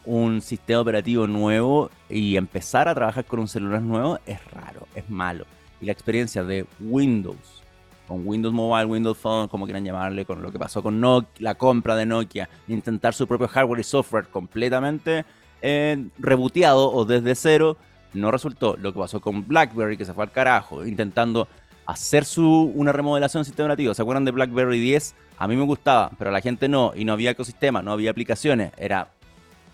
un 0.05 0.41
sistema 0.41 0.79
operativo 0.79 1.27
nuevo 1.27 1.91
y 2.09 2.37
empezar 2.37 2.87
a 2.87 2.95
trabajar 2.95 3.25
con 3.25 3.41
un 3.41 3.49
celular 3.49 3.81
nuevo 3.81 4.19
es 4.25 4.39
raro, 4.51 4.87
es 4.95 5.09
malo. 5.09 5.45
Y 5.81 5.85
la 5.85 5.91
experiencia 5.91 6.43
de 6.43 6.65
Windows, 6.79 7.63
con 8.07 8.25
Windows 8.25 8.53
Mobile, 8.53 8.85
Windows 8.85 9.17
Phone, 9.17 9.47
como 9.47 9.65
quieran 9.65 9.83
llamarle, 9.83 10.25
con 10.25 10.41
lo 10.41 10.51
que 10.51 10.57
pasó 10.57 10.81
con 10.81 10.99
Nokia, 10.99 11.29
la 11.39 11.55
compra 11.55 11.95
de 11.95 12.05
Nokia, 12.05 12.49
intentar 12.67 13.13
su 13.13 13.27
propio 13.27 13.47
hardware 13.47 13.79
y 13.79 13.83
software 13.83 14.27
completamente 14.27 15.25
eh, 15.61 16.07
reboteado 16.17 16.91
o 16.91 17.05
desde 17.05 17.35
cero, 17.35 17.77
no 18.13 18.31
resultó. 18.31 18.75
Lo 18.77 18.93
que 18.93 18.99
pasó 18.99 19.19
con 19.19 19.47
BlackBerry, 19.47 19.97
que 19.97 20.05
se 20.05 20.13
fue 20.13 20.23
al 20.23 20.31
carajo, 20.31 20.85
intentando 20.85 21.47
hacer 21.85 22.25
su, 22.25 22.71
una 22.75 22.91
remodelación 22.91 23.41
del 23.41 23.45
sistema 23.45 23.67
operativo. 23.67 23.93
¿Se 23.93 24.01
acuerdan 24.01 24.25
de 24.25 24.31
BlackBerry 24.31 24.79
10? 24.79 25.15
A 25.37 25.47
mí 25.47 25.55
me 25.55 25.63
gustaba, 25.63 26.11
pero 26.17 26.29
a 26.29 26.33
la 26.33 26.41
gente 26.41 26.67
no, 26.67 26.93
y 26.95 27.05
no 27.05 27.13
había 27.13 27.31
ecosistema, 27.31 27.81
no 27.81 27.91
había 27.91 28.11
aplicaciones. 28.11 28.71
Era 28.77 29.09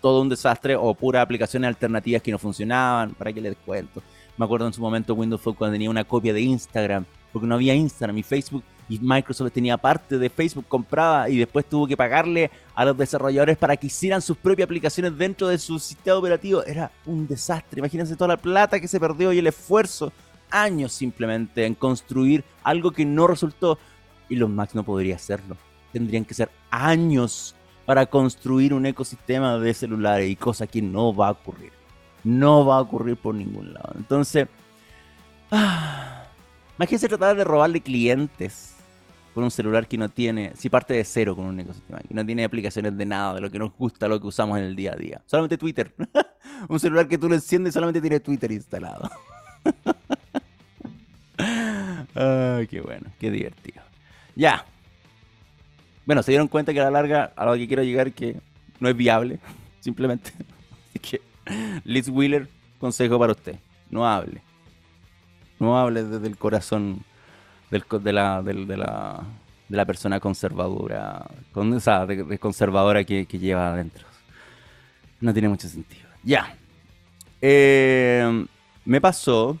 todo 0.00 0.20
un 0.20 0.28
desastre 0.28 0.76
o 0.76 0.94
puras 0.94 1.22
aplicaciones 1.22 1.68
alternativas 1.68 2.22
que 2.22 2.30
no 2.30 2.38
funcionaban. 2.38 3.14
¿Para 3.14 3.32
qué 3.32 3.40
les 3.40 3.56
cuento? 3.56 4.02
Me 4.36 4.44
acuerdo 4.44 4.66
en 4.66 4.72
su 4.72 4.80
momento 4.80 5.14
Windows 5.14 5.40
Phone 5.40 5.54
cuando 5.54 5.74
tenía 5.74 5.90
una 5.90 6.04
copia 6.04 6.32
de 6.32 6.40
Instagram, 6.40 7.04
porque 7.32 7.46
no 7.46 7.54
había 7.54 7.74
Instagram 7.74 8.18
y 8.18 8.22
Facebook 8.22 8.64
y 8.88 8.98
Microsoft 8.98 9.52
tenía 9.52 9.78
parte 9.78 10.18
de 10.18 10.28
Facebook 10.28 10.66
comprada 10.68 11.28
y 11.28 11.38
después 11.38 11.64
tuvo 11.66 11.86
que 11.86 11.96
pagarle 11.96 12.50
a 12.74 12.84
los 12.84 12.96
desarrolladores 12.96 13.56
para 13.56 13.76
que 13.76 13.86
hicieran 13.86 14.20
sus 14.20 14.36
propias 14.36 14.66
aplicaciones 14.66 15.16
dentro 15.16 15.48
de 15.48 15.58
su 15.58 15.78
sistema 15.78 16.18
operativo. 16.18 16.62
Era 16.64 16.90
un 17.06 17.26
desastre. 17.26 17.78
Imagínense 17.78 18.16
toda 18.16 18.28
la 18.28 18.36
plata 18.36 18.80
que 18.80 18.88
se 18.88 19.00
perdió 19.00 19.32
y 19.32 19.38
el 19.38 19.46
esfuerzo. 19.46 20.12
Años 20.50 20.92
simplemente 20.92 21.64
en 21.64 21.74
construir 21.74 22.44
algo 22.62 22.90
que 22.90 23.04
no 23.04 23.26
resultó. 23.26 23.78
Y 24.28 24.36
los 24.36 24.50
Macs 24.50 24.74
no 24.74 24.84
podría 24.84 25.16
hacerlo. 25.16 25.56
Tendrían 25.92 26.24
que 26.24 26.34
ser 26.34 26.50
años 26.70 27.54
para 27.86 28.06
construir 28.06 28.74
un 28.74 28.86
ecosistema 28.86 29.58
de 29.58 29.72
celulares 29.74 30.28
y 30.28 30.36
cosa 30.36 30.66
que 30.66 30.82
no 30.82 31.14
va 31.14 31.28
a 31.28 31.32
ocurrir. 31.32 31.83
No 32.24 32.64
va 32.64 32.78
a 32.78 32.80
ocurrir 32.80 33.16
por 33.16 33.34
ningún 33.34 33.74
lado. 33.74 33.92
Entonces, 33.96 34.48
ah, 35.50 36.24
imagínense 36.78 37.08
tratar 37.08 37.36
de 37.36 37.44
robarle 37.44 37.80
clientes 37.80 38.74
con 39.34 39.44
un 39.44 39.50
celular 39.50 39.86
que 39.88 39.98
no 39.98 40.08
tiene, 40.08 40.52
si 40.54 40.70
parte 40.70 40.94
de 40.94 41.04
cero 41.04 41.34
con 41.34 41.46
un 41.46 41.58
ecosistema, 41.58 41.98
que 41.98 42.14
no 42.14 42.24
tiene 42.24 42.44
aplicaciones 42.44 42.96
de 42.96 43.04
nada, 43.04 43.34
de 43.34 43.40
lo 43.40 43.50
que 43.50 43.58
nos 43.58 43.72
gusta, 43.76 44.06
lo 44.06 44.20
que 44.20 44.28
usamos 44.28 44.56
en 44.58 44.64
el 44.64 44.76
día 44.76 44.92
a 44.92 44.96
día. 44.96 45.20
Solamente 45.26 45.58
Twitter. 45.58 45.92
un 46.68 46.78
celular 46.78 47.08
que 47.08 47.18
tú 47.18 47.28
lo 47.28 47.34
enciendes 47.34 47.72
y 47.72 47.74
solamente 47.74 48.00
tiene 48.00 48.20
Twitter 48.20 48.52
instalado. 48.52 49.10
Ay, 52.14 52.68
qué 52.68 52.80
bueno, 52.80 53.10
qué 53.18 53.28
divertido. 53.30 53.82
Ya. 54.36 54.64
Bueno, 56.06 56.22
se 56.22 56.30
dieron 56.30 56.46
cuenta 56.46 56.72
que 56.72 56.80
a 56.80 56.84
la 56.84 56.90
larga, 56.92 57.32
a 57.34 57.44
lo 57.44 57.54
que 57.54 57.66
quiero 57.66 57.82
llegar, 57.82 58.12
que 58.12 58.36
no 58.78 58.88
es 58.88 58.96
viable, 58.96 59.40
simplemente. 59.80 60.30
Liz 61.84 62.08
Wheeler, 62.08 62.48
consejo 62.78 63.18
para 63.18 63.32
usted, 63.32 63.56
no 63.90 64.06
hable. 64.06 64.42
No 65.58 65.78
hable 65.78 66.04
desde 66.04 66.26
el 66.26 66.36
corazón 66.36 67.04
de, 67.70 68.12
la, 68.12 68.42
de, 68.42 68.76
la, 68.76 69.84
persona 69.84 70.20
conservadora, 70.20 71.26
con, 71.52 71.72
o 71.72 71.80
sea, 71.80 72.06
de, 72.06 72.38
conservadora 72.38 73.04
que, 73.04 73.24
lleva 73.24 73.72
adentro. 73.72 74.06
No 75.20 75.32
tiene 75.32 75.48
mucho 75.48 75.68
sentido. 75.68 76.08
Ya. 76.22 76.56
Eh, 77.40 78.46
me 78.84 79.00
pasó 79.00 79.58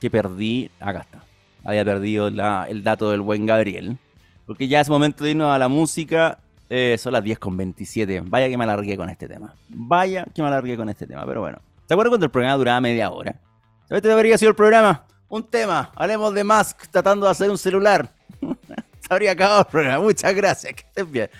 que 0.00 0.10
perdí, 0.10 0.70
acá 0.80 1.00
está, 1.00 1.24
había 1.64 1.84
perdido 1.84 2.28
el 2.28 2.82
dato 2.82 3.10
del 3.10 3.20
buen 3.20 3.46
Gabriel, 3.46 3.98
porque 4.46 4.68
ya 4.68 4.80
es 4.80 4.88
momento 4.88 5.24
de 5.24 5.30
irnos 5.30 5.54
a 5.54 5.58
la 5.58 5.68
música. 5.68 6.38
Eh, 6.74 6.96
son 6.96 7.12
las 7.12 7.22
10 7.22 7.38
con 7.38 7.54
27. 7.54 8.22
Vaya 8.24 8.48
que 8.48 8.56
me 8.56 8.64
alargué 8.64 8.96
con 8.96 9.10
este 9.10 9.28
tema. 9.28 9.54
Vaya 9.68 10.24
que 10.34 10.40
me 10.40 10.48
alargué 10.48 10.74
con 10.74 10.88
este 10.88 11.06
tema. 11.06 11.26
Pero 11.26 11.42
bueno. 11.42 11.58
¿Te 11.86 11.92
acuerdas 11.92 12.10
cuando 12.10 12.24
el 12.24 12.30
programa 12.32 12.56
duraba 12.56 12.80
media 12.80 13.10
hora? 13.10 13.38
¿Sabes 13.86 14.00
qué 14.00 14.08
debería 14.08 14.38
sido 14.38 14.48
el 14.48 14.56
programa? 14.56 15.04
un 15.28 15.42
tema. 15.42 15.90
Hablemos 15.94 16.32
de 16.34 16.44
Musk 16.44 16.88
tratando 16.90 17.26
de 17.26 17.32
hacer 17.32 17.50
un 17.50 17.58
celular. 17.58 18.10
Se 19.00 19.12
habría 19.12 19.32
acabado 19.32 19.60
el 19.60 19.66
programa. 19.66 20.02
Muchas 20.02 20.34
gracias. 20.34 20.72
Que 20.72 20.82
estén 20.82 21.12
bien. 21.12 21.30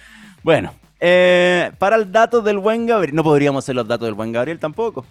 Bueno, 0.42 0.74
eh, 1.00 1.70
para 1.78 1.96
el 1.96 2.12
dato 2.12 2.42
del 2.42 2.58
buen 2.58 2.86
Gabriel. 2.86 3.14
No 3.14 3.24
podríamos 3.24 3.64
hacer 3.64 3.74
los 3.74 3.88
datos 3.88 4.06
del 4.06 4.14
buen 4.14 4.32
Gabriel 4.32 4.58
tampoco. 4.58 5.06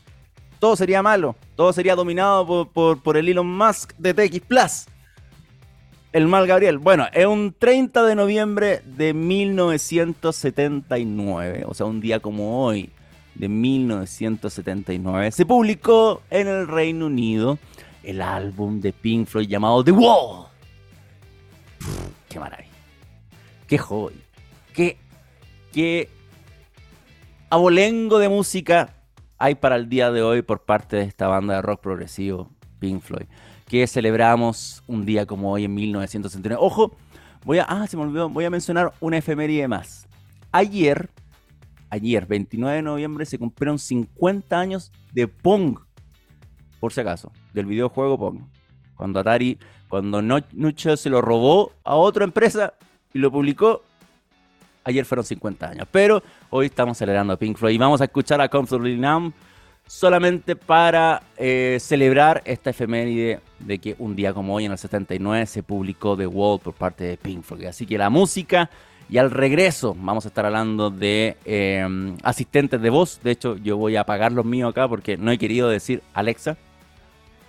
Todo 0.60 0.75
sería 0.75 1.01
malo. 1.01 1.36
Todo 1.55 1.73
sería 1.73 1.95
dominado 1.95 2.69
por, 2.71 3.01
por, 3.01 3.17
el 3.17 3.27
Elon 3.27 3.47
Musk 3.47 3.93
de 3.97 4.13
TX 4.13 4.39
Plus. 4.41 4.86
El 6.13 6.28
mal 6.28 6.45
Gabriel. 6.45 6.78
Bueno, 6.78 7.08
es 7.13 7.26
un 7.26 7.56
30 7.58 8.04
de 8.04 8.15
noviembre 8.15 8.82
de 8.86 9.13
1979. 9.13 11.63
O 11.65 11.74
sea, 11.74 11.86
un 11.86 12.02
día 12.02 12.19
como 12.19 12.65
hoy 12.65 12.89
de 13.36 13.47
1979. 13.47 15.32
Se 15.32 15.45
publicó 15.45 16.21
en 16.30 16.50
el 16.50 16.67
Reino 16.67 17.06
Unido 17.06 17.58
el 18.04 18.21
álbum 18.21 18.82
de 18.82 18.91
Pink 18.91 19.28
Floyd 19.28 19.47
llamado 19.47 19.86
The 19.86 19.91
Wall. 19.91 20.47
qué 22.28 22.39
maravilla. 22.39 22.69
Qué 23.67 23.78
joy. 23.78 24.13
Qué, 24.74 24.97
qué 25.71 26.10
abolengo 27.50 28.19
de 28.19 28.28
música 28.28 28.95
hay 29.38 29.56
para 29.56 29.76
el 29.76 29.89
día 29.89 30.12
de 30.12 30.21
hoy 30.21 30.41
por 30.41 30.63
parte 30.63 30.97
de 30.97 31.04
esta 31.04 31.28
banda 31.28 31.56
de 31.56 31.62
rock 31.62 31.82
progresivo, 31.82 32.50
Pink 32.80 33.02
Floyd, 33.02 33.28
que 33.71 33.88
celebramos 33.88 34.84
un 34.86 35.05
día 35.05 35.25
como 35.25 35.49
hoy 35.49 35.63
en 35.63 35.73
1969. 35.73 36.62
Ojo, 36.62 36.91
voy 37.45 37.60
a, 37.60 37.63
ah, 37.63 37.88
se 37.88 37.95
me 37.95 38.03
olvidó, 38.03 38.27
voy 38.27 38.43
a 38.43 38.49
mencionar 38.49 38.91
una 38.99 39.17
efeméride 39.17 39.65
más. 39.69 40.10
Ayer, 40.51 41.10
ayer, 41.89 42.25
29 42.25 42.75
de 42.75 42.81
noviembre, 42.81 43.25
se 43.25 43.39
cumplieron 43.39 43.79
50 43.79 44.60
años 44.60 44.91
de 45.13 45.25
Pong 45.29 45.77
por 46.81 46.91
si 46.91 46.99
acaso, 46.99 47.31
del 47.53 47.65
videojuego 47.65 48.19
Pong. 48.19 48.41
Cuando 48.97 49.21
Atari, 49.21 49.57
cuando 49.88 50.21
Nucho 50.21 50.97
se 50.97 51.10
lo 51.10 51.21
robó 51.21 51.71
a 51.86 51.95
otra 51.95 52.25
empresa 52.25 52.73
y 53.13 53.19
lo 53.19 53.31
publicó, 53.31 53.84
ayer 54.84 55.05
fueron 55.05 55.23
50 55.23 55.69
años. 55.69 55.88
Pero 55.89 56.21
hoy 56.49 56.65
estamos 56.65 56.97
celebrando 56.97 57.39
Pink 57.39 57.55
Floyd 57.55 57.75
y 57.75 57.77
vamos 57.77 58.01
a 58.01 58.03
escuchar 58.03 58.41
a 58.41 58.49
Comfortably 58.49 58.97
Numb 58.97 59.31
solamente 59.87 60.55
para 60.55 61.23
eh, 61.37 61.77
celebrar 61.79 62.41
esta 62.45 62.69
efeméride 62.69 63.41
de 63.59 63.79
que 63.79 63.95
un 63.99 64.15
día 64.15 64.33
como 64.33 64.55
hoy, 64.55 64.65
en 64.65 64.71
el 64.71 64.77
79, 64.77 65.45
se 65.45 65.63
publicó 65.63 66.15
The 66.15 66.27
Wall 66.27 66.59
por 66.59 66.73
parte 66.73 67.03
de 67.03 67.17
Pink 67.17 67.43
Floyd. 67.43 67.65
Así 67.65 67.85
que 67.85 67.97
la 67.97 68.09
música 68.09 68.69
y 69.09 69.17
al 69.17 69.29
regreso 69.31 69.95
vamos 69.99 70.25
a 70.25 70.29
estar 70.29 70.45
hablando 70.45 70.89
de 70.89 71.37
eh, 71.45 72.15
asistentes 72.23 72.81
de 72.81 72.89
voz. 72.89 73.19
De 73.21 73.31
hecho, 73.31 73.57
yo 73.57 73.77
voy 73.77 73.97
a 73.97 74.01
apagar 74.01 74.31
los 74.31 74.45
míos 74.45 74.69
acá 74.69 74.87
porque 74.87 75.17
no 75.17 75.31
he 75.31 75.37
querido 75.37 75.69
decir 75.69 76.01
Alexa 76.13 76.57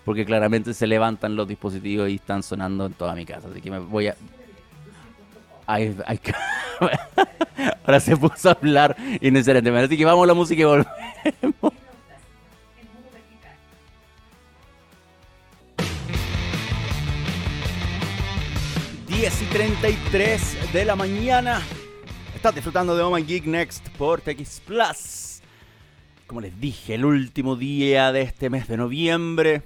porque 0.05 0.25
claramente 0.25 0.75
se 0.75 0.87
levantan 0.87 1.37
los 1.37 1.47
dispositivos 1.49 2.09
y 2.09 2.17
están 2.17 2.43
sonando 2.43 2.87
en 2.87 2.93
toda 2.93 3.15
mi 3.15 3.25
casa. 3.25 3.49
Así 3.51 3.61
que 3.61 3.71
me 3.71 3.79
voy 3.79 4.09
a. 4.09 4.17
Ahora 7.85 8.01
se 8.01 8.17
puso 8.17 8.51
a 8.51 8.53
hablar 8.53 8.97
innecesariamente. 9.21 9.87
Así 9.87 9.97
que 9.97 10.05
vamos 10.05 10.25
a 10.25 10.27
la 10.27 10.35
música 10.35 10.63
y 10.63 10.65
volvemos. 10.65 10.93
10 19.23 19.43
y 19.43 19.45
33 19.45 20.73
de 20.73 20.85
la 20.85 20.97
mañana. 20.97 21.63
Estás 22.35 22.57
disfrutando 22.57 22.97
de 22.97 23.05
My 23.09 23.25
Geek 23.25 23.47
Next 23.47 23.89
por 23.91 24.21
TX 24.21 24.59
Plus. 24.67 25.43
Como 26.27 26.41
les 26.41 26.61
dije, 26.61 26.97
el 26.97 27.05
último 27.05 27.55
día 27.55 28.11
de 28.11 28.23
este 28.23 28.51
mes 28.51 28.67
de 28.67 28.77
noviembre 28.77 29.63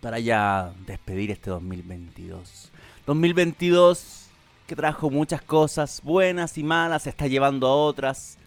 para 0.00 0.20
ya 0.20 0.72
despedir 0.86 1.32
este 1.32 1.50
2022. 1.50 2.70
2022 3.04 4.28
que 4.68 4.76
trajo 4.76 5.10
muchas 5.10 5.42
cosas 5.42 6.00
buenas 6.04 6.56
y 6.56 6.62
malas, 6.62 7.02
se 7.02 7.10
está 7.10 7.26
llevando 7.26 7.66
a 7.66 7.74
otras. 7.74 8.38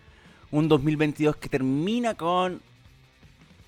Un 0.49 0.69
2022 0.69 1.35
que 1.35 1.49
termina 1.49 2.15
con 2.15 2.61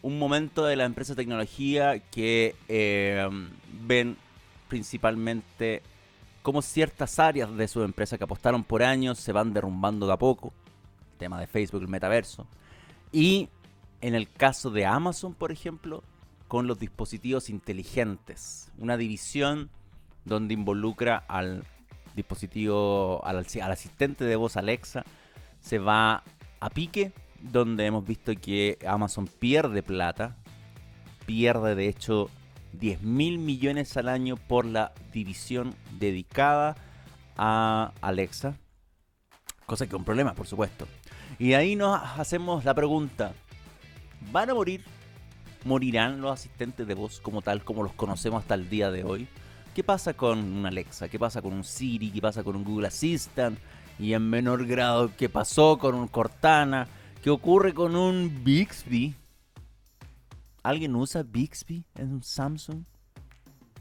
un 0.02 0.18
momento 0.18 0.64
de 0.64 0.78
la 0.78 0.86
empresa 0.86 1.12
de 1.12 1.24
tecnología 1.24 2.00
que 2.00 2.56
eh, 2.70 3.30
ven 3.86 4.16
principalmente 4.70 5.82
como 6.42 6.62
ciertas 6.62 7.20
áreas 7.20 7.56
de 7.56 7.68
su 7.68 7.84
empresa 7.84 8.18
que 8.18 8.24
apostaron 8.24 8.64
por 8.64 8.84
años 8.84 9.20
se 9.20 9.32
van 9.32 9.54
derrumbando 9.54 10.08
de 10.08 10.14
a 10.14 10.18
poco. 10.18 10.54
El 11.14 11.18
tema 11.18 11.40
de 11.40 11.48
Facebook, 11.48 11.82
el 11.82 11.88
metaverso. 11.88 12.48
Y 13.12 13.50
en 14.02 14.16
el 14.16 14.30
caso 14.32 14.72
de 14.72 14.86
Amazon, 14.86 15.34
por 15.34 15.52
ejemplo, 15.52 16.04
con 16.48 16.68
los 16.68 16.80
dispositivos 16.80 17.50
inteligentes. 17.50 18.72
Una 18.78 18.98
división 18.98 19.70
donde 20.26 20.54
involucra 20.54 21.24
al 21.28 21.64
dispositivo, 22.16 23.24
al, 23.24 23.38
asistente 23.38 24.26
de 24.26 24.36
voz 24.36 24.58
Alexa. 24.58 25.04
Se 25.62 25.80
va 25.80 26.24
a 26.60 26.70
pique, 26.70 27.14
donde 27.42 27.86
hemos 27.86 28.06
visto 28.06 28.34
que 28.36 28.78
Amazon 28.88 29.28
pierde 29.28 29.84
plata. 29.84 30.36
Pierde 31.26 31.76
de 31.76 31.88
hecho 31.88 32.30
10 32.74 33.02
mil 33.02 33.38
millones 33.38 33.96
al 33.98 34.10
año 34.10 34.36
por 34.38 34.66
la 34.66 34.94
división 35.12 35.76
dedicada 36.00 36.76
a 37.38 37.94
Alexa. 38.02 38.56
Cosa 39.66 39.86
que 39.86 39.96
es 39.96 40.00
un 40.00 40.06
problema, 40.06 40.34
por 40.34 40.48
supuesto. 40.48 40.88
Y 41.40 41.54
ahí 41.54 41.76
nos 41.76 42.02
hacemos 42.18 42.66
la 42.66 42.74
pregunta, 42.74 43.34
¿van 44.32 44.50
a 44.50 44.54
morir 44.54 44.84
¿Morirán 45.64 46.22
los 46.22 46.32
asistentes 46.32 46.88
de 46.88 46.96
voz 46.96 47.20
como 47.20 47.44
tal, 47.44 47.64
como 47.64 47.84
los 47.84 47.94
conocemos 47.94 48.42
hasta 48.42 48.56
el 48.56 48.68
día 48.68 48.90
de 48.90 49.04
hoy? 49.04 49.28
¿Qué 49.76 49.84
pasa 49.84 50.14
con 50.14 50.40
un 50.40 50.66
Alexa? 50.66 51.08
¿Qué 51.08 51.20
pasa 51.20 51.42
con 51.42 51.54
un 51.54 51.64
Siri? 51.64 52.10
¿Qué 52.10 52.20
pasa 52.20 52.44
con 52.44 52.56
un 52.56 52.64
Google 52.64 52.88
Assistant? 52.88 53.60
Y 54.00 54.14
en 54.14 54.28
menor 54.28 54.66
grado, 54.66 55.12
¿qué 55.16 55.30
pasó 55.30 55.78
con 55.78 55.94
un 55.94 56.08
Cortana? 56.08 56.88
¿Qué 57.22 57.30
ocurre 57.30 57.76
con 57.76 57.96
un 57.96 58.44
Bixby? 58.44 59.14
¿Alguien 60.64 60.96
usa 60.96 61.24
Bixby 61.24 61.86
en 61.96 62.14
un 62.14 62.24
Samsung? 62.24 62.84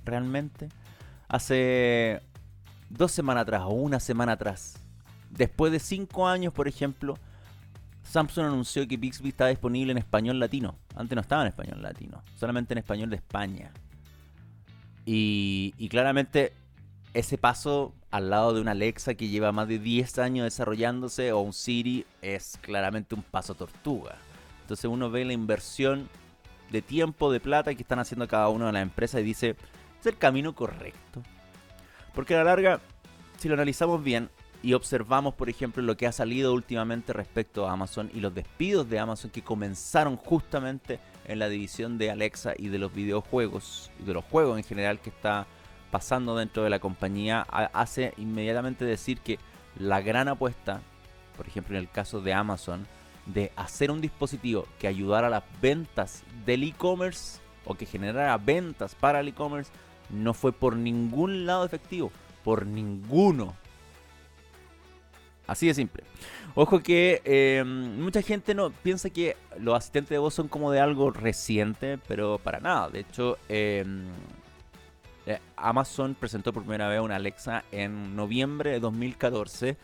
¿Realmente? 0.04 0.68
Hace 1.28 2.20
dos 2.88 3.12
semanas 3.12 3.42
atrás 3.42 3.62
o 3.64 3.70
una 3.70 4.00
semana 4.00 4.32
atrás, 4.32 4.74
después 5.30 5.72
de 5.72 5.78
cinco 5.78 6.26
años, 6.26 6.52
por 6.52 6.68
ejemplo, 6.68 7.16
Samsung 8.02 8.46
anunció 8.46 8.86
que 8.88 8.96
Bixby 8.96 9.28
está 9.28 9.46
disponible 9.46 9.92
en 9.92 9.98
español 9.98 10.40
latino. 10.40 10.76
Antes 10.96 11.14
no 11.14 11.20
estaba 11.20 11.42
en 11.42 11.48
español 11.48 11.82
latino, 11.82 12.22
solamente 12.36 12.74
en 12.74 12.78
español 12.78 13.10
de 13.10 13.16
España. 13.16 13.70
Y, 15.06 15.74
y 15.78 15.88
claramente 15.88 16.52
ese 17.14 17.38
paso 17.38 17.94
al 18.10 18.30
lado 18.30 18.54
de 18.54 18.60
una 18.60 18.72
Alexa 18.72 19.14
que 19.14 19.28
lleva 19.28 19.52
más 19.52 19.68
de 19.68 19.78
10 19.78 20.18
años 20.18 20.44
desarrollándose 20.44 21.32
o 21.32 21.40
un 21.40 21.52
Siri 21.52 22.06
es 22.22 22.58
claramente 22.60 23.14
un 23.14 23.22
paso 23.22 23.54
tortuga. 23.54 24.16
Entonces 24.62 24.86
uno 24.86 25.10
ve 25.10 25.24
la 25.24 25.32
inversión 25.32 26.08
de 26.70 26.83
tiempo, 26.83 27.33
de 27.33 27.40
plata 27.40 27.74
que 27.74 27.83
están 27.83 27.98
haciendo 27.98 28.28
cada 28.28 28.48
una 28.48 28.66
de 28.66 28.72
las 28.72 28.83
empresas 28.83 29.20
y 29.20 29.24
dice, 29.24 29.56
¿es 29.98 30.06
el 30.06 30.16
camino 30.16 30.54
correcto? 30.54 31.22
Porque 32.14 32.35
a 32.35 32.38
la 32.38 32.44
larga, 32.44 32.80
si 33.38 33.48
lo 33.48 33.54
analizamos 33.54 34.02
bien 34.02 34.30
y 34.62 34.74
observamos, 34.74 35.35
por 35.35 35.48
ejemplo, 35.48 35.83
lo 35.83 35.96
que 35.96 36.06
ha 36.06 36.12
salido 36.12 36.52
últimamente 36.52 37.12
respecto 37.12 37.66
a 37.66 37.72
Amazon 37.72 38.11
y 38.14 38.20
los 38.20 38.35
despidos 38.35 38.88
de 38.88 38.98
Amazon 38.98 39.30
que 39.30 39.42
comenzaron 39.42 40.16
justamente 40.16 41.00
en 41.24 41.38
la 41.38 41.48
división 41.48 41.98
de 41.98 42.11
Alexa 42.11 42.52
y 42.56 42.68
de 42.68 42.78
los 42.78 42.92
videojuegos 42.92 43.90
y 44.00 44.04
de 44.04 44.14
los 44.14 44.24
juegos 44.24 44.59
en 44.59 44.64
general 44.64 45.00
que 45.00 45.11
está 45.11 45.46
pasando 45.90 46.37
dentro 46.37 46.62
de 46.62 46.70
la 46.70 46.78
compañía, 46.78 47.40
hace 47.40 48.14
inmediatamente 48.16 48.85
decir 48.85 49.20
que 49.20 49.38
la 49.76 50.00
gran 50.00 50.28
apuesta, 50.28 50.83
por 51.37 51.48
ejemplo 51.48 51.76
en 51.76 51.83
el 51.83 51.90
caso 51.90 52.20
de 52.20 52.33
Amazon, 52.33 52.87
de 53.26 53.52
hacer 53.56 53.90
un 53.90 54.00
dispositivo 54.00 54.66
que 54.78 54.88
ayudara 54.88 55.28
a 55.28 55.30
las 55.30 55.44
ventas 55.61 56.22
del 56.44 56.64
e-commerce 56.64 57.40
o 57.64 57.74
que 57.74 57.87
generara 57.87 58.37
ventas 58.38 58.94
para 58.94 59.20
el 59.20 59.28
e-commerce 59.28 59.70
no 60.09 60.35
fue 60.35 60.52
por 60.52 60.76
ningún 60.76 61.46
lado 61.46 61.64
efectivo, 61.64 62.11
por 62.42 62.66
ninguno. 62.66 63.54
Así 65.46 65.66
de 65.66 65.74
simple. 65.74 66.04
Ojo 66.54 66.80
que 66.80 67.22
eh, 67.24 67.64
mucha 67.64 68.22
gente 68.22 68.54
no 68.54 68.70
piensa 68.70 69.11
que 69.11 69.37
los 69.59 69.76
asistentes 69.76 70.11
de 70.11 70.18
voz 70.18 70.35
son 70.35 70.46
como 70.48 70.70
de 70.70 70.80
algo 70.80 71.11
reciente, 71.11 71.98
pero 72.06 72.38
para 72.38 72.61
nada. 72.61 72.88
De 72.88 73.00
hecho, 73.00 73.37
eh, 73.48 73.85
eh, 75.26 75.38
Amazon 75.56 76.14
presentó 76.14 76.52
por 76.52 76.62
primera 76.62 76.88
vez 76.88 77.00
una 77.00 77.16
Alexa 77.16 77.64
en 77.72 78.14
noviembre 78.14 78.70
de 78.70 78.80
2014 78.80 79.76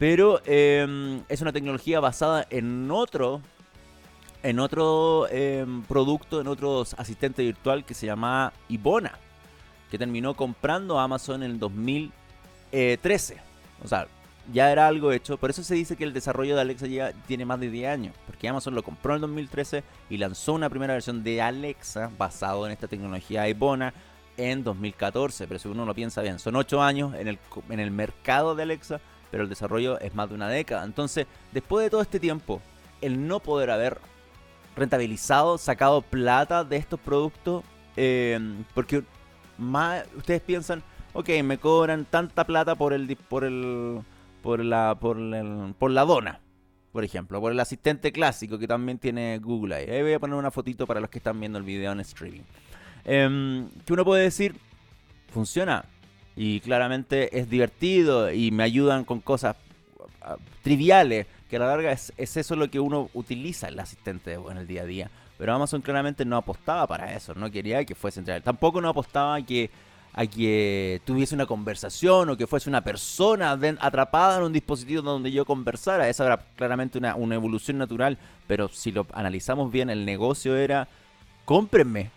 pero 0.00 0.40
em, 0.46 1.22
es 1.28 1.42
una 1.42 1.52
tecnología 1.52 2.00
basada 2.00 2.46
en 2.48 2.90
otro, 2.90 3.42
en 4.42 4.58
otro 4.58 5.28
em, 5.28 5.82
producto, 5.82 6.40
en 6.40 6.46
otro 6.46 6.86
asistente 6.96 7.42
virtual 7.42 7.84
que 7.84 7.92
se 7.92 8.06
llama 8.06 8.54
Ibona, 8.70 9.12
que 9.90 9.98
terminó 9.98 10.32
comprando 10.32 10.98
Amazon 10.98 11.42
en 11.42 11.50
el 11.50 11.58
2013. 11.58 13.42
O 13.84 13.88
sea, 13.88 14.06
ya 14.50 14.72
era 14.72 14.88
algo 14.88 15.12
hecho. 15.12 15.36
Por 15.36 15.50
eso 15.50 15.62
se 15.62 15.74
dice 15.74 15.96
que 15.96 16.04
el 16.04 16.14
desarrollo 16.14 16.54
de 16.54 16.62
Alexa 16.62 16.86
ya 16.86 17.12
tiene 17.26 17.44
más 17.44 17.60
de 17.60 17.68
10 17.68 17.90
años. 17.90 18.14
Porque 18.24 18.48
Amazon 18.48 18.74
lo 18.74 18.82
compró 18.82 19.12
en 19.12 19.16
el 19.16 19.20
2013 19.20 19.84
y 20.08 20.16
lanzó 20.16 20.54
una 20.54 20.70
primera 20.70 20.94
versión 20.94 21.22
de 21.22 21.42
Alexa 21.42 22.10
basado 22.16 22.64
en 22.64 22.72
esta 22.72 22.88
tecnología 22.88 23.46
Ibona 23.50 23.92
en 24.38 24.64
2014. 24.64 25.46
Pero 25.46 25.60
si 25.60 25.68
uno 25.68 25.84
lo 25.84 25.94
piensa 25.94 26.22
bien, 26.22 26.38
son 26.38 26.56
8 26.56 26.82
años 26.82 27.14
en 27.16 27.28
el, 27.28 27.38
en 27.68 27.80
el 27.80 27.90
mercado 27.90 28.54
de 28.54 28.62
Alexa 28.62 28.98
pero 29.30 29.44
el 29.44 29.48
desarrollo 29.48 29.98
es 30.00 30.14
más 30.14 30.28
de 30.28 30.34
una 30.34 30.48
década. 30.48 30.84
Entonces, 30.84 31.26
después 31.52 31.84
de 31.84 31.90
todo 31.90 32.02
este 32.02 32.20
tiempo, 32.20 32.60
el 33.00 33.26
no 33.26 33.40
poder 33.40 33.70
haber 33.70 33.98
rentabilizado, 34.76 35.58
sacado 35.58 36.02
plata 36.02 36.64
de 36.64 36.76
estos 36.76 37.00
productos, 37.00 37.64
em, 37.96 38.64
porque 38.74 39.02
más 39.58 40.04
ustedes 40.16 40.40
piensan, 40.40 40.82
ok, 41.12 41.28
me 41.44 41.58
cobran 41.58 42.04
tanta 42.04 42.44
plata 42.44 42.74
por 42.74 42.92
el 42.92 43.16
por 43.16 43.44
el 43.44 44.00
por 44.42 44.64
la 44.64 44.96
por, 44.98 45.18
por 45.74 45.90
la 45.90 46.04
dona, 46.04 46.40
por 46.92 47.04
ejemplo, 47.04 47.40
por 47.40 47.52
el 47.52 47.60
asistente 47.60 48.12
clásico 48.12 48.58
que 48.58 48.66
también 48.66 48.98
tiene 48.98 49.38
Google 49.38 49.74
ahí. 49.74 49.90
Ahí 49.90 50.02
voy 50.02 50.12
a 50.14 50.18
poner 50.18 50.36
una 50.36 50.50
fotito 50.50 50.86
para 50.86 51.00
los 51.00 51.10
que 51.10 51.18
están 51.18 51.38
viendo 51.38 51.58
el 51.58 51.64
video 51.64 51.92
en 51.92 52.00
streaming. 52.00 52.42
Eh, 53.04 53.66
que 53.84 53.92
uno 53.92 54.04
puede 54.04 54.24
decir, 54.24 54.56
funciona, 55.32 55.84
y 56.36 56.60
claramente 56.60 57.38
es 57.38 57.50
divertido 57.50 58.32
y 58.32 58.50
me 58.50 58.62
ayudan 58.62 59.04
con 59.04 59.20
cosas 59.20 59.56
triviales, 60.62 61.26
que 61.48 61.56
a 61.56 61.60
la 61.60 61.66
larga 61.66 61.92
es, 61.92 62.12
eso 62.16 62.56
lo 62.56 62.70
que 62.70 62.80
uno 62.80 63.10
utiliza 63.14 63.68
el 63.68 63.78
asistente 63.78 64.34
en 64.34 64.56
el 64.56 64.66
día 64.66 64.82
a 64.82 64.86
día. 64.86 65.10
Pero 65.38 65.54
Amazon 65.54 65.80
claramente 65.80 66.24
no 66.24 66.36
apostaba 66.36 66.86
para 66.86 67.14
eso, 67.14 67.34
no 67.34 67.50
quería 67.50 67.84
que 67.84 67.94
fuese 67.94 68.20
entre 68.20 68.40
Tampoco 68.40 68.80
no 68.80 68.90
apostaba 68.90 69.36
a 69.36 69.42
que, 69.42 69.70
a 70.12 70.26
que 70.26 71.00
tuviese 71.04 71.34
una 71.34 71.46
conversación 71.46 72.28
o 72.28 72.36
que 72.36 72.46
fuese 72.46 72.68
una 72.68 72.82
persona 72.82 73.58
atrapada 73.80 74.36
en 74.36 74.44
un 74.44 74.52
dispositivo 74.52 75.02
donde 75.02 75.32
yo 75.32 75.46
conversara. 75.46 76.08
Esa 76.08 76.26
era 76.26 76.36
claramente 76.56 76.98
una, 76.98 77.16
una 77.16 77.36
evolución 77.36 77.78
natural, 77.78 78.18
pero 78.46 78.68
si 78.68 78.92
lo 78.92 79.06
analizamos 79.14 79.72
bien, 79.72 79.88
el 79.88 80.04
negocio 80.04 80.56
era, 80.56 80.88
cómprenme, 81.46 82.10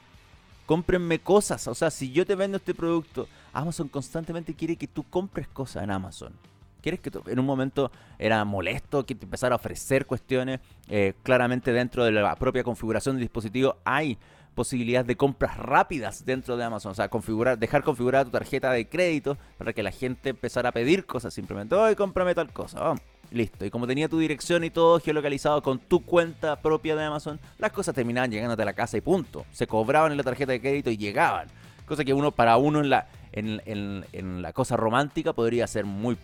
cómprenme 0.65 1.19
cosas. 1.19 1.67
O 1.67 1.75
sea, 1.75 1.91
si 1.91 2.11
yo 2.11 2.25
te 2.25 2.35
vendo 2.35 2.57
este 2.57 2.73
producto, 2.73 3.27
Amazon 3.51 3.87
constantemente 3.87 4.53
quiere 4.53 4.75
que 4.75 4.87
tú 4.87 5.03
compres 5.03 5.47
cosas 5.47 5.83
en 5.83 5.91
Amazon. 5.91 6.33
¿Quieres 6.81 6.99
que 6.99 7.11
en 7.27 7.39
un 7.39 7.45
momento 7.45 7.91
era 8.19 8.43
molesto 8.43 9.05
que 9.05 9.15
te 9.15 9.23
empezara 9.23 9.55
a 9.55 9.57
ofrecer 9.57 10.05
cuestiones? 10.05 10.59
Eh, 10.89 11.13
claramente 11.23 11.71
dentro 11.71 12.03
de 12.03 12.11
la 12.11 12.35
propia 12.35 12.63
configuración 12.63 13.15
del 13.15 13.23
dispositivo 13.23 13.77
hay 13.85 14.17
posibilidades 14.53 15.07
de 15.07 15.15
compras 15.15 15.57
rápidas 15.57 16.25
dentro 16.25 16.57
de 16.57 16.63
Amazon. 16.65 16.91
O 16.91 16.95
sea, 16.95 17.07
configurar, 17.07 17.57
dejar 17.57 17.83
configurada 17.83 18.25
tu 18.25 18.31
tarjeta 18.31 18.71
de 18.71 18.87
crédito 18.89 19.37
para 19.57 19.71
que 19.71 19.81
la 19.81 19.91
gente 19.91 20.29
empezara 20.29 20.69
a 20.69 20.71
pedir 20.73 21.05
cosas 21.05 21.33
simplemente. 21.33 21.73
Hoy 21.73 21.95
cómprame 21.95 22.35
tal 22.35 22.51
cosa. 22.51 22.95
Listo. 23.33 23.65
Y 23.65 23.69
como 23.69 23.87
tenía 23.87 24.07
tu 24.07 24.19
dirección 24.19 24.63
y 24.63 24.69
todo 24.69 24.99
geolocalizado 24.99 25.61
con 25.61 25.79
tu 25.79 26.05
cuenta 26.05 26.55
propia 26.61 26.95
de 26.95 27.03
Amazon, 27.03 27.39
las 27.57 27.71
cosas 27.71 27.95
terminaban 27.95 28.31
llegándote 28.31 28.61
a 28.61 28.65
la 28.65 28.73
casa 28.73 28.97
y 28.97 29.01
punto. 29.01 29.45
Se 29.51 29.67
cobraban 29.67 30.11
en 30.11 30.17
la 30.17 30.23
tarjeta 30.23 30.51
de 30.51 30.61
crédito 30.61 30.89
y 30.89 30.97
llegaban. 30.97 31.47
Cosa 31.85 32.05
que 32.05 32.13
uno 32.13 32.31
para 32.31 32.57
uno 32.57 32.79
en 32.79 32.89
la, 32.89 33.07
en, 33.33 34.41
la 34.41 34.53
cosa 34.53 34.77
romántica 34.77 35.33
podría 35.33 35.67
ser 35.67 35.85
muy 35.85 36.17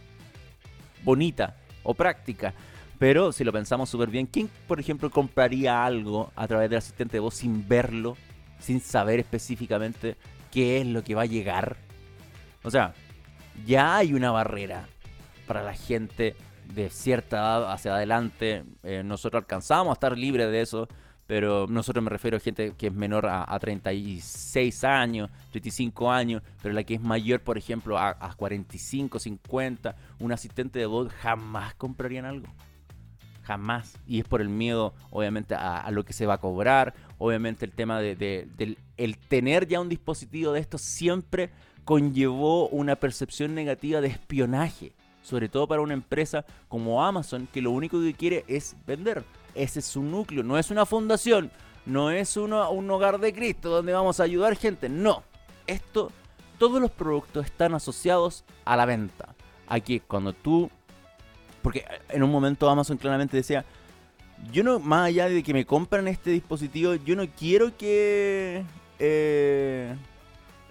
bonita 1.04 1.58
o 1.84 1.93
práctica. 1.93 2.54
Pero 2.98 3.32
si 3.32 3.43
lo 3.43 3.52
pensamos 3.52 3.89
súper 3.89 4.10
bien, 4.10 4.26
¿quién, 4.26 4.50
por 4.67 4.80
ejemplo, 4.80 5.10
compraría 5.10 5.86
algo 5.86 6.32
a 6.36 6.48
través 6.48 6.69
del 6.69 6.80
asistente 6.80 7.13
de 7.13 7.22
voz 7.22 7.36
sin 7.36 7.67
verlo, 7.67 8.17
sin 8.60 8.82
saber 8.82 9.19
específicamente 9.19 10.17
qué 10.52 10.82
es 10.82 10.88
lo 10.88 11.04
que 11.04 11.15
va 11.15 11.24
a 11.24 11.26
llegar? 11.26 11.78
O 12.62 12.69
sea, 12.69 12.93
ya 13.65 13.98
hay 13.98 14.13
una 14.13 14.32
barrera 14.32 14.88
para 15.48 15.63
la 15.63 15.74
gente 15.74 16.36
de 16.74 16.90
cierta 16.90 17.38
edad 17.38 17.72
hacia 17.72 17.96
adelante. 17.96 18.64
Eh, 18.84 19.04
nosotros 19.04 19.42
alcanzamos 19.42 19.92
a 19.92 19.94
estar 19.94 20.18
libres 20.18 20.52
de 20.52 20.62
eso 20.62 20.88
pero 21.30 21.68
nosotros 21.68 22.04
me 22.04 22.10
refiero 22.10 22.38
a 22.38 22.40
gente 22.40 22.74
que 22.76 22.88
es 22.88 22.94
menor 22.94 23.28
a, 23.28 23.60
36 23.60 24.84
años, 24.84 25.30
35 25.52 26.12
años, 26.12 26.42
pero 26.60 26.74
la 26.74 26.84
que 26.84 26.96
es 26.96 27.02
mayor, 27.02 27.42
por 27.42 27.56
ejemplo, 27.56 28.00
a, 28.00 28.34
45, 28.36 29.20
50, 29.20 29.96
un 30.18 30.32
asistente 30.32 30.80
de 30.80 30.88
voz, 30.88 31.14
jamás 31.14 31.76
comprarían 31.76 32.26
algo. 32.26 32.48
Jamás. 33.44 33.96
Y 34.08 34.18
es 34.22 34.28
por 34.28 34.42
el 34.42 34.50
miedo, 34.50 34.96
obviamente, 35.12 35.54
a, 35.54 35.88
lo 35.92 36.04
que 36.04 36.14
se 36.14 36.26
va 36.26 36.34
a 36.34 36.38
cobrar. 36.40 36.96
Obviamente 37.20 37.64
el 37.64 37.74
tema 37.74 38.00
de, 38.02 38.48
el 38.98 39.18
tener 39.20 39.68
ya 39.68 39.80
un 39.82 39.90
dispositivo 39.90 40.54
de 40.54 40.62
esto 40.62 40.80
siempre 40.80 41.52
conllevó 41.86 42.70
una 42.70 42.96
percepción 42.96 43.54
negativa 43.54 44.02
de 44.02 44.08
espionaje. 44.08 44.94
Sobre 45.22 45.50
todo 45.50 45.68
para 45.68 45.82
una 45.82 45.94
empresa 45.94 46.46
como 46.68 47.04
Amazon, 47.04 47.48
que 47.52 47.62
lo 47.62 47.72
único 47.72 48.00
que 48.00 48.14
quiere 48.14 48.46
es 48.48 48.76
vender 48.88 49.24
ese 49.56 49.80
es 49.80 49.86
su 49.86 50.02
núcleo, 50.04 50.44
no 50.44 50.58
es 50.58 50.72
una 50.72 50.86
fundación, 50.86 51.52
no 51.86 52.12
es 52.12 52.38
un 52.38 52.54
hogar 52.54 53.20
de 53.20 53.34
Cristo 53.34 53.70
donde 53.70 53.94
vamos 53.94 54.20
a 54.20 54.24
ayudar 54.24 54.56
gente, 54.56 54.90
no. 54.90 55.24
Esto, 55.67 56.12
todos 56.58 56.82
los 56.82 56.92
productos 56.92 57.46
están 57.46 57.74
asociados 57.74 58.44
a 58.65 58.76
la 58.76 58.86
venta. 58.86 59.36
Aquí, 59.67 60.00
cuando 60.00 60.34
tú, 60.34 60.70
porque 61.62 61.86
en 62.10 62.24
un 62.24 62.32
momento 62.32 62.70
Amazon 62.70 62.98
claramente 62.98 63.38
decía, 63.38 63.65
yo 64.52 64.63
no, 64.63 64.80
más 64.80 65.08
allá 65.08 65.28
de 65.30 65.44
que 65.44 65.54
me 65.54 65.65
compren 65.65 66.08
este 66.08 66.32
dispositivo, 66.32 66.96
yo 66.96 67.15
no 67.15 67.28
quiero 67.28 67.76
que 67.78 68.63
eh, 68.98 69.96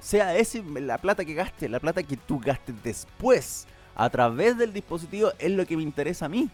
sea 0.01 0.37
ese 0.37 0.63
la 0.63 0.99
plata 0.99 1.25
que 1.25 1.35
gaste, 1.35 1.69
la 1.69 1.81
plata 1.81 2.03
que 2.03 2.17
tú 2.17 2.41
gastes 2.41 2.75
después 2.83 3.67
a 3.99 4.09
través 4.09 4.57
del 4.57 4.73
dispositivo 4.73 5.33
es 5.39 5.51
lo 5.51 5.67
que 5.67 5.77
me 5.77 5.83
interesa 5.83 6.27
a 6.27 6.29
mí. 6.29 6.49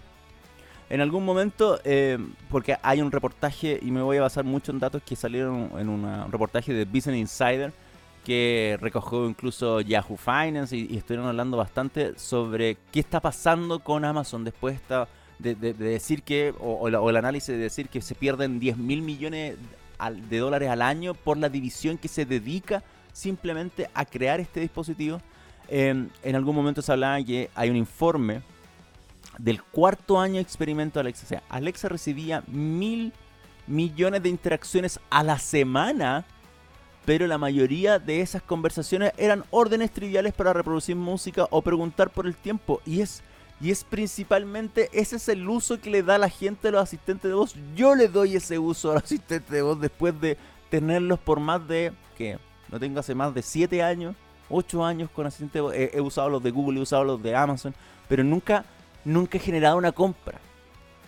En 0.91 1.01
algún 1.01 1.25
momento, 1.25 1.79
eh, 1.85 2.19
porque 2.51 2.77
hay 2.83 3.01
un 3.01 3.13
reportaje, 3.13 3.79
y 3.81 3.91
me 3.91 4.03
voy 4.03 4.17
a 4.17 4.23
basar 4.23 4.45
mucho 4.45 4.73
en 4.73 4.79
datos 4.79 5.03
que 5.03 5.15
salieron 5.15 5.71
en 5.79 5.89
un 5.89 6.33
reportaje 6.33 6.73
de 6.73 6.85
Business 6.85 7.17
Insider, 7.17 7.73
que 8.25 8.79
recogió 8.81 9.29
incluso 9.29 9.83
Yahoo 9.83 10.17
Finance, 10.17 10.77
y, 10.77 10.97
estuvieron 10.97 11.27
hablando 11.27 11.57
bastante 11.57 12.19
sobre 12.19 12.79
qué 12.91 13.01
está 13.01 13.21
pasando 13.21 13.81
con 13.81 14.05
Amazon 14.05 14.45
después 14.45 14.81
de, 15.39 15.55
de, 15.55 15.75
decir 15.75 16.23
que, 16.23 16.55
o, 16.59 16.89
el 16.89 17.17
análisis 17.17 17.49
de 17.49 17.59
decir 17.59 17.89
que 17.89 18.01
se 18.01 18.15
pierden 18.15 18.59
10 18.59 18.79
mil 18.79 19.03
millones 19.03 19.57
de 20.31 20.39
dólares 20.39 20.71
al 20.71 20.81
año 20.81 21.13
por 21.15 21.37
la 21.37 21.49
división 21.51 21.99
que 21.99 22.09
se 22.09 22.25
dedica 22.25 22.83
simplemente 23.13 23.89
a 23.95 24.05
crear 24.05 24.41
este 24.41 24.61
dispositivo. 24.61 25.21
Em, 25.69 26.09
en 26.23 26.37
algún 26.37 26.55
momento 26.55 26.83
se 26.83 26.93
hablaba 26.93 27.23
que 27.23 27.51
hay 27.55 27.71
un 27.71 27.77
informe 27.77 28.43
del 29.39 29.63
cuarto 29.63 30.21
año 30.21 30.35
de 30.35 30.41
experimento 30.41 30.99
de 30.99 31.03
Alexa. 31.03 31.25
O 31.25 31.29
sea, 31.29 31.43
Alexa 31.49 31.89
recibía 31.89 32.43
mil 32.47 33.13
millones 33.67 34.23
de 34.23 34.29
interacciones 34.29 35.01
a 35.11 35.23
la 35.23 35.39
semana, 35.39 36.25
pero 37.05 37.27
la 37.27 37.39
mayoría 37.39 37.99
de 37.99 38.21
esas 38.21 38.43
conversaciones 38.43 39.13
eran 39.17 39.45
órdenes 39.51 39.91
triviales 39.91 40.33
para 40.33 40.53
reproducir 40.53 40.97
música 40.97 41.47
o 41.51 41.63
preguntar 41.63 42.11
por 42.11 42.27
el 42.27 42.37
tiempo. 42.37 42.81
Y 42.85 43.01
es, 43.01 43.23
y 43.61 43.71
es 43.71 43.85
principalmente, 43.85 44.91
ese 44.93 45.17
es 45.17 45.29
el 45.29 45.49
uso 45.49 45.81
que 45.81 45.91
le 45.91 46.03
da 46.03 46.19
la 46.19 46.29
gente 46.29 46.69
a 46.69 46.73
los 46.73 46.83
asistentes 46.83 47.31
de 47.31 47.35
voz. 47.35 47.55
Yo 47.75 47.95
le 47.95 48.09
doy 48.09 48.37
ese 48.37 48.59
uso 48.59 48.91
a 48.91 48.95
los 48.95 49.03
asistentes 49.05 49.51
de 49.51 49.63
voz 49.63 49.81
después 49.81 50.19
de 50.21 50.37
tenerlos 50.71 51.19
por 51.19 51.41
más 51.41 51.67
de, 51.67 51.93
que 52.17 52.39
no 52.71 52.81
tengo 52.81 53.01
hace 53.01 53.15
más 53.15 53.35
de 53.35 53.43
7 53.43 53.83
años, 53.83 54.17
8 54.49 54.85
años 54.85 55.11
con. 55.11 55.27
He, 55.27 55.91
he 55.95 56.01
usado 56.01 56.29
los 56.29 56.43
de 56.43 56.51
Google, 56.51 56.79
he 56.79 56.83
usado 56.83 57.05
los 57.05 57.23
de 57.23 57.35
Amazon, 57.35 57.75
pero 58.09 58.25
nunca, 58.25 58.65
nunca 59.05 59.39
he 59.39 59.41
generado 59.41 59.77
una 59.77 59.93
compra 59.93 60.41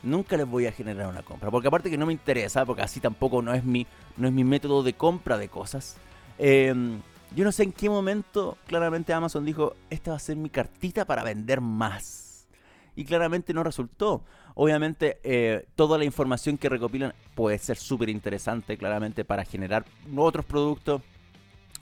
nunca 0.06 0.36
les 0.36 0.46
voy 0.46 0.66
a 0.66 0.72
generar 0.72 1.08
una 1.08 1.22
compra. 1.22 1.50
Porque 1.50 1.68
aparte 1.68 1.90
que 1.90 1.98
no 1.98 2.06
me 2.06 2.12
interesa, 2.12 2.64
porque 2.64 2.82
así 2.82 3.00
tampoco 3.00 3.42
no 3.42 3.52
es 3.52 3.64
mi, 3.64 3.86
no 4.16 4.28
es 4.28 4.32
mi 4.32 4.44
método 4.44 4.82
de 4.82 4.94
compra 4.94 5.36
de 5.36 5.48
cosas. 5.48 5.96
Em, 6.38 7.00
yo 7.34 7.44
no 7.44 7.52
sé 7.52 7.64
en 7.64 7.72
qué 7.72 7.90
momento 7.90 8.56
claramente 8.66 9.12
Amazon 9.12 9.44
dijo, 9.44 9.74
esta 9.90 10.12
va 10.12 10.16
a 10.16 10.20
ser 10.20 10.36
mi 10.36 10.48
cartita 10.48 11.04
para 11.04 11.24
vender 11.24 11.60
más. 11.60 12.46
Y 12.94 13.04
claramente 13.04 13.52
no 13.52 13.62
resultó. 13.62 14.22
Obviamente 14.54 15.18
eh, 15.22 15.66
toda 15.74 15.98
la 15.98 16.04
información 16.04 16.56
que 16.56 16.70
recopilan 16.70 17.12
puede 17.34 17.58
ser 17.58 17.76
súper 17.76 18.08
interesante 18.08 18.78
claramente 18.78 19.24
para 19.24 19.44
generar 19.44 19.84
otros 20.16 20.46
productos. 20.46 21.02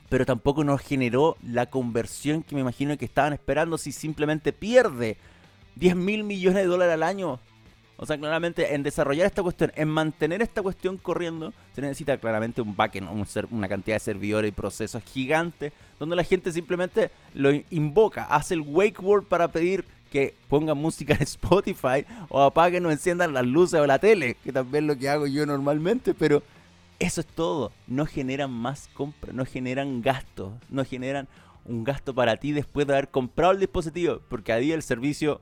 Pero 0.09 0.27
tampoco 0.27 0.65
nos 0.65 0.81
generó 0.81 1.37
la 1.43 1.67
conversión 1.67 2.43
que 2.43 2.55
me 2.55 2.61
imagino 2.61 2.97
que 2.97 3.05
estaban 3.05 3.33
esperando 3.33 3.79
si 3.79 3.93
simplemente 3.93 4.53
pierde 4.53 5.17
10 5.77 5.97
mil 5.97 6.25
millones 6.25 6.63
de 6.63 6.69
dólares 6.69 6.95
al 6.95 7.03
año. 7.03 7.41
O 7.97 8.07
sea, 8.07 8.19
claramente 8.19 8.75
en 8.75 8.83
desarrollar 8.83 9.27
esta 9.27 9.43
cuestión, 9.43 9.73
en 9.77 9.89
mantener 9.89 10.43
esta 10.43 10.63
cuestión 10.63 10.99
corriendo, 10.99 11.53
se 11.75 11.81
necesita 11.81 12.19
claramente 12.19 12.61
un 12.61 12.75
backend, 12.75 13.09
un 13.09 13.27
una 13.53 13.69
cantidad 13.69 13.97
de 13.97 14.01
servidores 14.01 14.49
y 14.49 14.53
procesos 14.53 15.03
gigantes, 15.05 15.73
donde 15.99 16.17
la 16.17 16.25
gente 16.25 16.51
simplemente 16.51 17.11
lo 17.35 17.51
invoca, 17.71 18.25
hace 18.25 18.55
el 18.55 18.63
wake 18.63 19.01
word 19.01 19.25
para 19.25 19.49
pedir 19.49 19.85
que 20.11 20.35
pongan 20.49 20.77
música 20.79 21.15
en 21.15 21.23
Spotify 21.25 22.05
o 22.29 22.43
apaguen 22.43 22.85
o 22.87 22.91
enciendan 22.91 23.33
las 23.33 23.47
luces 23.47 23.81
o 23.81 23.87
la 23.87 23.99
tele, 23.99 24.37
que 24.43 24.53
también 24.53 24.85
es 24.85 24.89
lo 24.89 24.99
que 24.99 25.09
hago 25.09 25.27
yo 25.29 25.47
normalmente, 25.47 26.15
pero 26.15 26.43
eso 27.05 27.21
es 27.21 27.27
todo. 27.27 27.71
No 27.87 28.07
generan 28.07 28.51
más 28.51 28.89
compras, 28.95 29.35
no 29.35 29.45
generan 29.45 30.01
gastos, 30.01 30.53
no 30.71 30.85
generan 30.85 31.29
un 31.67 31.85
gasto 31.85 32.15
para 32.15 32.37
ti 32.37 32.53
después 32.53 32.87
de 32.87 32.95
haber 32.95 33.09
comprado 33.09 33.53
el 33.53 33.61
dispositivo, 33.61 34.21
porque 34.29 34.53
a 34.53 34.57
día 34.57 34.75
el 34.75 34.83
servicio 34.83 35.41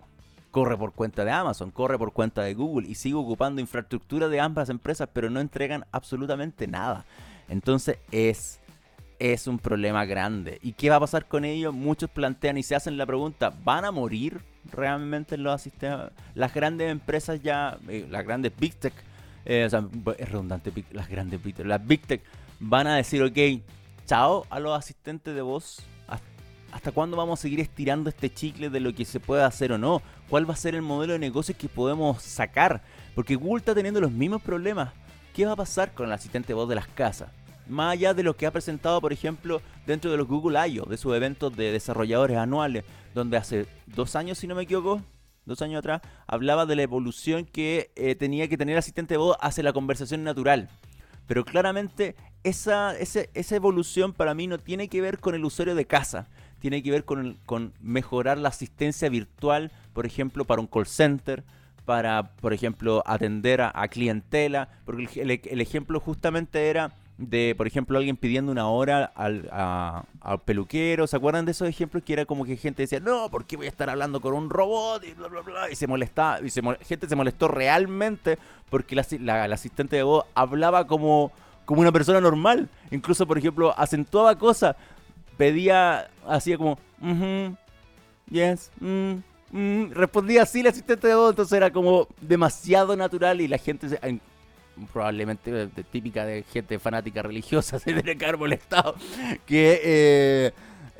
corre 0.50 0.76
por 0.76 0.92
cuenta 0.92 1.24
de 1.24 1.30
Amazon, 1.30 1.70
corre 1.70 1.98
por 1.98 2.12
cuenta 2.12 2.42
de 2.42 2.54
Google 2.54 2.88
y 2.88 2.96
sigue 2.96 3.14
ocupando 3.14 3.60
infraestructura 3.60 4.28
de 4.28 4.40
ambas 4.40 4.68
empresas, 4.68 5.08
pero 5.12 5.30
no 5.30 5.40
entregan 5.40 5.86
absolutamente 5.92 6.66
nada. 6.66 7.04
Entonces 7.48 7.98
es, 8.10 8.60
es 9.18 9.46
un 9.46 9.58
problema 9.58 10.04
grande. 10.04 10.58
¿Y 10.62 10.72
qué 10.72 10.90
va 10.90 10.96
a 10.96 11.00
pasar 11.00 11.26
con 11.26 11.44
ellos? 11.44 11.72
Muchos 11.72 12.10
plantean 12.10 12.58
y 12.58 12.64
se 12.64 12.74
hacen 12.74 12.96
la 12.96 13.06
pregunta, 13.06 13.52
¿van 13.64 13.84
a 13.84 13.92
morir 13.92 14.40
realmente 14.72 15.36
los 15.38 15.62
sistemas? 15.62 16.10
Las 16.34 16.52
grandes 16.52 16.90
empresas 16.90 17.40
ya, 17.40 17.78
eh, 17.88 18.06
las 18.10 18.24
grandes 18.24 18.52
Big 18.58 18.74
Tech, 18.74 18.94
eh, 19.44 19.64
o 19.66 19.70
sea, 19.70 19.84
es 20.18 20.28
redundante, 20.28 20.72
las 20.92 21.08
grandes 21.08 21.42
Big 21.42 21.58
las 21.64 21.86
Big 21.86 22.06
Tech 22.06 22.22
van 22.60 22.86
a 22.86 22.96
decir, 22.96 23.22
ok, 23.22 23.62
chao 24.06 24.46
a 24.50 24.60
los 24.60 24.76
asistentes 24.76 25.34
de 25.34 25.42
voz 25.42 25.82
¿Hasta 26.72 26.90
cuándo 26.90 27.18
vamos 27.18 27.38
a 27.38 27.42
seguir 27.42 27.60
estirando 27.60 28.08
este 28.08 28.32
chicle 28.32 28.70
de 28.70 28.80
lo 28.80 28.94
que 28.94 29.04
se 29.04 29.20
puede 29.20 29.42
hacer 29.42 29.72
o 29.72 29.78
no? 29.78 30.00
¿Cuál 30.30 30.48
va 30.48 30.54
a 30.54 30.56
ser 30.56 30.74
el 30.74 30.80
modelo 30.80 31.12
de 31.12 31.18
negocio 31.18 31.54
que 31.56 31.68
podemos 31.68 32.22
sacar? 32.22 32.82
Porque 33.14 33.36
Google 33.36 33.58
está 33.58 33.74
teniendo 33.74 34.00
los 34.00 34.10
mismos 34.10 34.40
problemas. 34.40 34.90
¿Qué 35.34 35.44
va 35.44 35.52
a 35.52 35.56
pasar 35.56 35.92
con 35.92 36.06
el 36.06 36.12
asistente 36.12 36.54
voz 36.54 36.68
de 36.70 36.74
las 36.74 36.88
casas? 36.88 37.30
Más 37.68 37.92
allá 37.92 38.14
de 38.14 38.22
lo 38.22 38.36
que 38.36 38.46
ha 38.46 38.50
presentado, 38.50 39.02
por 39.02 39.12
ejemplo, 39.12 39.60
dentro 39.86 40.10
de 40.10 40.16
los 40.16 40.26
Google 40.26 40.66
I.O., 40.66 40.86
de 40.86 40.96
sus 40.96 41.14
eventos 41.14 41.54
de 41.54 41.72
desarrolladores 41.72 42.38
anuales, 42.38 42.84
donde 43.14 43.36
hace 43.36 43.66
dos 43.86 44.16
años, 44.16 44.38
si 44.38 44.46
no 44.46 44.54
me 44.54 44.62
equivoco, 44.62 45.02
dos 45.44 45.62
años 45.62 45.78
atrás, 45.78 46.02
hablaba 46.26 46.66
de 46.66 46.76
la 46.76 46.82
evolución 46.82 47.44
que 47.44 47.90
eh, 47.96 48.14
tenía 48.14 48.48
que 48.48 48.56
tener 48.56 48.74
el 48.74 48.78
asistente 48.78 49.14
de 49.14 49.18
voz 49.18 49.36
hacia 49.40 49.64
la 49.64 49.72
conversación 49.72 50.24
natural. 50.24 50.68
Pero 51.26 51.44
claramente 51.44 52.16
esa, 52.42 52.96
esa 52.98 53.56
evolución 53.56 54.12
para 54.12 54.34
mí 54.34 54.46
no 54.46 54.58
tiene 54.58 54.88
que 54.88 55.00
ver 55.00 55.18
con 55.18 55.34
el 55.34 55.44
usuario 55.44 55.74
de 55.74 55.86
casa, 55.86 56.28
tiene 56.58 56.82
que 56.82 56.90
ver 56.90 57.04
con, 57.04 57.38
con 57.46 57.72
mejorar 57.80 58.38
la 58.38 58.48
asistencia 58.48 59.08
virtual, 59.08 59.70
por 59.92 60.06
ejemplo, 60.06 60.44
para 60.44 60.60
un 60.60 60.66
call 60.66 60.86
center, 60.86 61.44
para, 61.84 62.34
por 62.36 62.52
ejemplo, 62.52 63.02
atender 63.06 63.60
a, 63.60 63.88
clientela, 63.88 64.68
porque 64.84 65.08
el, 65.20 65.60
ejemplo 65.60 66.00
justamente 66.00 66.70
era 66.70 66.94
de, 67.18 67.54
por 67.56 67.66
ejemplo, 67.66 67.98
alguien 67.98 68.16
pidiendo 68.16 68.50
una 68.50 68.68
hora 68.68 69.12
al, 69.14 69.48
peluquero, 70.44 71.06
¿se 71.06 71.16
acuerdan 71.16 71.44
de 71.44 71.52
esos 71.52 71.68
ejemplos? 71.68 72.02
Que 72.02 72.14
era 72.14 72.24
como 72.24 72.44
que 72.44 72.56
gente 72.56 72.82
decía, 72.82 73.00
no, 73.00 73.30
¿por 73.30 73.44
qué 73.44 73.56
voy 73.56 73.66
a 73.66 73.68
estar 73.68 73.88
hablando 73.90 74.20
con 74.20 74.34
un 74.34 74.50
robot? 74.50 75.04
Y 75.04 75.12
bla, 75.12 75.28
bla, 75.28 75.40
bla, 75.42 75.70
y 75.70 75.76
se 75.76 75.86
molestaba, 75.86 76.40
y 76.40 76.50
se, 76.50 76.62
gente 76.82 77.08
se 77.08 77.16
molestó 77.16 77.48
realmente 77.48 78.38
porque 78.70 78.96
la, 78.96 79.44
asistente 79.44 79.96
de 79.96 80.02
voz 80.02 80.24
hablaba 80.34 80.86
como, 80.86 81.30
como 81.64 81.82
una 81.82 81.92
persona 81.92 82.20
normal, 82.20 82.68
incluso, 82.90 83.26
por 83.26 83.38
ejemplo, 83.38 83.74
acentuaba 83.76 84.36
cosas, 84.36 84.76
pedía, 85.36 86.08
hacía 86.26 86.56
como, 86.56 86.78
yes, 88.30 88.70
mm, 88.80 89.12
mm", 89.52 89.90
respondía 89.92 90.42
así 90.42 90.60
el 90.60 90.68
asistente 90.68 91.06
de 91.06 91.14
voz, 91.14 91.30
entonces 91.30 91.54
era 91.54 91.70
como 91.70 92.08
demasiado 92.20 92.96
natural 92.96 93.40
y 93.40 93.48
la 93.48 93.58
gente, 93.58 93.88
probablemente 94.92 95.68
típica 95.90 96.24
de 96.24 96.44
gente 96.44 96.78
fanática 96.78 97.22
religiosa, 97.22 97.78
se 97.80 97.92
debe 97.92 98.16
quedar 98.16 98.38
molestado, 98.38 98.94
que... 99.46 99.80
Eh, 99.82 100.52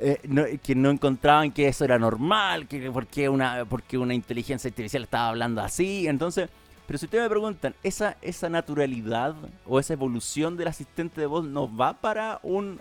eh, 0.04 0.18
no, 0.26 0.42
que 0.60 0.74
no 0.74 0.90
encontraban 0.90 1.52
que 1.52 1.68
eso 1.68 1.84
era 1.84 1.96
normal, 1.96 2.66
que 2.66 2.90
porque 2.90 3.28
una, 3.28 3.64
porque 3.66 3.96
una 3.96 4.14
inteligencia 4.14 4.68
artificial 4.68 5.04
estaba 5.04 5.28
hablando 5.28 5.60
así, 5.60 6.08
entonces, 6.08 6.48
pero 6.88 6.98
si 6.98 7.04
ustedes 7.04 7.22
me 7.22 7.30
preguntan, 7.30 7.76
¿esa, 7.84 8.16
esa 8.20 8.48
naturalidad 8.48 9.36
o 9.64 9.78
esa 9.78 9.92
evolución 9.92 10.56
del 10.56 10.66
asistente 10.66 11.20
de 11.20 11.28
voz 11.28 11.44
nos 11.44 11.68
va 11.68 11.92
para 12.00 12.40
un 12.42 12.80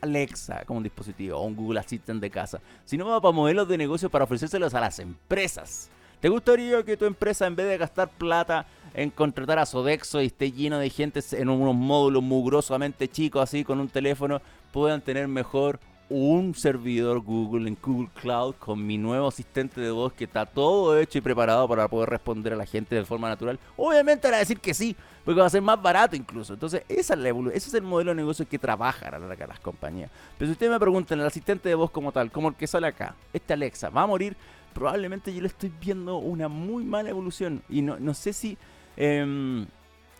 Alexa 0.00 0.64
como 0.64 0.78
un 0.78 0.84
dispositivo 0.84 1.38
o 1.38 1.44
un 1.44 1.56
Google 1.56 1.80
Assistant 1.80 2.20
de 2.20 2.30
casa, 2.30 2.60
sino 2.84 3.06
va 3.06 3.20
para 3.20 3.32
modelos 3.32 3.68
de 3.68 3.76
negocio 3.76 4.08
para 4.10 4.24
ofrecérselos 4.24 4.74
a 4.74 4.80
las 4.80 4.98
empresas. 4.98 5.90
¿Te 6.20 6.28
gustaría 6.28 6.82
que 6.82 6.96
tu 6.96 7.04
empresa, 7.04 7.46
en 7.46 7.56
vez 7.56 7.66
de 7.66 7.76
gastar 7.76 8.08
plata 8.08 8.66
en 8.96 9.10
contratar 9.10 9.58
a 9.58 9.66
Sodexo 9.66 10.22
y 10.22 10.26
esté 10.26 10.50
lleno 10.50 10.78
de 10.78 10.88
gente 10.88 11.20
en 11.32 11.50
unos 11.50 11.74
módulos 11.74 12.22
mugrosamente 12.22 13.08
chicos, 13.08 13.42
así 13.42 13.62
con 13.62 13.78
un 13.78 13.88
teléfono, 13.88 14.40
puedan 14.72 15.02
tener 15.02 15.28
mejor 15.28 15.78
un 16.08 16.54
servidor 16.54 17.20
Google 17.20 17.68
en 17.68 17.76
Google 17.82 18.08
Cloud 18.14 18.54
con 18.54 18.86
mi 18.86 18.96
nuevo 18.96 19.28
asistente 19.28 19.82
de 19.82 19.90
voz 19.90 20.14
que 20.14 20.24
está 20.24 20.46
todo 20.46 20.98
hecho 20.98 21.18
y 21.18 21.20
preparado 21.20 21.68
para 21.68 21.88
poder 21.88 22.08
responder 22.08 22.54
a 22.54 22.56
la 22.56 22.64
gente 22.64 22.94
de 22.94 23.04
forma 23.04 23.28
natural. 23.28 23.58
Obviamente 23.76 24.28
a 24.28 24.38
decir 24.38 24.60
que 24.60 24.72
sí, 24.72 24.96
porque 25.26 25.40
va 25.40 25.46
a 25.46 25.50
ser 25.50 25.60
más 25.60 25.82
barato 25.82 26.16
incluso. 26.16 26.54
Entonces, 26.54 26.82
esa 26.88 27.12
es 27.12 27.20
la 27.20 27.28
ese 27.28 27.68
es 27.68 27.74
el 27.74 27.82
modelo 27.82 28.12
de 28.12 28.14
negocio 28.14 28.48
que 28.48 28.58
trabajan 28.58 29.12
a 29.12 29.18
las 29.18 29.60
compañías. 29.60 30.10
Pero 30.38 30.48
si 30.48 30.52
ustedes 30.52 30.72
me 30.72 30.80
preguntan, 30.80 31.20
el 31.20 31.26
asistente 31.26 31.68
de 31.68 31.74
voz 31.74 31.90
como 31.90 32.12
tal, 32.12 32.30
como 32.32 32.48
el 32.48 32.54
que 32.54 32.66
sale 32.66 32.86
acá, 32.86 33.14
este 33.34 33.52
Alexa, 33.52 33.90
¿va 33.90 34.02
a 34.02 34.06
morir? 34.06 34.34
Probablemente 34.72 35.34
yo 35.34 35.42
le 35.42 35.48
estoy 35.48 35.70
viendo 35.78 36.16
una 36.16 36.48
muy 36.48 36.82
mala 36.84 37.10
evolución. 37.10 37.62
Y 37.68 37.82
no, 37.82 37.98
no 37.98 38.14
sé 38.14 38.32
si... 38.32 38.56
Em, 38.96 39.66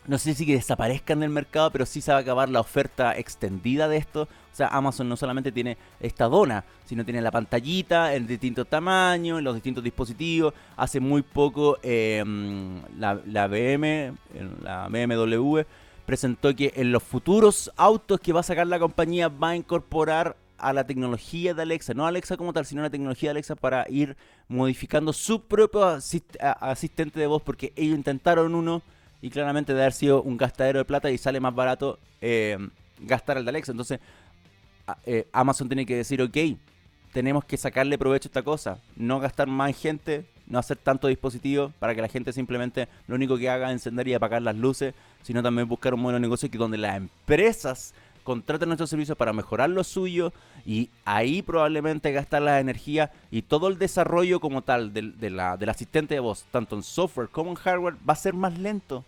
no 0.06 0.18
sé 0.18 0.34
si 0.34 0.46
que 0.46 0.54
desaparezcan 0.54 1.20
del 1.20 1.30
mercado, 1.30 1.70
pero 1.70 1.84
sí 1.84 2.00
se 2.00 2.12
va 2.12 2.18
a 2.18 2.20
acabar 2.20 2.48
la 2.48 2.60
oferta 2.60 3.16
extendida 3.16 3.88
de 3.88 3.96
esto. 3.96 4.22
O 4.22 4.56
sea, 4.56 4.68
Amazon 4.68 5.08
no 5.08 5.16
solamente 5.16 5.50
tiene 5.52 5.76
esta 6.00 6.26
dona, 6.26 6.64
sino 6.84 7.04
tiene 7.04 7.20
la 7.20 7.30
pantallita 7.30 8.14
en 8.14 8.26
distintos 8.26 8.68
tamaños, 8.68 9.38
en 9.38 9.44
los 9.44 9.54
distintos 9.54 9.82
dispositivos. 9.82 10.54
Hace 10.76 11.00
muy 11.00 11.22
poco 11.22 11.78
em, 11.82 12.80
la, 12.98 13.20
la, 13.26 13.48
BM, 13.48 14.12
la 14.62 14.88
BMW, 14.88 15.60
presentó 16.06 16.54
que 16.54 16.72
en 16.76 16.92
los 16.92 17.02
futuros 17.02 17.72
autos 17.76 18.20
que 18.20 18.32
va 18.32 18.40
a 18.40 18.44
sacar 18.44 18.68
la 18.68 18.78
compañía 18.78 19.28
va 19.28 19.50
a 19.50 19.56
incorporar 19.56 20.36
a 20.58 20.72
la 20.72 20.86
tecnología 20.86 21.54
de 21.54 21.62
Alexa, 21.62 21.94
no 21.94 22.06
Alexa 22.06 22.36
como 22.36 22.52
tal, 22.52 22.66
sino 22.66 22.82
la 22.82 22.90
tecnología 22.90 23.28
de 23.28 23.32
Alexa 23.32 23.54
para 23.54 23.86
ir 23.88 24.16
modificando 24.48 25.12
su 25.12 25.42
propio 25.42 25.84
asistente 25.84 27.20
de 27.20 27.26
voz, 27.26 27.42
porque 27.42 27.72
ellos 27.76 27.96
intentaron 27.96 28.54
uno 28.54 28.82
y 29.20 29.30
claramente 29.30 29.72
debe 29.72 29.82
haber 29.84 29.92
sido 29.92 30.22
un 30.22 30.36
gastadero 30.36 30.78
de 30.78 30.84
plata 30.84 31.10
y 31.10 31.18
sale 31.18 31.40
más 31.40 31.54
barato 31.54 31.98
eh, 32.20 32.58
gastar 33.00 33.38
el 33.38 33.44
de 33.44 33.50
Alexa. 33.50 33.72
Entonces, 33.72 34.00
eh, 35.04 35.26
Amazon 35.32 35.68
tiene 35.68 35.86
que 35.86 35.96
decir, 35.96 36.22
ok, 36.22 36.36
tenemos 37.12 37.44
que 37.44 37.56
sacarle 37.56 37.98
provecho 37.98 38.28
a 38.28 38.30
esta 38.30 38.42
cosa, 38.42 38.78
no 38.96 39.20
gastar 39.20 39.48
más 39.48 39.76
gente 39.76 40.26
no 40.46 40.58
hacer 40.58 40.76
tanto 40.76 41.08
dispositivo 41.08 41.72
para 41.78 41.94
que 41.94 42.00
la 42.00 42.08
gente 42.08 42.32
simplemente 42.32 42.88
lo 43.06 43.14
único 43.14 43.36
que 43.36 43.50
haga 43.50 43.68
es 43.68 43.72
encender 43.72 44.08
y 44.08 44.14
apagar 44.14 44.42
las 44.42 44.56
luces, 44.56 44.94
sino 45.22 45.42
también 45.42 45.68
buscar 45.68 45.94
un 45.94 46.00
modelo 46.00 46.16
de 46.16 46.22
negocio 46.22 46.50
que 46.50 46.58
donde 46.58 46.78
las 46.78 46.96
empresas 46.96 47.94
contraten 48.26 48.68
nuestros 48.68 48.90
servicios 48.90 49.16
para 49.16 49.32
mejorar 49.32 49.70
lo 49.70 49.84
suyo 49.84 50.32
y 50.66 50.90
ahí 51.04 51.42
probablemente 51.42 52.10
gastar 52.10 52.42
la 52.42 52.58
energía 52.58 53.12
y 53.30 53.42
todo 53.42 53.68
el 53.68 53.78
desarrollo 53.78 54.40
como 54.40 54.62
tal 54.62 54.92
del, 54.92 55.16
del 55.16 55.38
asistente 55.38 56.14
de 56.14 56.20
voz, 56.20 56.44
tanto 56.50 56.74
en 56.74 56.82
software 56.82 57.28
como 57.28 57.50
en 57.50 57.56
hardware, 57.56 57.94
va 57.94 58.14
a 58.14 58.16
ser 58.16 58.34
más 58.34 58.58
lento. 58.58 59.04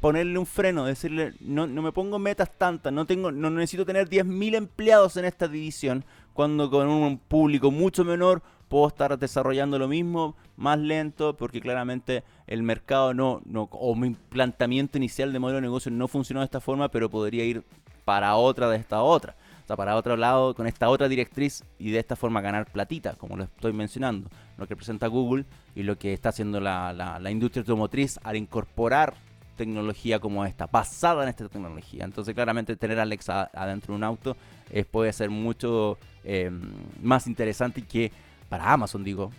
Ponerle 0.00 0.38
un 0.38 0.46
freno, 0.46 0.84
decirle, 0.84 1.34
no, 1.40 1.66
no 1.66 1.82
me 1.82 1.90
pongo 1.90 2.20
metas 2.20 2.56
tantas, 2.56 2.92
no 2.92 3.06
tengo, 3.06 3.32
no 3.32 3.50
necesito 3.50 3.84
tener 3.84 4.08
10.000 4.08 4.54
empleados 4.54 5.16
en 5.16 5.24
esta 5.24 5.48
división, 5.48 6.04
cuando 6.32 6.70
con 6.70 6.88
un 6.88 7.18
público 7.18 7.72
mucho 7.72 8.04
menor 8.04 8.40
puedo 8.68 8.86
estar 8.86 9.18
desarrollando 9.18 9.80
lo 9.80 9.88
mismo, 9.88 10.36
más 10.56 10.78
lento, 10.78 11.36
porque 11.36 11.60
claramente 11.60 12.22
el 12.46 12.62
mercado 12.62 13.12
no, 13.14 13.42
no 13.44 13.68
o 13.72 13.96
mi 13.96 14.10
planteamiento 14.10 14.96
inicial 14.96 15.32
de 15.32 15.40
modelo 15.40 15.56
de 15.56 15.62
negocio 15.62 15.90
no 15.90 16.06
funcionó 16.06 16.40
de 16.40 16.44
esta 16.44 16.60
forma, 16.60 16.88
pero 16.88 17.10
podría 17.10 17.44
ir 17.44 17.64
para 18.10 18.34
otra 18.34 18.68
de 18.68 18.76
esta 18.76 19.04
otra. 19.04 19.36
O 19.62 19.66
sea, 19.68 19.76
para 19.76 19.94
otro 19.94 20.16
lado, 20.16 20.52
con 20.56 20.66
esta 20.66 20.88
otra 20.88 21.08
directriz 21.08 21.62
y 21.78 21.92
de 21.92 22.00
esta 22.00 22.16
forma 22.16 22.40
ganar 22.40 22.66
platita, 22.66 23.12
como 23.12 23.36
lo 23.36 23.44
estoy 23.44 23.72
mencionando. 23.72 24.28
Lo 24.58 24.66
que 24.66 24.74
presenta 24.74 25.06
Google 25.06 25.44
y 25.76 25.84
lo 25.84 25.96
que 25.96 26.12
está 26.12 26.30
haciendo 26.30 26.58
la, 26.58 26.92
la 26.92 27.30
industria 27.30 27.60
automotriz 27.60 28.18
al 28.24 28.34
incorporar 28.34 29.14
tecnología 29.56 30.18
como 30.18 30.44
esta, 30.44 30.66
basada 30.66 31.22
en 31.22 31.28
esta 31.28 31.48
tecnología. 31.48 32.04
Entonces, 32.04 32.34
claramente, 32.34 32.74
tener 32.74 32.98
Alexa 32.98 33.48
adentro 33.54 33.94
de 33.94 33.98
un 33.98 34.02
auto 34.02 34.36
eh, 34.70 34.84
puede 34.84 35.12
ser 35.12 35.30
mucho 35.30 35.96
em, 36.24 36.60
más 37.00 37.28
interesante 37.28 37.82
que 37.82 38.10
para 38.48 38.72
Amazon, 38.72 39.04
digo, 39.04 39.30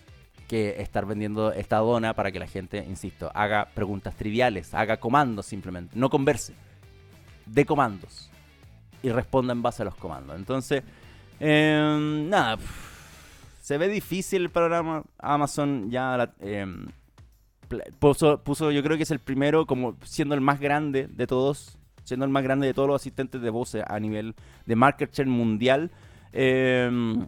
que 0.48 0.82
estar 0.82 1.06
vendiendo 1.06 1.52
esta 1.52 1.80
dona 1.80 2.14
para 2.14 2.32
que 2.32 2.40
la 2.40 2.48
gente, 2.48 2.86
insisto, 2.88 3.30
haga 3.34 3.68
preguntas 3.74 4.16
triviales, 4.16 4.74
haga 4.74 4.96
comandos 4.96 5.46
simplemente, 5.46 5.94
no 5.94 6.10
converse, 6.10 6.54
de 7.46 7.66
comandos 7.66 8.32
y 9.04 9.10
responda 9.10 9.54
en 9.54 9.62
base 9.62 9.82
a 9.82 9.86
los 9.86 9.96
comandos. 9.96 10.36
Entonces, 10.36 10.84
em, 11.40 12.30
nada, 12.30 12.58
se 13.62 13.78
ve 13.78 13.88
difícil 13.88 14.44
el 14.44 14.50
programa. 14.50 15.04
Amazon 15.20 15.90
ya 15.90 16.34
em, 16.40 16.88
puso, 18.00 18.72
yo 18.72 18.84
creo 18.84 18.98
que 18.98 19.04
es 19.04 19.12
el 19.12 19.20
primero 19.20 19.66
como 19.66 19.96
siendo 20.04 20.36
el 20.36 20.42
más 20.42 20.60
grande 20.60 21.08
de 21.08 21.28
todos, 21.28 21.78
siendo 22.04 22.26
el 22.26 22.32
más 22.32 22.44
grande 22.44 22.68
de 22.68 22.74
todos 22.74 22.88
los 22.88 23.02
asistentes 23.02 23.42
de 23.42 23.50
voz 23.50 23.76
a 23.76 24.00
nivel 24.00 24.36
de 24.66 24.76
market 24.76 25.14
share 25.14 25.28
mundial. 25.28 25.92
Em, 26.34 27.28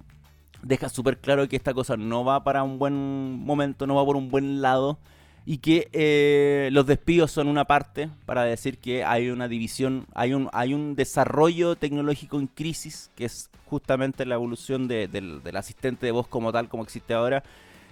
deja 0.61 0.89
súper 0.89 1.19
claro 1.19 1.47
que 1.47 1.55
esta 1.55 1.73
cosa 1.73 1.97
no 1.97 2.23
va 2.23 2.43
para 2.43 2.63
un 2.63 2.79
buen 2.79 3.43
momento, 3.43 3.87
no 3.87 3.95
va 3.95 4.05
por 4.05 4.15
un 4.15 4.29
buen 4.29 4.61
lado 4.61 4.99
y 5.45 5.57
que 5.57 5.89
eh, 5.91 6.69
los 6.71 6.85
despidos 6.85 7.31
son 7.31 7.47
una 7.47 7.65
parte 7.65 8.09
para 8.25 8.43
decir 8.43 8.77
que 8.77 9.03
hay 9.03 9.29
una 9.29 9.47
división, 9.47 10.05
hay 10.13 10.33
un, 10.33 10.49
hay 10.53 10.73
un 10.73 10.95
desarrollo 10.95 11.75
tecnológico 11.75 12.39
en 12.39 12.47
crisis, 12.47 13.11
que 13.15 13.25
es 13.25 13.49
justamente 13.65 14.25
la 14.25 14.35
evolución 14.35 14.87
del, 14.87 15.41
asistente 15.55 16.05
de 16.05 16.11
voz 16.11 16.27
como 16.27 16.51
tal, 16.51 16.69
como 16.69 16.83
existe 16.83 17.13
ahora, 17.13 17.43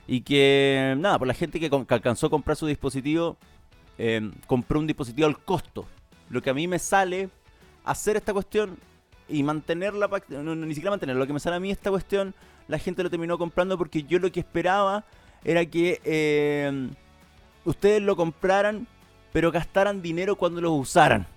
y 0.08 0.22
que, 0.22 0.96
nada, 0.98 1.20
por 1.20 1.28
la 1.28 1.34
gente 1.34 1.60
que, 1.60 1.70
alcanzó 1.90 2.28
a 2.28 2.30
comprar 2.30 2.56
su 2.56 2.68
dispositivo, 2.68 3.38
em, 3.98 4.32
compró 4.48 4.80
un 4.80 4.88
dispositivo 4.88 5.28
al 5.28 5.38
costo. 5.38 5.86
Lo 6.30 6.42
que 6.42 6.50
a 6.50 6.54
mí 6.54 6.68
me 6.68 6.80
sale 6.80 7.30
hacer 7.84 8.16
esta 8.16 8.32
cuestión 8.32 8.78
y 9.28 9.44
mantenerla, 9.44 10.10
ni 10.30 10.74
siquiera 10.74 10.92
mantener, 10.92 11.18
lo 11.18 11.28
que 11.28 11.34
me 11.34 11.40
sale 11.40 11.58
a 11.58 11.60
mí 11.60 11.70
esta 11.70 11.90
cuestión, 11.90 12.34
la 12.70 12.78
gente 12.78 13.04
lo 13.04 13.10
terminó 13.10 13.38
comprando 13.38 13.78
porque 13.78 14.04
yo 14.04 14.20
lo 14.20 14.32
que 14.32 14.40
esperaba 14.40 15.04
era 15.44 15.66
que 15.66 16.00
em, 16.06 16.92
ustedes 17.66 18.02
lo 18.02 18.16
compraran, 18.16 18.88
pero 19.32 19.52
gastaran 19.52 20.02
dinero 20.02 20.36
cuando 20.36 20.62
lo 20.62 20.74
usaran. 20.74 21.28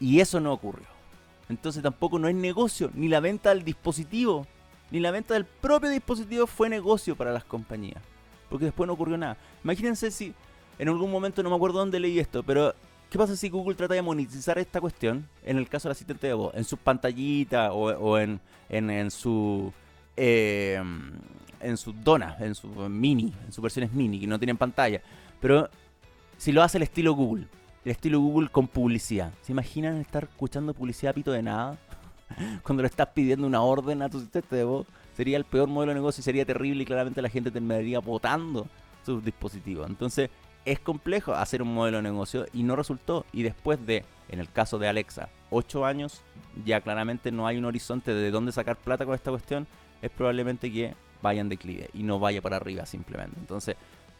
Y 0.00 0.20
eso 0.20 0.40
no 0.40 0.52
ocurrió. 0.52 0.86
Entonces 1.48 1.82
tampoco 1.82 2.18
no 2.18 2.28
es 2.28 2.34
negocio, 2.34 2.90
ni 2.94 3.08
la 3.08 3.20
venta 3.20 3.50
del 3.50 3.64
dispositivo 3.64 4.46
ni 4.92 5.00
la 5.00 5.10
venta 5.10 5.34
del 5.34 5.46
propio 5.46 5.88
dispositivo 5.88 6.46
fue 6.46 6.68
negocio 6.68 7.16
para 7.16 7.32
las 7.32 7.44
compañías. 7.44 8.00
Porque 8.50 8.66
después 8.66 8.86
no 8.86 8.92
ocurrió 8.92 9.16
nada. 9.16 9.38
Imagínense 9.64 10.10
si 10.10 10.34
en 10.78 10.88
algún 10.88 11.10
momento, 11.10 11.42
no 11.42 11.48
me 11.48 11.56
acuerdo 11.56 11.78
dónde 11.78 11.98
leí 11.98 12.18
esto, 12.18 12.42
pero 12.42 12.74
¿qué 13.08 13.16
pasa 13.16 13.34
si 13.34 13.48
Google 13.48 13.74
trata 13.74 13.94
de 13.94 14.02
monetizar 14.02 14.58
esta 14.58 14.82
cuestión 14.82 15.26
en 15.44 15.56
el 15.56 15.66
caso 15.68 15.88
del 15.88 15.92
asistente 15.92 16.26
de 16.26 16.34
voz? 16.34 16.54
En 16.54 16.64
sus 16.64 16.78
pantallitas 16.78 17.70
o, 17.72 18.18
en, 18.18 18.38
en, 18.68 19.10
su... 19.10 19.72
Em, 20.14 21.12
en 21.60 21.76
sus 21.78 21.94
donas, 22.04 22.38
en 22.42 22.54
su 22.54 22.68
mini, 22.68 23.32
en 23.46 23.52
sus 23.52 23.62
versiones 23.62 23.92
mini, 23.92 24.20
que 24.20 24.26
no 24.26 24.38
tienen 24.38 24.58
pantalla. 24.58 25.00
Pero 25.42 25.68
si 26.38 26.52
lo 26.52 26.62
hace 26.62 26.78
el 26.78 26.84
estilo 26.84 27.12
Google, 27.12 27.48
el 27.84 27.90
estilo 27.90 28.20
Google 28.20 28.48
con 28.48 28.68
publicidad. 28.68 29.32
¿Se 29.42 29.52
imaginan 29.52 29.96
estar 29.96 30.24
escuchando 30.24 30.72
publicidad 30.72 31.14
pito 31.14 31.32
de 31.32 31.42
nada? 31.42 31.78
cuando 32.62 32.82
le 32.82 32.88
estás 32.88 33.08
pidiendo 33.08 33.46
una 33.46 33.60
orden 33.60 34.00
a 34.00 34.08
tu 34.08 34.18
asistente 34.18 34.56
de 34.56 34.64
voz, 34.64 34.86
sería 35.14 35.36
el 35.36 35.44
peor 35.44 35.68
modelo 35.68 35.90
de 35.90 35.96
negocio 35.96 36.22
y 36.22 36.24
sería 36.24 36.46
terrible 36.46 36.84
y 36.84 36.86
claramente 36.86 37.20
la 37.20 37.28
gente 37.28 37.50
terminaría 37.50 37.98
votando 37.98 38.68
sus 39.04 39.22
dispositivos. 39.22 39.90
Entonces 39.90 40.30
es 40.64 40.78
complejo 40.78 41.34
hacer 41.34 41.60
un 41.60 41.74
modelo 41.74 41.96
de 41.96 42.04
negocio 42.04 42.46
y 42.52 42.62
no 42.62 42.76
resultó. 42.76 43.26
Y 43.32 43.42
después 43.42 43.84
de, 43.84 44.04
en 44.28 44.38
el 44.38 44.48
caso 44.48 44.78
de 44.78 44.88
Alexa, 44.88 45.28
8 45.50 45.84
años, 45.84 46.22
ya 46.64 46.80
claramente 46.80 47.32
no 47.32 47.48
hay 47.48 47.56
un 47.58 47.64
horizonte 47.64 48.14
de 48.14 48.30
dónde 48.30 48.52
sacar 48.52 48.76
plata 48.76 49.04
con 49.04 49.16
esta 49.16 49.32
cuestión, 49.32 49.66
es 50.00 50.10
probablemente 50.10 50.72
que 50.72 50.94
vayan 51.20 51.48
declive 51.48 51.90
y 51.94 52.04
no 52.04 52.20
vaya 52.20 52.40
para 52.40 52.56
arriba 52.56 52.86
simplemente. 52.86 53.38
Entonces, 53.40 53.76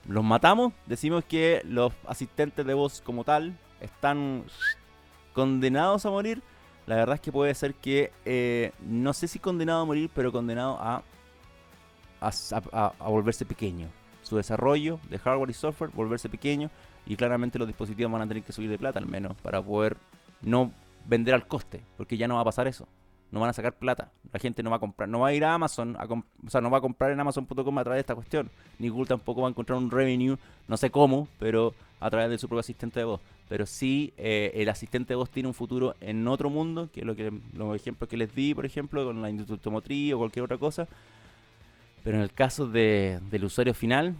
los 0.07 0.24
matamos, 0.24 0.72
decimos 0.86 1.24
que 1.24 1.62
los 1.64 1.92
asistentes 2.07 2.66
de 2.66 2.74
voz 2.74 3.00
como 3.00 3.24
tal 3.24 3.57
están 3.80 4.44
condenados 5.32 6.07
a 6.07 6.11
morir 6.11 6.42
la 6.86 6.96
verdad 6.96 7.14
es 7.14 7.20
que 7.20 7.32
puede 7.32 7.55
ser 7.55 7.74
que, 7.74 8.12
eh, 8.24 8.72
no 8.80 9.12
sé 9.12 9.28
si 9.28 9.38
condenado 9.38 9.82
a 9.82 9.84
morir, 9.84 10.11
pero 10.14 10.32
condenado 10.32 10.78
a, 10.80 11.03
a, 12.20 13.09
volverse 13.09 13.44
pequeño. 13.44 13.88
Su 14.22 14.36
desarrollo 14.36 14.98
de 15.09 15.18
hardware 15.18 15.50
y 15.50 15.55
software, 15.55 15.90
volverse 15.94 16.28
pequeño. 16.28 16.70
Y 17.07 17.16
claramente 17.16 17.59
los 17.59 17.68
dispositivos 17.68 18.11
van 18.12 18.22
a 18.22 18.28
tener 18.28 18.42
que 18.42 18.53
subir 18.53 18.70
de 18.70 18.78
plata 18.78 18.98
al 18.98 19.07
menos 19.07 19.36
para 19.42 19.62
poder 19.62 19.96
no 20.40 20.72
vender 21.07 21.34
al 21.34 21.46
coste, 21.46 21.82
porque 21.96 22.16
ya 22.16 22.28
no 22.28 22.36
va 22.36 22.40
a 22.40 22.44
pasar 22.44 22.66
eso. 22.66 22.86
No 23.32 23.40
van 23.40 23.50
a 23.50 23.52
sacar 23.52 23.72
plata. 23.72 24.12
La 24.32 24.38
gente 24.38 24.62
no 24.62 24.70
va 24.70 24.76
a 24.76 24.78
comprar, 24.78 25.08
no 25.08 25.20
va 25.20 25.28
a 25.28 25.34
ir 25.34 25.44
a 25.44 25.54
Amazon, 25.54 25.96
o 25.96 26.50
sea, 26.50 26.60
no 26.60 26.70
va 26.70 26.78
a 26.78 26.80
comprar 26.80 27.10
en 27.10 27.18
Amazon.com 27.18 27.78
a 27.78 27.82
través 27.82 27.96
de 27.96 28.00
esta 28.00 28.14
cuestión. 28.14 28.48
Ni 28.78 28.88
Google 28.88 29.06
tampoco 29.06 29.42
va 29.42 29.48
a 29.48 29.50
encontrar 29.50 29.78
un 29.78 29.90
revenue, 29.90 30.36
no 30.68 30.76
sé 30.76 30.90
cómo, 30.90 31.26
pero 31.40 31.74
a 31.98 32.08
través 32.10 32.30
de 32.30 32.38
su 32.38 32.46
propio 32.46 32.60
asistente 32.60 33.00
de 33.00 33.04
voz 33.04 33.20
pero 33.52 33.66
sí 33.66 34.14
eh, 34.16 34.50
el 34.54 34.70
asistente 34.70 35.12
de 35.12 35.16
voz 35.16 35.28
tiene 35.28 35.46
un 35.46 35.52
futuro 35.52 35.94
en 36.00 36.26
otro 36.26 36.48
mundo, 36.48 36.88
que 36.90 37.00
es 37.00 37.06
lo 37.06 37.14
que 37.14 37.30
los 37.52 37.76
ejemplos 37.76 38.08
que 38.08 38.16
les 38.16 38.34
di, 38.34 38.54
por 38.54 38.64
ejemplo, 38.64 39.04
con 39.04 39.20
la 39.20 39.28
industria 39.28 39.56
automotriz 39.56 40.14
o 40.14 40.18
cualquier 40.20 40.46
otra 40.46 40.56
cosa. 40.56 40.88
Pero 42.02 42.16
en 42.16 42.22
el 42.22 42.32
caso 42.32 42.66
de, 42.66 43.20
del 43.30 43.44
usuario 43.44 43.74
final, 43.74 44.14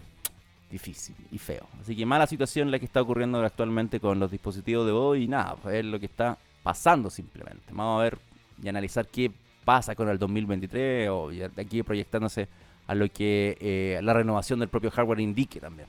difícil 0.71 1.17
y 1.31 1.39
feo. 1.39 1.67
Así 1.81 1.97
que 1.97 2.05
mala 2.05 2.27
situación 2.27 2.71
la 2.71 2.79
que 2.79 2.85
está 2.85 3.01
ocurriendo 3.01 3.43
actualmente 3.43 4.01
con 4.01 4.21
los 4.21 4.31
dispositivos 4.31 4.85
de 4.85 4.93
voz 4.93 5.17
y 5.17 5.27
nada, 5.27 5.57
pues 5.63 5.77
es 5.77 5.85
lo 5.87 5.99
que 5.99 6.05
está 6.05 6.37
pasando 6.63 7.09
simplemente. 7.09 7.65
Vamos 7.71 8.01
a 8.01 8.05
ver 8.05 8.19
y 8.63 8.69
analizar 8.69 9.07
qué 9.09 9.33
pasa 9.65 9.95
con 9.95 10.09
el 10.09 10.19
2023 10.19 11.09
o 11.11 11.29
de 11.29 11.51
aquí 11.57 11.83
proyectándose 11.83 12.49
a 12.87 12.95
lo 12.95 13.09
que 13.09 13.57
eh, 13.61 14.01
la 14.03 14.13
renovación 14.13 14.59
del 14.59 14.69
propio 14.69 14.91
hardware 14.91 15.21
indique 15.21 15.61
también. 15.61 15.89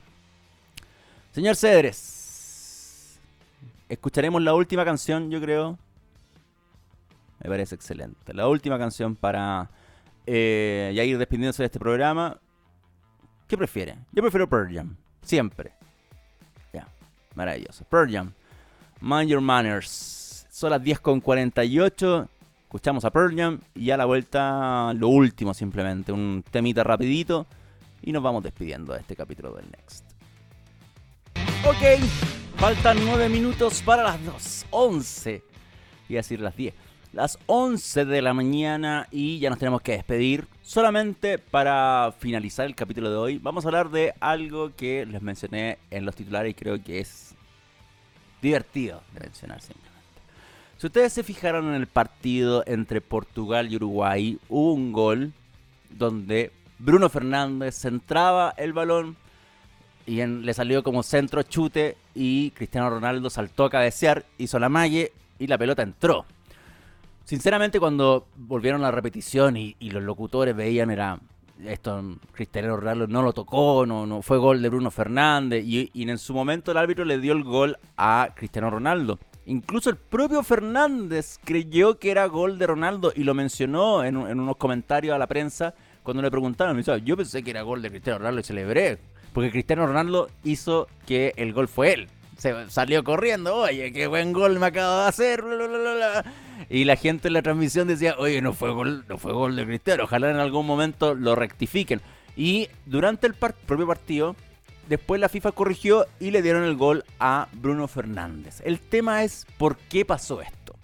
Señor 1.32 1.56
Cedres, 1.56 3.18
escucharemos 3.88 4.40
la 4.42 4.54
última 4.54 4.84
canción, 4.84 5.30
yo 5.30 5.40
creo. 5.40 5.78
Me 7.42 7.50
parece 7.50 7.74
excelente. 7.74 8.32
La 8.32 8.48
última 8.48 8.78
canción 8.78 9.16
para 9.16 9.68
eh, 10.26 10.92
ya 10.94 11.04
ir 11.04 11.18
despidiéndose 11.18 11.62
de 11.62 11.66
este 11.66 11.78
programa. 11.78 12.38
¿Qué 13.48 13.58
prefiere? 13.58 13.96
Yo 14.12 14.22
prefiero 14.22 14.48
Pearl 14.48 14.72
Jam. 14.72 14.96
Siempre. 15.22 15.72
Ya, 16.72 16.86
maravilloso. 17.34 17.84
Pearl 17.84 18.10
Jam. 18.10 18.32
Mind 19.00 19.28
Your 19.28 19.40
Manners. 19.40 20.46
Son 20.50 20.70
las 20.70 20.80
10.48. 20.80 22.28
Escuchamos 22.74 23.04
a 23.04 23.12
Pearl 23.12 23.36
Jam 23.36 23.60
y 23.76 23.92
a 23.92 23.96
la 23.96 24.04
vuelta 24.04 24.92
lo 24.94 25.06
último 25.06 25.54
simplemente. 25.54 26.10
Un 26.10 26.44
temita 26.50 26.82
rapidito. 26.82 27.46
Y 28.02 28.10
nos 28.10 28.20
vamos 28.20 28.42
despidiendo 28.42 28.92
de 28.92 28.98
este 28.98 29.14
capítulo 29.14 29.52
del 29.52 29.66
Next. 29.70 30.04
Ok. 31.64 32.02
Faltan 32.56 32.98
9 33.04 33.28
minutos 33.28 33.80
para 33.80 34.02
las 34.02 34.24
2. 34.24 34.66
11. 34.70 35.44
Iba 36.08 36.18
a 36.18 36.22
decir 36.22 36.40
las 36.40 36.56
10. 36.56 36.74
Las 37.12 37.38
11 37.46 38.06
de 38.06 38.20
la 38.20 38.34
mañana 38.34 39.06
y 39.12 39.38
ya 39.38 39.50
nos 39.50 39.60
tenemos 39.60 39.80
que 39.80 39.92
despedir. 39.92 40.48
Solamente 40.60 41.38
para 41.38 42.12
finalizar 42.18 42.66
el 42.66 42.74
capítulo 42.74 43.08
de 43.08 43.16
hoy, 43.16 43.38
vamos 43.38 43.64
a 43.64 43.68
hablar 43.68 43.88
de 43.90 44.14
algo 44.18 44.74
que 44.74 45.06
les 45.06 45.22
mencioné 45.22 45.78
en 45.92 46.04
los 46.04 46.16
titulares 46.16 46.50
y 46.50 46.54
creo 46.54 46.82
que 46.82 46.98
es 46.98 47.36
divertido 48.42 49.00
de 49.12 49.20
mencionar 49.20 49.60
simplemente. 49.60 49.93
Si 50.84 50.88
ustedes 50.88 51.14
se 51.14 51.22
fijaron 51.22 51.68
en 51.68 51.76
el 51.76 51.86
partido 51.86 52.62
entre 52.66 53.00
Portugal 53.00 53.72
y 53.72 53.76
Uruguay, 53.76 54.38
hubo 54.50 54.74
un 54.74 54.92
gol 54.92 55.32
donde 55.88 56.52
Bruno 56.78 57.08
Fernández 57.08 57.74
centraba 57.74 58.52
el 58.58 58.74
balón 58.74 59.16
y 60.04 60.22
le 60.22 60.52
salió 60.52 60.82
como 60.82 61.02
centro 61.02 61.42
chute 61.42 61.96
y 62.14 62.50
Cristiano 62.50 62.90
Ronaldo 62.90 63.30
saltó 63.30 63.64
a 63.64 63.70
cabecear, 63.70 64.26
hizo 64.36 64.58
la 64.58 64.68
malle 64.68 65.12
y 65.38 65.46
la 65.46 65.56
pelota 65.56 65.80
entró. 65.80 66.26
Sinceramente 67.24 67.80
cuando 67.80 68.26
volvieron 68.36 68.82
a 68.82 68.88
la 68.88 68.90
repetición 68.90 69.56
y, 69.56 69.74
los 69.80 70.02
locutores 70.02 70.54
veían 70.54 70.90
era 70.90 71.18
esto 71.64 72.18
Cristiano 72.32 72.76
Ronaldo 72.76 73.06
no 73.06 73.22
lo 73.22 73.32
tocó, 73.32 73.86
no, 73.86 74.04
no 74.04 74.20
fue 74.20 74.36
gol 74.36 74.60
de 74.60 74.68
Bruno 74.68 74.90
Fernández 74.90 75.64
y, 75.64 75.90
en 75.94 76.18
su 76.18 76.34
momento 76.34 76.72
el 76.72 76.76
árbitro 76.76 77.06
le 77.06 77.18
dio 77.20 77.32
el 77.32 77.42
gol 77.42 77.78
a 77.96 78.34
Cristiano 78.36 78.68
Ronaldo. 78.68 79.18
Incluso 79.46 79.90
el 79.90 79.96
propio 79.96 80.42
Fernández 80.42 81.38
creyó 81.44 81.98
que 81.98 82.10
era 82.10 82.26
gol 82.26 82.58
de 82.58 82.66
Ronaldo 82.66 83.12
y 83.14 83.24
lo 83.24 83.34
mencionó 83.34 84.02
en, 84.04 84.16
unos 84.16 84.56
comentarios 84.56 85.14
a 85.14 85.18
la 85.18 85.26
prensa 85.26 85.74
cuando 86.02 86.22
le 86.22 86.30
preguntaron. 86.30 86.76
Dijo, 86.76 86.96
yo 86.96 87.16
pensé 87.16 87.42
que 87.42 87.50
era 87.50 87.62
gol 87.62 87.82
de 87.82 87.90
Cristiano 87.90 88.18
Ronaldo 88.18 88.40
y 88.40 88.44
celebré. 88.44 88.98
Porque 89.34 89.50
Cristiano 89.50 89.86
Ronaldo 89.86 90.30
hizo 90.44 90.88
que 91.06 91.34
el 91.36 91.52
gol 91.52 91.68
fue 91.68 91.92
él. 91.92 92.08
Se 92.38 92.70
salió 92.70 93.04
corriendo, 93.04 93.54
oye, 93.56 93.92
qué 93.92 94.06
buen 94.06 94.32
gol 94.32 94.58
me 94.58 94.66
acabo 94.66 95.02
de 95.02 95.08
hacer. 95.08 95.44
y 96.70 96.84
la 96.84 96.96
gente 96.96 97.28
en 97.28 97.34
la 97.34 97.42
transmisión 97.42 97.86
decía, 97.86 98.14
oye, 98.18 98.40
no 98.40 98.52
fue 98.52 98.70
gol, 98.70 99.04
no 99.08 99.18
fue 99.18 99.32
gol 99.32 99.56
de 99.56 99.66
Cristiano. 99.66 100.04
Ojalá 100.04 100.30
en 100.30 100.36
algún 100.36 100.66
momento 100.66 101.14
lo 101.14 101.34
rectifiquen. 101.34 102.00
Y 102.36 102.68
durante 102.86 103.26
el 103.26 103.34
propio 103.34 103.86
partido, 103.86 104.36
después 104.88 105.20
la 105.20 105.28
FIFA 105.28 105.52
corrigió 105.52 106.06
y 106.20 106.30
le 106.30 106.42
dieron 106.42 106.64
el 106.64 106.76
gol 106.76 107.04
a 107.18 107.48
Bruno 107.52 107.88
Fernández. 107.88 108.60
El 108.64 108.80
tema 108.80 109.22
es 109.22 109.46
por 109.58 109.76
qué 109.76 110.04
pasó 110.04 110.42
esto. 110.42 110.74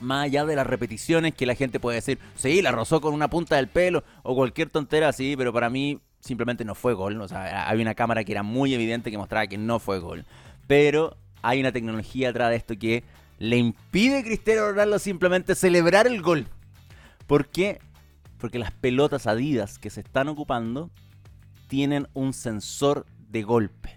Más 0.00 0.24
allá 0.24 0.44
de 0.44 0.56
las 0.56 0.66
repeticiones 0.66 1.34
que 1.34 1.46
la 1.46 1.54
gente 1.54 1.80
puede 1.80 1.96
decir, 1.96 2.18
sí, 2.34 2.60
la 2.60 2.72
rozó 2.72 3.00
con 3.00 3.14
una 3.14 3.30
punta 3.30 3.56
del 3.56 3.68
pelo 3.68 4.04
o 4.22 4.34
cualquier 4.34 4.68
tontera 4.68 5.08
así, 5.08 5.36
pero 5.36 5.52
para 5.52 5.70
mí 5.70 6.00
simplemente 6.20 6.64
no 6.64 6.74
fue 6.74 6.92
gol. 6.94 7.20
O 7.20 7.28
sea, 7.28 7.68
hay 7.68 7.80
una 7.80 7.94
cámara 7.94 8.24
que 8.24 8.32
era 8.32 8.42
muy 8.42 8.74
evidente 8.74 9.10
que 9.10 9.18
mostraba 9.18 9.46
que 9.46 9.58
no 9.58 9.78
fue 9.78 9.98
gol. 9.98 10.26
Pero 10.66 11.16
hay 11.42 11.60
una 11.60 11.72
tecnología 11.72 12.30
atrás 12.30 12.50
de 12.50 12.56
esto 12.56 12.78
que 12.78 13.04
le 13.38 13.56
impide 13.56 14.18
a 14.18 14.24
Cristiano 14.24 14.62
Ronaldo 14.70 14.98
simplemente 14.98 15.54
celebrar 15.54 16.06
el 16.06 16.20
gol. 16.22 16.46
¿Por 17.26 17.48
qué? 17.48 17.80
Porque 18.38 18.58
las 18.58 18.72
pelotas 18.72 19.26
Adidas 19.26 19.78
que 19.78 19.90
se 19.90 20.00
están 20.00 20.28
ocupando 20.28 20.90
tienen 21.68 22.08
un 22.14 22.32
sensor 22.32 23.06
de 23.36 23.42
golpe. 23.42 23.94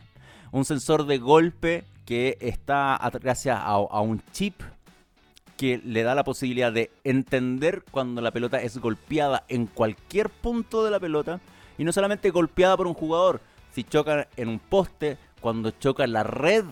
Un 0.52 0.66
sensor 0.66 1.06
de 1.06 1.18
golpe 1.18 1.86
que 2.06 2.38
está 2.42 3.00
gracias 3.22 3.58
a, 3.62 3.78
un 3.78 4.22
chip 4.34 4.62
que 5.56 5.78
le 5.78 6.04
da 6.04 6.14
la 6.14 6.26
posibilidad 6.26 6.74
de 6.74 6.92
entender 7.06 7.84
cuando 7.90 8.22
la 8.22 8.32
pelota 8.32 8.62
es 8.62 8.78
golpeada 8.80 9.46
en 9.48 9.68
cualquier 9.68 10.30
punto 10.30 10.84
de 10.84 10.92
la 10.92 11.00
pelota 11.00 11.40
y 11.78 11.86
no 11.86 11.94
solamente 11.94 12.32
golpeada 12.32 12.76
por 12.76 12.88
un 12.88 12.94
jugador, 12.94 13.40
si 13.72 13.86
choca 13.86 14.28
en 14.36 14.50
un 14.50 14.60
poste, 14.60 15.18
cuando 15.40 15.72
choca 15.72 16.06
la 16.06 16.24
red, 16.24 16.66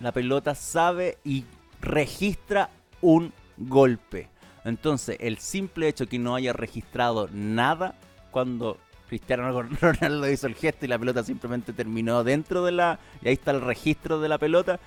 la 0.00 0.10
pelota 0.10 0.56
sabe 0.56 1.18
y 1.22 1.44
registra 1.80 2.70
un 3.00 3.32
golpe. 3.56 4.28
Entonces, 4.64 5.18
el 5.20 5.38
simple 5.38 5.86
hecho 5.86 6.08
que 6.08 6.18
no 6.18 6.34
haya 6.34 6.52
registrado 6.52 7.28
nada 7.32 7.94
cuando 8.32 8.78
Cristiano 9.08 9.62
Ronaldo 9.80 10.30
hizo 10.30 10.46
el 10.46 10.54
gesto 10.54 10.84
y 10.84 10.88
la 10.88 10.98
pelota 10.98 11.22
simplemente 11.22 11.72
terminó 11.72 12.24
dentro 12.24 12.64
de 12.64 12.72
la... 12.72 12.98
Y 13.22 13.28
ahí 13.28 13.34
está 13.34 13.50
el 13.50 13.60
registro 13.60 14.20
de 14.20 14.28
la 14.28 14.38
pelota. 14.38 14.80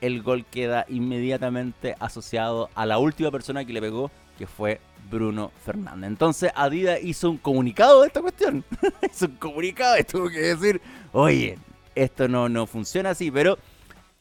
El 0.00 0.22
gol 0.22 0.44
queda 0.44 0.86
inmediatamente 0.88 1.96
asociado 1.98 2.70
a 2.74 2.86
la 2.86 2.98
última 2.98 3.30
persona 3.30 3.64
que 3.64 3.72
le 3.72 3.80
pegó, 3.80 4.10
que 4.38 4.46
fue 4.46 4.80
Bruno 5.10 5.50
Fernández. 5.64 6.08
Entonces 6.08 6.52
Adidas 6.54 7.00
hizo 7.02 7.30
un 7.30 7.38
comunicado 7.38 8.02
de 8.02 8.08
esta 8.08 8.20
cuestión. 8.20 8.64
hizo 9.12 9.26
un 9.26 9.36
comunicado 9.36 9.98
y 9.98 10.04
tuvo 10.04 10.28
que 10.28 10.40
decir, 10.40 10.80
oye, 11.12 11.58
esto 11.94 12.28
no, 12.28 12.48
no 12.48 12.66
funciona 12.66 13.10
así, 13.10 13.30
pero 13.30 13.58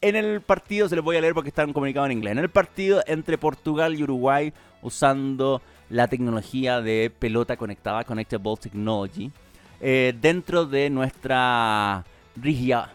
en 0.02 0.16
el 0.16 0.42
partido, 0.42 0.88
se 0.88 0.96
les 0.96 1.04
voy 1.04 1.18
a 1.18 1.22
leer 1.22 1.34
porque 1.34 1.50
está 1.50 1.66
un 1.66 1.74
comunicado 1.74 2.06
en 2.06 2.12
inglés, 2.14 2.32
en 2.34 2.40
el 2.40 2.50
partido 2.50 3.04
entre 3.08 3.38
Portugal 3.38 3.96
y 3.96 4.04
Uruguay 4.04 4.54
usando 4.82 5.62
la 5.90 6.08
tecnología 6.08 6.82
de 6.82 7.12
pelota 7.18 7.58
conectada, 7.58 8.04
Connected 8.04 8.40
Ball 8.40 8.60
Technology, 8.60 9.32
eh, 9.80 10.14
dentro 10.20 10.66
de 10.66 10.90
nuestra 10.90 12.04
rigia 12.36 12.90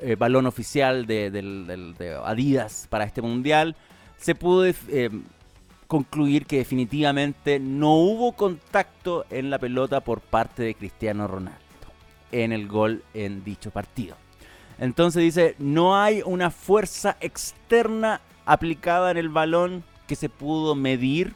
eh, 0.00 0.16
balón 0.16 0.46
oficial 0.46 1.06
de, 1.06 2.20
Adidas 2.24 2.86
para 2.90 3.04
este 3.04 3.22
mundial, 3.22 3.76
se 4.18 4.34
pudo 4.34 4.66
eh, 4.66 5.10
concluir 5.86 6.46
que 6.46 6.58
definitivamente 6.58 7.58
no 7.58 7.94
hubo 7.94 8.32
contacto 8.32 9.24
en 9.30 9.50
la 9.50 9.58
pelota 9.58 10.00
por 10.00 10.20
parte 10.20 10.62
de 10.62 10.74
Cristiano 10.74 11.26
Ronaldo 11.26 11.58
en 12.30 12.52
el 12.52 12.66
gol 12.66 13.04
en 13.14 13.44
dicho 13.44 13.70
partido. 13.70 14.16
Entonces 14.78 15.22
dice, 15.22 15.54
no 15.58 16.00
hay 16.00 16.22
una 16.24 16.50
fuerza 16.50 17.16
externa 17.20 18.20
aplicada 18.46 19.10
en 19.10 19.18
el 19.18 19.28
balón 19.28 19.84
que 20.12 20.16
se 20.16 20.28
pudo 20.28 20.74
medir 20.74 21.32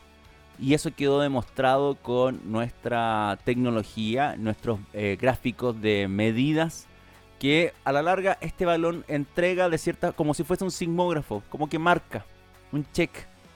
y 0.58 0.74
eso 0.74 0.94
quedó 0.94 1.22
demostrado 1.22 1.94
con 1.94 2.42
nuestra 2.44 3.38
tecnología, 3.42 4.36
nuestros 4.36 4.80
eh, 4.92 5.16
gráficos 5.18 5.80
de 5.80 6.08
medidas 6.08 6.86
que 7.38 7.72
a 7.84 7.92
la 7.92 8.02
larga 8.02 8.36
este 8.42 8.66
balón 8.66 9.02
entrega 9.08 9.70
de 9.70 9.78
cierta 9.78 10.12
como 10.12 10.34
si 10.34 10.44
fuese 10.44 10.62
un 10.62 10.70
sismógrafo, 10.70 11.42
como 11.48 11.70
que 11.70 11.78
marca 11.78 12.26
un 12.70 12.84
check 12.92 13.10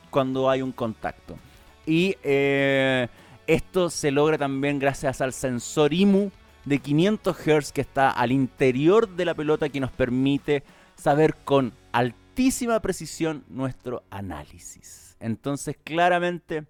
cuando 0.08 0.48
hay 0.48 0.62
un 0.62 0.72
contacto. 0.72 1.36
Y 1.84 2.16
eh, 2.22 3.06
esto 3.46 3.90
se 3.90 4.10
logra 4.10 4.38
también 4.38 4.78
gracias 4.78 5.20
al 5.20 5.34
sensor 5.34 5.92
IMU 5.92 6.30
de 6.64 6.78
500 6.78 7.36
Hz 7.36 7.72
que 7.72 7.82
está 7.82 8.08
al 8.08 8.32
interior 8.32 9.06
de 9.06 9.26
la 9.26 9.34
pelota 9.34 9.68
que 9.68 9.80
nos 9.80 9.92
permite 9.92 10.62
saber 10.96 11.34
con 11.44 11.74
altísima 11.92 12.80
precisión 12.80 13.44
nuestro 13.50 14.02
análisis. 14.08 15.09
Entonces 15.20 15.76
claramente 15.82 16.64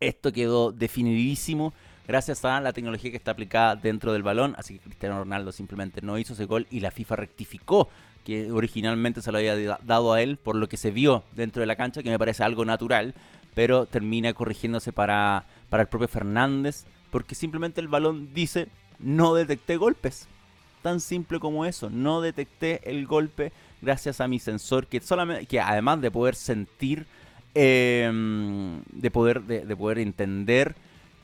esto 0.00 0.32
quedó 0.32 0.72
definidísimo 0.72 1.72
gracias 2.06 2.44
a 2.44 2.60
la 2.60 2.72
tecnología 2.72 3.10
que 3.10 3.16
está 3.16 3.32
aplicada 3.32 3.76
dentro 3.76 4.12
del 4.12 4.22
balón, 4.22 4.54
así 4.58 4.74
que 4.74 4.84
Cristiano 4.84 5.18
Ronaldo 5.18 5.52
simplemente 5.52 6.02
no 6.02 6.18
hizo 6.18 6.34
ese 6.34 6.44
gol 6.44 6.66
y 6.70 6.80
la 6.80 6.90
FIFA 6.90 7.16
rectificó 7.16 7.88
que 8.24 8.50
originalmente 8.50 9.22
se 9.22 9.30
lo 9.30 9.38
había 9.38 9.78
dado 9.82 10.12
a 10.12 10.22
él 10.22 10.38
por 10.38 10.56
lo 10.56 10.68
que 10.68 10.76
se 10.76 10.90
vio 10.90 11.24
dentro 11.32 11.60
de 11.60 11.66
la 11.66 11.76
cancha, 11.76 12.02
que 12.02 12.10
me 12.10 12.18
parece 12.18 12.42
algo 12.42 12.64
natural, 12.64 13.14
pero 13.54 13.86
termina 13.86 14.32
corrigiéndose 14.32 14.92
para, 14.92 15.44
para 15.68 15.82
el 15.82 15.88
propio 15.88 16.08
Fernández, 16.08 16.86
porque 17.10 17.34
simplemente 17.34 17.80
el 17.80 17.88
balón 17.88 18.32
dice, 18.34 18.68
no 18.98 19.34
detecté 19.34 19.76
golpes. 19.76 20.26
Tan 20.82 21.00
simple 21.00 21.38
como 21.38 21.64
eso, 21.64 21.88
no 21.88 22.20
detecté 22.20 22.80
el 22.90 23.06
golpe 23.06 23.52
gracias 23.80 24.20
a 24.20 24.28
mi 24.28 24.38
sensor, 24.38 24.86
que, 24.86 25.00
solamente, 25.00 25.46
que 25.46 25.60
además 25.60 26.00
de 26.00 26.10
poder 26.10 26.34
sentir, 26.34 27.06
em, 27.54 28.82
de, 28.92 29.10
poder, 29.10 29.42
de, 29.42 29.76
poder 29.76 29.98
entender 29.98 30.74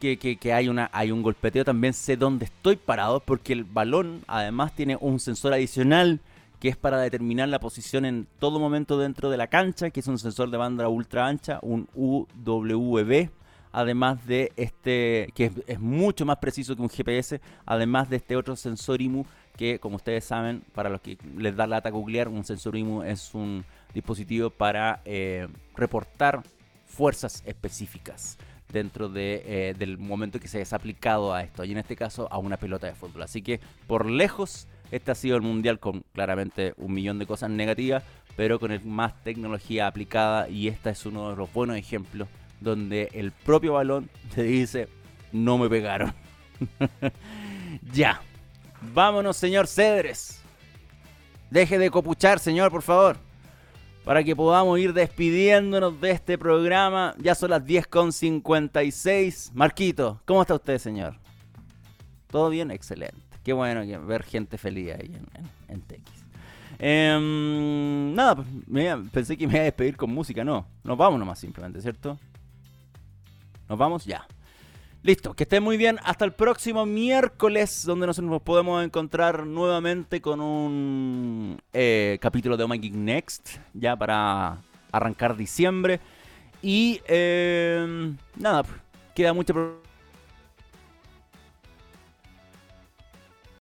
que, 0.00 0.16
que, 0.16 0.52
hay, 0.52 0.68
una, 0.68 0.88
hay 0.92 1.12
un 1.12 1.22
golpeteo, 1.22 1.64
también 1.64 1.92
sé 1.92 2.16
dónde 2.16 2.46
estoy 2.46 2.76
parado, 2.76 3.20
porque 3.20 3.52
el 3.52 3.64
balón 3.64 4.22
además 4.26 4.74
tiene 4.74 4.96
un 5.00 5.20
sensor 5.20 5.52
adicional 5.52 6.20
que 6.60 6.68
es 6.68 6.76
para 6.76 7.00
determinar 7.00 7.48
la 7.48 7.58
posición 7.58 8.04
en 8.04 8.26
todo 8.38 8.60
momento 8.60 8.98
dentro 8.98 9.30
de 9.30 9.38
la 9.38 9.46
cancha, 9.46 9.90
que 9.90 10.00
es 10.00 10.06
un 10.06 10.18
sensor 10.18 10.50
de 10.50 10.58
banda 10.58 10.88
ultra 10.88 11.26
ancha, 11.26 11.58
un 11.62 11.88
UWB, 11.94 13.30
además 13.72 14.26
de 14.26 14.52
este, 14.56 15.30
que 15.34 15.52
es, 15.66 15.80
mucho 15.80 16.26
más 16.26 16.36
preciso 16.36 16.76
que 16.76 16.82
un 16.82 16.90
GPS, 16.90 17.40
además 17.64 18.10
de 18.10 18.16
este 18.16 18.36
otro 18.36 18.56
sensor 18.56 19.00
IMU, 19.00 19.24
que 19.56 19.78
como 19.78 19.96
ustedes 19.96 20.24
saben, 20.24 20.62
para 20.74 20.90
los 20.90 21.00
que 21.00 21.16
les 21.36 21.56
da 21.56 21.66
lata 21.66 21.90
googlear, 21.90 22.28
un 22.28 22.44
sensor 22.44 22.76
IMU 22.76 23.02
es 23.02 23.34
un 23.34 23.64
dispositivo 23.94 24.50
para 24.50 25.00
eh, 25.04 25.48
reportar 25.76 26.42
fuerzas 26.86 27.42
específicas 27.46 28.38
dentro 28.72 29.08
de, 29.08 29.42
eh, 29.44 29.74
del 29.76 29.98
momento 29.98 30.38
que 30.38 30.48
se 30.48 30.62
ha 30.62 30.76
aplicado 30.76 31.32
a 31.32 31.42
esto, 31.42 31.64
y 31.64 31.72
en 31.72 31.78
este 31.78 31.96
caso 31.96 32.28
a 32.30 32.38
una 32.38 32.56
pelota 32.56 32.86
de 32.86 32.94
fútbol. 32.94 33.22
Así 33.22 33.42
que 33.42 33.60
por 33.86 34.06
lejos 34.06 34.68
este 34.90 35.10
ha 35.10 35.14
sido 35.14 35.36
el 35.36 35.42
mundial 35.42 35.78
con 35.78 36.02
claramente 36.12 36.74
un 36.76 36.92
millón 36.92 37.18
de 37.18 37.26
cosas 37.26 37.50
negativas, 37.50 38.02
pero 38.36 38.58
con 38.58 38.78
más 38.88 39.22
tecnología 39.22 39.86
aplicada 39.86 40.48
y 40.48 40.68
este 40.68 40.90
es 40.90 41.06
uno 41.06 41.30
de 41.30 41.36
los 41.36 41.52
buenos 41.52 41.76
ejemplos 41.76 42.28
donde 42.60 43.08
el 43.12 43.32
propio 43.32 43.74
balón 43.74 44.08
te 44.34 44.42
dice, 44.42 44.88
no 45.32 45.58
me 45.58 45.68
pegaron. 45.68 46.12
ya. 47.92 48.20
Vámonos, 48.94 49.36
señor 49.36 49.66
Cedres. 49.66 50.40
Deje 51.50 51.78
de 51.78 51.90
copuchar, 51.90 52.38
señor, 52.38 52.70
por 52.70 52.82
favor. 52.82 53.29
Para 54.04 54.24
que 54.24 54.34
podamos 54.34 54.78
ir 54.78 54.92
despidiéndonos 54.92 56.00
de 56.00 56.10
este 56.10 56.38
programa. 56.38 57.14
Ya 57.18 57.34
son 57.34 57.50
las 57.50 57.64
10.56. 57.64 59.52
Marquito, 59.52 60.20
¿cómo 60.24 60.40
está 60.42 60.54
usted, 60.54 60.78
señor? 60.78 61.16
¿Todo 62.28 62.48
bien? 62.48 62.70
Excelente. 62.70 63.18
Qué 63.42 63.52
bueno 63.52 63.82
ver 64.06 64.22
gente 64.22 64.58
feliz 64.58 64.92
ahí 64.94 65.12
en, 65.68 65.80
TX. 65.80 66.10
Em, 66.78 68.14
nada, 68.14 68.36
pues, 68.36 68.46
pensé 69.12 69.36
que 69.36 69.46
me 69.46 69.54
iba 69.54 69.62
a 69.62 69.64
despedir 69.64 69.96
con 69.96 70.10
música. 70.12 70.44
No, 70.44 70.66
nos 70.84 70.96
vamos 70.96 71.18
nomás 71.18 71.38
simplemente, 71.38 71.80
¿cierto? 71.80 72.18
¿Nos 73.68 73.78
vamos? 73.78 74.04
Ya. 74.04 74.26
Listo, 75.02 75.32
que 75.32 75.44
estén 75.44 75.62
muy 75.62 75.78
bien. 75.78 75.98
Hasta 76.04 76.26
el 76.26 76.32
próximo 76.32 76.84
miércoles, 76.84 77.84
donde 77.86 78.06
nos 78.06 78.42
podemos 78.42 78.84
encontrar 78.84 79.46
nuevamente 79.46 80.20
con 80.20 80.42
un 80.42 81.58
eh, 81.72 82.18
capítulo 82.20 82.58
de 82.58 82.64
Oh 82.64 82.68
My 82.68 82.78
Geek 82.78 82.92
Next, 82.92 83.56
ya 83.72 83.96
para 83.96 84.58
arrancar 84.92 85.38
diciembre. 85.38 86.00
Y 86.60 87.00
eh, 87.08 88.12
nada, 88.36 88.62
queda 89.14 89.32
mucha 89.32 89.54